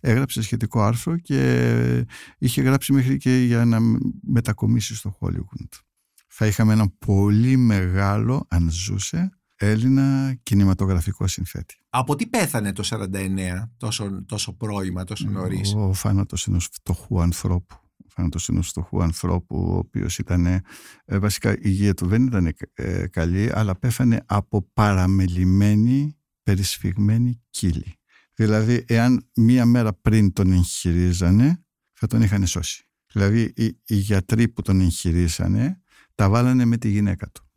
έγραψε 0.00 0.42
σχετικό 0.42 0.82
άρθρο 0.82 1.18
και 1.18 2.04
είχε 2.38 2.62
γράψει 2.62 2.92
μέχρι 2.92 3.16
και 3.16 3.36
για 3.36 3.64
να 3.64 3.78
μετακομίσει 4.22 4.94
στο 4.94 5.18
Hollywood. 5.20 5.78
Θα 6.40 6.46
είχαμε 6.46 6.72
ένα 6.72 6.88
πολύ 7.06 7.56
μεγάλο, 7.56 8.46
αν 8.48 8.70
ζούσε, 8.70 9.30
Έλληνα 9.56 10.34
κινηματογραφικό 10.42 11.26
συνθέτη. 11.26 11.74
Από 11.88 12.16
τι 12.16 12.26
πέθανε 12.26 12.72
το 12.72 12.82
49 12.86 13.70
τόσο, 13.76 14.24
τόσο 14.26 14.56
πρώιμα, 14.56 15.04
τόσο 15.04 15.30
νωρίς; 15.30 15.74
Ο 15.74 15.94
θάνατος 15.94 16.46
ενός 16.46 16.68
φτωχού 16.72 17.20
ανθρώπου. 17.20 17.74
Ο 18.04 18.06
θάνατος 18.08 18.48
ενός 18.48 18.68
φτωχού 18.68 19.02
ανθρώπου, 19.02 19.56
ο 19.56 19.76
οποίος 19.76 20.18
ήταν, 20.18 20.46
ε, 20.46 20.62
βασικά 21.04 21.52
η 21.52 21.60
υγεία 21.62 21.94
του 21.94 22.06
δεν 22.06 22.26
ήταν 22.26 22.54
ε, 22.74 23.06
καλή, 23.06 23.50
αλλά 23.52 23.78
πέθανε 23.78 24.20
από 24.26 24.70
παραμελημένη, 24.72 26.16
περισφυγμένη 26.42 27.42
κύλη. 27.50 27.98
Δηλαδή, 28.34 28.84
εάν 28.88 29.30
μία 29.34 29.66
μέρα 29.66 29.92
πριν 29.92 30.32
τον 30.32 30.52
εγχειρίζανε, 30.52 31.64
θα 31.92 32.06
τον 32.06 32.22
είχαν 32.22 32.46
σώσει. 32.46 32.88
Δηλαδή, 33.12 33.52
οι, 33.56 33.64
οι 33.64 33.94
γιατροί 33.94 34.48
που 34.48 34.62
τον 34.62 34.80
εγχειρίσανε, 34.80 35.82
τα 36.18 36.28
βάλανε 36.28 36.64
με 36.64 36.76
τη 36.76 36.88
γυναίκα 36.88 37.30
του. 37.30 37.48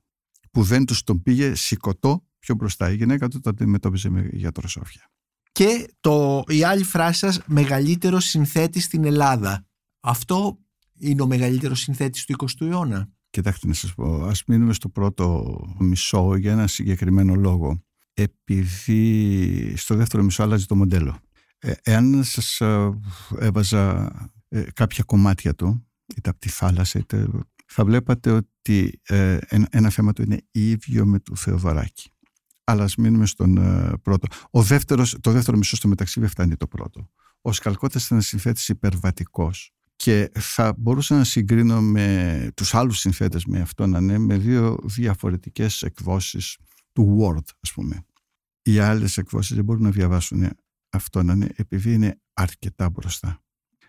Που 0.51 0.63
δεν 0.63 0.85
τους 0.85 1.03
τον 1.03 1.21
πήγε 1.21 1.55
σηκωτό 1.55 2.25
πιο 2.39 2.55
μπροστά. 2.55 2.91
Η 2.91 2.95
γυναίκα 2.95 3.27
του 3.27 3.39
το 3.39 3.49
αντιμετώπιζε 3.49 4.09
με 4.09 4.29
γιατροσόφια. 4.31 5.11
Και 5.51 5.93
το, 5.99 6.43
η 6.47 6.63
άλλη 6.63 6.83
φράση 6.83 7.19
σας, 7.19 7.41
μεγαλύτερο 7.45 8.19
συνθέτη 8.19 8.79
στην 8.79 9.05
Ελλάδα. 9.05 9.65
Αυτό 9.99 10.59
είναι 10.99 11.21
ο 11.21 11.27
μεγαλύτερος 11.27 11.79
συνθέτης 11.79 12.25
του 12.25 12.35
20ου 12.37 12.67
αιώνα. 12.67 13.09
Κοιτάξτε 13.29 13.67
να 13.67 13.73
σας 13.73 13.93
πω, 13.93 14.23
ας 14.23 14.43
μείνουμε 14.47 14.73
στο 14.73 14.89
πρώτο 14.89 15.57
μισό 15.79 16.35
για 16.35 16.51
ένα 16.51 16.67
συγκεκριμένο 16.67 17.35
λόγο. 17.35 17.83
Επειδή 18.13 19.73
στο 19.77 19.95
δεύτερο 19.95 20.23
μισό 20.23 20.43
άλλαζε 20.43 20.65
το 20.65 20.75
μοντέλο. 20.75 21.19
Ε, 21.59 21.73
εάν 21.83 22.23
σας 22.23 22.61
ε, 22.61 22.99
έβαζα 23.39 24.11
ε, 24.47 24.63
κάποια 24.73 25.03
κομμάτια 25.03 25.55
του, 25.55 25.87
είτε 26.15 26.29
από 26.29 26.39
τη 26.39 26.49
θάλασσα, 26.49 26.99
είτε 26.99 27.27
θα 27.73 27.85
βλέπατε 27.85 28.31
ότι 28.31 29.01
ε, 29.03 29.37
ένα, 29.47 29.67
ένα 29.71 29.89
θέμα 29.89 30.13
του 30.13 30.21
είναι 30.21 30.41
ίδιο 30.51 31.05
με 31.05 31.19
του 31.19 31.37
Θεοδωράκη. 31.37 32.11
Αλλά 32.63 32.83
ας 32.83 32.95
μείνουμε 32.95 33.25
στον 33.25 33.57
ε, 33.57 33.97
πρώτο. 34.01 34.27
Ο 34.51 34.61
δεύτερος, 34.61 35.17
το 35.21 35.31
δεύτερο 35.31 35.57
μισό 35.57 35.75
στο 35.75 35.87
μεταξύ 35.87 36.19
δεν 36.19 36.29
φτάνει 36.29 36.55
το 36.55 36.67
πρώτο. 36.67 37.09
Ο 37.41 37.51
Σκαλκώτας 37.51 38.05
ήταν 38.05 38.17
ένα 38.17 38.27
συνθέτης 38.27 38.69
υπερβατικός 38.69 39.71
και 39.95 40.31
θα 40.33 40.73
μπορούσα 40.77 41.15
να 41.15 41.23
συγκρίνω 41.23 41.81
με 41.81 42.51
τους 42.55 42.73
άλλους 42.73 42.99
συνθέτες 42.99 43.45
με 43.45 43.61
αυτό 43.61 43.87
να 43.87 43.97
είναι 43.97 44.17
με 44.17 44.37
δύο 44.37 44.77
διαφορετικές 44.83 45.81
εκδόσεις 45.81 46.57
του 46.93 47.17
Word 47.21 47.45
ας 47.59 47.71
πούμε. 47.73 48.05
Οι 48.61 48.79
άλλες 48.79 49.17
εκδόσεις 49.17 49.55
δεν 49.55 49.65
μπορούν 49.65 49.83
να 49.83 49.91
διαβάσουν 49.91 50.49
αυτό 50.89 51.23
να 51.23 51.33
είναι 51.33 51.49
επειδή 51.55 51.93
είναι 51.93 52.21
αρκετά 52.33 52.89
μπροστά. 52.89 53.43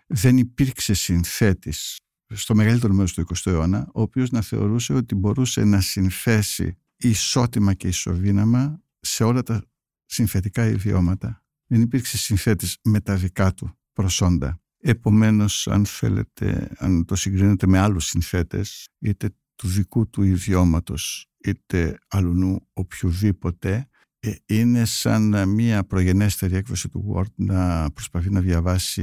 Δεν 0.07 0.37
υπήρξε 0.37 0.93
συνθέτης 0.93 2.02
στο 2.33 2.55
μεγαλύτερο 2.55 2.93
μέρος 2.93 3.13
του 3.13 3.25
20ου 3.35 3.51
αιώνα 3.51 3.89
ο 3.93 4.01
οποίος 4.01 4.29
να 4.29 4.41
θεωρούσε 4.41 4.93
ότι 4.93 5.15
μπορούσε 5.15 5.63
να 5.63 5.81
συνθέσει 5.81 6.77
ισότιμα 6.97 7.73
και 7.73 7.87
ισοδύναμα 7.87 8.81
σε 8.99 9.23
όλα 9.23 9.43
τα 9.43 9.65
συμφετικά 10.05 10.67
ιδιώματα. 10.67 11.43
Δεν 11.67 11.81
υπήρξε 11.81 12.17
συνθέτης 12.17 12.77
με 12.83 12.99
τα 13.01 13.15
δικά 13.15 13.53
του 13.53 13.77
προσόντα. 13.93 14.61
Επομένως, 14.77 15.67
αν 15.67 15.85
θέλετε, 15.85 16.71
αν 16.77 17.05
το 17.05 17.15
συγκρίνετε 17.15 17.67
με 17.67 17.79
άλλους 17.79 18.05
συνθέτες, 18.05 18.87
είτε 18.99 19.35
του 19.55 19.67
δικού 19.67 20.09
του 20.09 20.23
ιδιώματος, 20.23 21.27
είτε 21.43 21.99
αλλού 22.07 22.67
οποιοδήποτε, 22.73 23.73
ε, 23.73 23.89
είναι 24.45 24.85
σαν 24.85 25.49
μια 25.49 25.83
προγενέστερη 25.83 26.55
έκδοση 26.55 26.89
του 26.89 27.13
Word 27.15 27.33
να 27.35 27.91
προσπαθεί 27.91 28.29
να 28.29 28.39
διαβάσει 28.39 29.01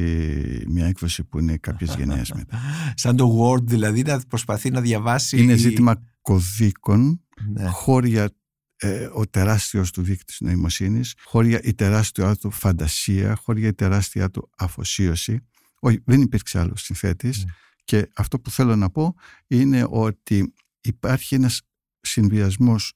μια 0.68 0.86
έκδοση 0.86 1.24
που 1.24 1.38
είναι 1.38 1.56
κάποιες 1.56 1.94
γενναίες 1.94 2.32
μετά. 2.32 2.58
σαν 2.94 3.16
το 3.16 3.38
Word 3.40 3.62
δηλαδή 3.62 4.02
να 4.02 4.20
προσπαθεί 4.28 4.70
να 4.70 4.80
διαβάσει... 4.80 5.42
Είναι 5.42 5.54
ζήτημα 5.54 6.02
κωδίκων, 6.22 7.20
ναι. 7.52 7.66
χώρια 7.66 8.30
ε, 8.76 9.08
ο 9.12 9.26
τεράστιος 9.26 9.90
του 9.90 10.02
δείκτης 10.02 10.40
νοημοσύνης, 10.40 11.14
χώρια 11.24 11.60
η 11.62 11.74
τεράστια 11.74 12.36
του 12.36 12.50
φαντασία, 12.50 13.34
χώρια 13.34 13.68
η 13.68 13.74
τεράστια 13.74 14.30
του 14.30 14.50
αφοσίωση. 14.56 15.46
Όχι, 15.80 16.02
δεν 16.04 16.20
υπήρξε 16.20 16.58
άλλο 16.58 16.76
συνθέτης 16.76 17.44
ναι. 17.44 17.52
και 17.84 18.10
αυτό 18.16 18.40
που 18.40 18.50
θέλω 18.50 18.76
να 18.76 18.90
πω 18.90 19.14
είναι 19.46 19.86
ότι 19.88 20.54
υπάρχει 20.80 21.34
ένας 21.34 21.62
συνδυασμός 22.00 22.92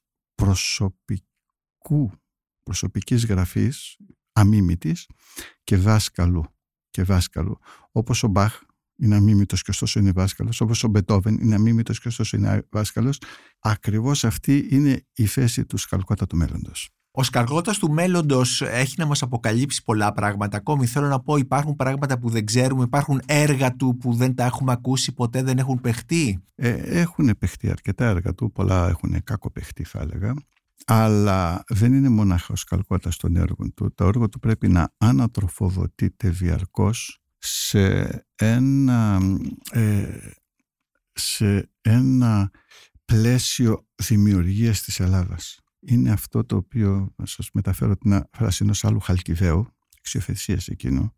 προσωπικού, 1.85 2.11
προσωπικής 2.63 3.25
γραφής, 3.25 3.97
αμίμητης 4.31 5.07
και 5.63 5.77
δάσκαλου. 5.77 6.43
Και 6.89 7.03
δάσκαλου. 7.03 7.57
Όπως 7.91 8.23
ο 8.23 8.27
Μπαχ 8.27 8.59
είναι 8.97 9.15
αμίμητος 9.15 9.61
και 9.61 9.71
ωστόσο 9.71 9.99
είναι 9.99 10.11
δάσκαλος, 10.11 10.61
όπως 10.61 10.83
ο 10.83 10.87
Μπετόβεν 10.87 11.37
είναι 11.41 11.55
αμίμητος 11.55 11.99
και 11.99 12.07
ωστόσο 12.07 12.37
είναι 12.37 12.67
δάσκαλος. 12.69 13.21
Ακριβώς 13.59 14.23
αυτή 14.23 14.67
είναι 14.71 15.05
η 15.13 15.25
θέση 15.25 15.65
του 15.65 15.77
σκαλκότα 15.77 16.27
του 16.27 16.37
μέλλοντος. 16.37 16.89
Ο 17.11 17.23
σκαργότα 17.23 17.71
του 17.71 17.91
μέλλοντος 17.91 18.61
έχει 18.61 18.95
να 18.97 19.05
μας 19.05 19.21
αποκαλύψει 19.21 19.83
πολλά 19.83 20.11
πράγματα. 20.11 20.57
Ακόμη 20.57 20.85
θέλω 20.85 21.07
να 21.07 21.19
πω, 21.19 21.37
υπάρχουν 21.37 21.75
πράγματα 21.75 22.19
που 22.19 22.29
δεν 22.29 22.45
ξέρουμε, 22.45 22.83
υπάρχουν 22.83 23.21
έργα 23.25 23.75
του 23.75 23.97
που 23.97 24.13
δεν 24.13 24.35
τα 24.35 24.45
έχουμε 24.45 24.71
ακούσει 24.71 25.13
ποτέ, 25.13 25.43
δεν 25.43 25.57
έχουν 25.57 25.81
παιχτεί; 25.81 26.43
Ε, 26.55 26.69
έχουν 26.99 27.37
παιχτεί 27.37 27.69
αρκετά 27.69 28.05
έργα 28.05 28.33
του, 28.33 28.51
πολλά 28.51 28.89
έχουν 28.89 29.23
κακοπαιχτεί, 29.23 29.83
θα 29.83 29.99
έλεγα. 29.99 30.33
Αλλά 30.85 31.63
δεν 31.67 31.93
είναι 31.93 32.09
μονάχα 32.09 32.47
ο 32.53 32.55
σκαλκότα 32.55 33.11
των 33.17 33.35
έργων 33.35 33.73
του. 33.73 33.93
Το 33.93 34.05
έργο 34.05 34.29
του 34.29 34.39
πρέπει 34.39 34.67
να 34.67 34.93
ανατροφοδοτείται 34.97 36.29
διαρκώς 36.29 37.23
σε 37.37 38.25
ένα, 38.35 39.21
ε, 39.71 40.19
σε 41.11 41.71
ένα 41.81 42.51
πλαίσιο 43.05 43.87
δημιουργίας 43.95 44.81
της 44.81 44.99
Ελλάδας 44.99 45.59
είναι 45.85 46.11
αυτό 46.11 46.45
το 46.45 46.55
οποίο 46.55 47.13
θα 47.17 47.25
σας 47.25 47.49
μεταφέρω 47.53 47.97
την 47.97 48.23
φράση 48.31 48.63
ενός 48.63 48.85
άλλου 48.85 48.99
χαλκιδαίου, 48.99 49.67
εξιοθεσίας 49.97 50.67
εκείνου. 50.67 51.13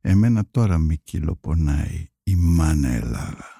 Εμένα 0.00 0.44
τώρα 0.50 0.78
με 0.78 0.94
κυλοπονάει 0.94 2.06
η 2.22 2.34
μάνα 2.36 2.88
Ελλάδα. 2.88 3.55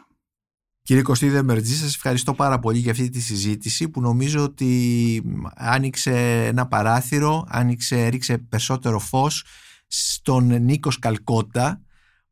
Κύριε 0.86 1.02
Κωστίδε 1.02 1.42
Μερτζή, 1.42 1.74
σας 1.76 1.94
ευχαριστώ 1.94 2.34
πάρα 2.34 2.58
πολύ 2.58 2.78
για 2.78 2.90
αυτή 2.90 3.08
τη 3.08 3.20
συζήτηση 3.20 3.88
που 3.88 4.00
νομίζω 4.00 4.42
ότι 4.42 5.22
άνοιξε 5.54 6.44
ένα 6.46 6.66
παράθυρο, 6.66 7.44
άνοιξε, 7.48 8.04
έριξε 8.04 8.38
περισσότερο 8.38 8.98
φως 8.98 9.44
στον 9.86 10.62
Νίκος 10.62 10.98
Καλκότα, 10.98 11.82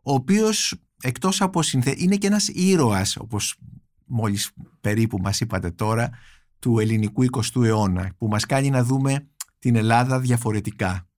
ο 0.02 0.12
οποίος 0.12 0.74
εκτός 1.02 1.40
από 1.40 1.62
συνθε... 1.62 1.94
είναι 1.96 2.16
και 2.16 2.26
ένας 2.26 2.48
ήρωας, 2.48 3.16
όπως 3.16 3.56
μόλις 4.04 4.50
περίπου 4.80 5.18
μας 5.18 5.40
είπατε 5.40 5.70
τώρα, 5.70 6.10
του 6.58 6.78
ελληνικού 6.78 7.24
20ου 7.30 7.64
αιώνα 7.64 8.12
που 8.18 8.28
μας 8.28 8.46
κάνει 8.46 8.70
να 8.70 8.84
δούμε 8.84 9.28
την 9.58 9.76
Ελλάδα 9.76 10.20
διαφορετικά 10.20 11.08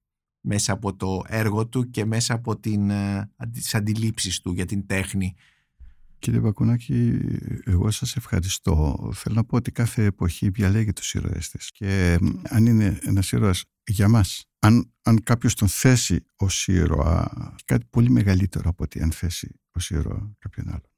μέσα 0.40 0.72
από 0.72 0.96
το 0.96 1.22
έργο 1.26 1.66
του 1.66 1.90
και 1.90 2.04
μέσα 2.04 2.34
από 2.34 2.58
την, 2.58 2.90
ε, 2.90 3.30
τις 3.52 3.74
αντιλήψεις 3.74 4.40
του 4.40 4.52
για 4.52 4.64
την 4.64 4.86
τέχνη. 4.86 5.34
Κύριε 6.18 6.40
Βακουνάκη, 6.40 7.18
εγώ 7.64 7.90
σας 7.90 8.16
ευχαριστώ. 8.16 9.10
Θέλω 9.14 9.34
να 9.34 9.44
πω 9.44 9.56
ότι 9.56 9.72
κάθε 9.72 10.04
εποχή 10.04 10.48
διαλέγει 10.48 10.92
τους 10.92 11.14
ήρωές 11.14 11.50
της 11.50 11.70
και 11.70 12.18
αν 12.42 12.66
είναι 12.66 12.98
ένας 13.02 13.32
ήρωας 13.32 13.64
για 13.86 14.08
μας, 14.08 14.44
αν, 14.58 14.92
αν 15.02 15.22
κάποιος 15.22 15.54
τον 15.54 15.68
θέσει 15.68 16.26
ως 16.36 16.68
ήρωα, 16.68 17.32
κάτι 17.64 17.86
πολύ 17.90 18.10
μεγαλύτερο 18.10 18.68
από 18.68 18.84
ότι 18.84 19.02
αν 19.02 19.12
θέσει 19.12 19.60
ως 19.72 19.90
ήρωα 19.90 20.36
κάποιον 20.38 20.68
άλλο. 20.68 20.95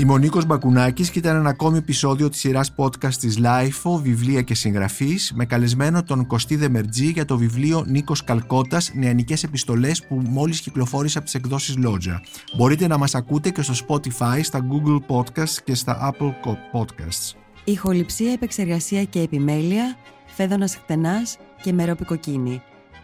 Είμαι 0.00 0.12
ο 0.12 0.18
Νίκος 0.18 0.46
Μπακουνάκης 0.46 1.10
και 1.10 1.18
ήταν 1.18 1.36
ένα 1.36 1.48
ακόμη 1.48 1.78
επεισόδιο 1.78 2.28
της 2.28 2.40
σειράς 2.40 2.74
podcast 2.76 3.14
της 3.14 3.38
LIFO, 3.42 4.00
βιβλία 4.02 4.42
και 4.42 4.54
συγγραφής, 4.54 5.32
με 5.34 5.44
καλεσμένο 5.44 6.02
τον 6.02 6.26
Κωστή 6.26 6.56
Δεμερτζή 6.56 7.06
για 7.06 7.24
το 7.24 7.36
βιβλίο 7.38 7.84
Νίκος 7.86 8.24
Καλκώτας, 8.24 8.90
νεανικές 8.94 9.42
επιστολές 9.42 10.06
που 10.06 10.22
μόλις 10.28 10.60
κυκλοφόρησε 10.60 11.18
από 11.18 11.26
τις 11.26 11.34
εκδόσεις 11.34 11.76
Lodja. 11.78 12.20
Μπορείτε 12.56 12.86
να 12.86 12.98
μας 12.98 13.14
ακούτε 13.14 13.50
και 13.50 13.62
στο 13.62 13.74
Spotify, 13.88 14.40
στα 14.42 14.60
Google 14.60 15.16
Podcasts 15.16 15.56
και 15.64 15.74
στα 15.74 16.12
Apple 16.12 16.32
Podcasts. 16.72 17.36
Ηχοληψία, 17.64 18.32
επεξεργασία 18.32 19.04
και 19.04 19.20
επιμέλεια, 19.20 19.96
φέδωνας 20.26 20.76
χτενάς 20.76 21.36
και 21.62 21.72
μερόπικοκίνη. 21.72 22.62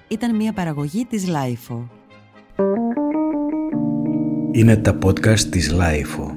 Ήταν 0.08 0.36
μια 0.36 0.52
παραγωγή 0.52 1.04
της 1.04 1.24
LIFO. 1.26 1.88
Είναι 4.52 4.76
τα 4.76 4.98
podcast 5.02 5.40
της 5.40 5.72
LIFO. 5.72 6.33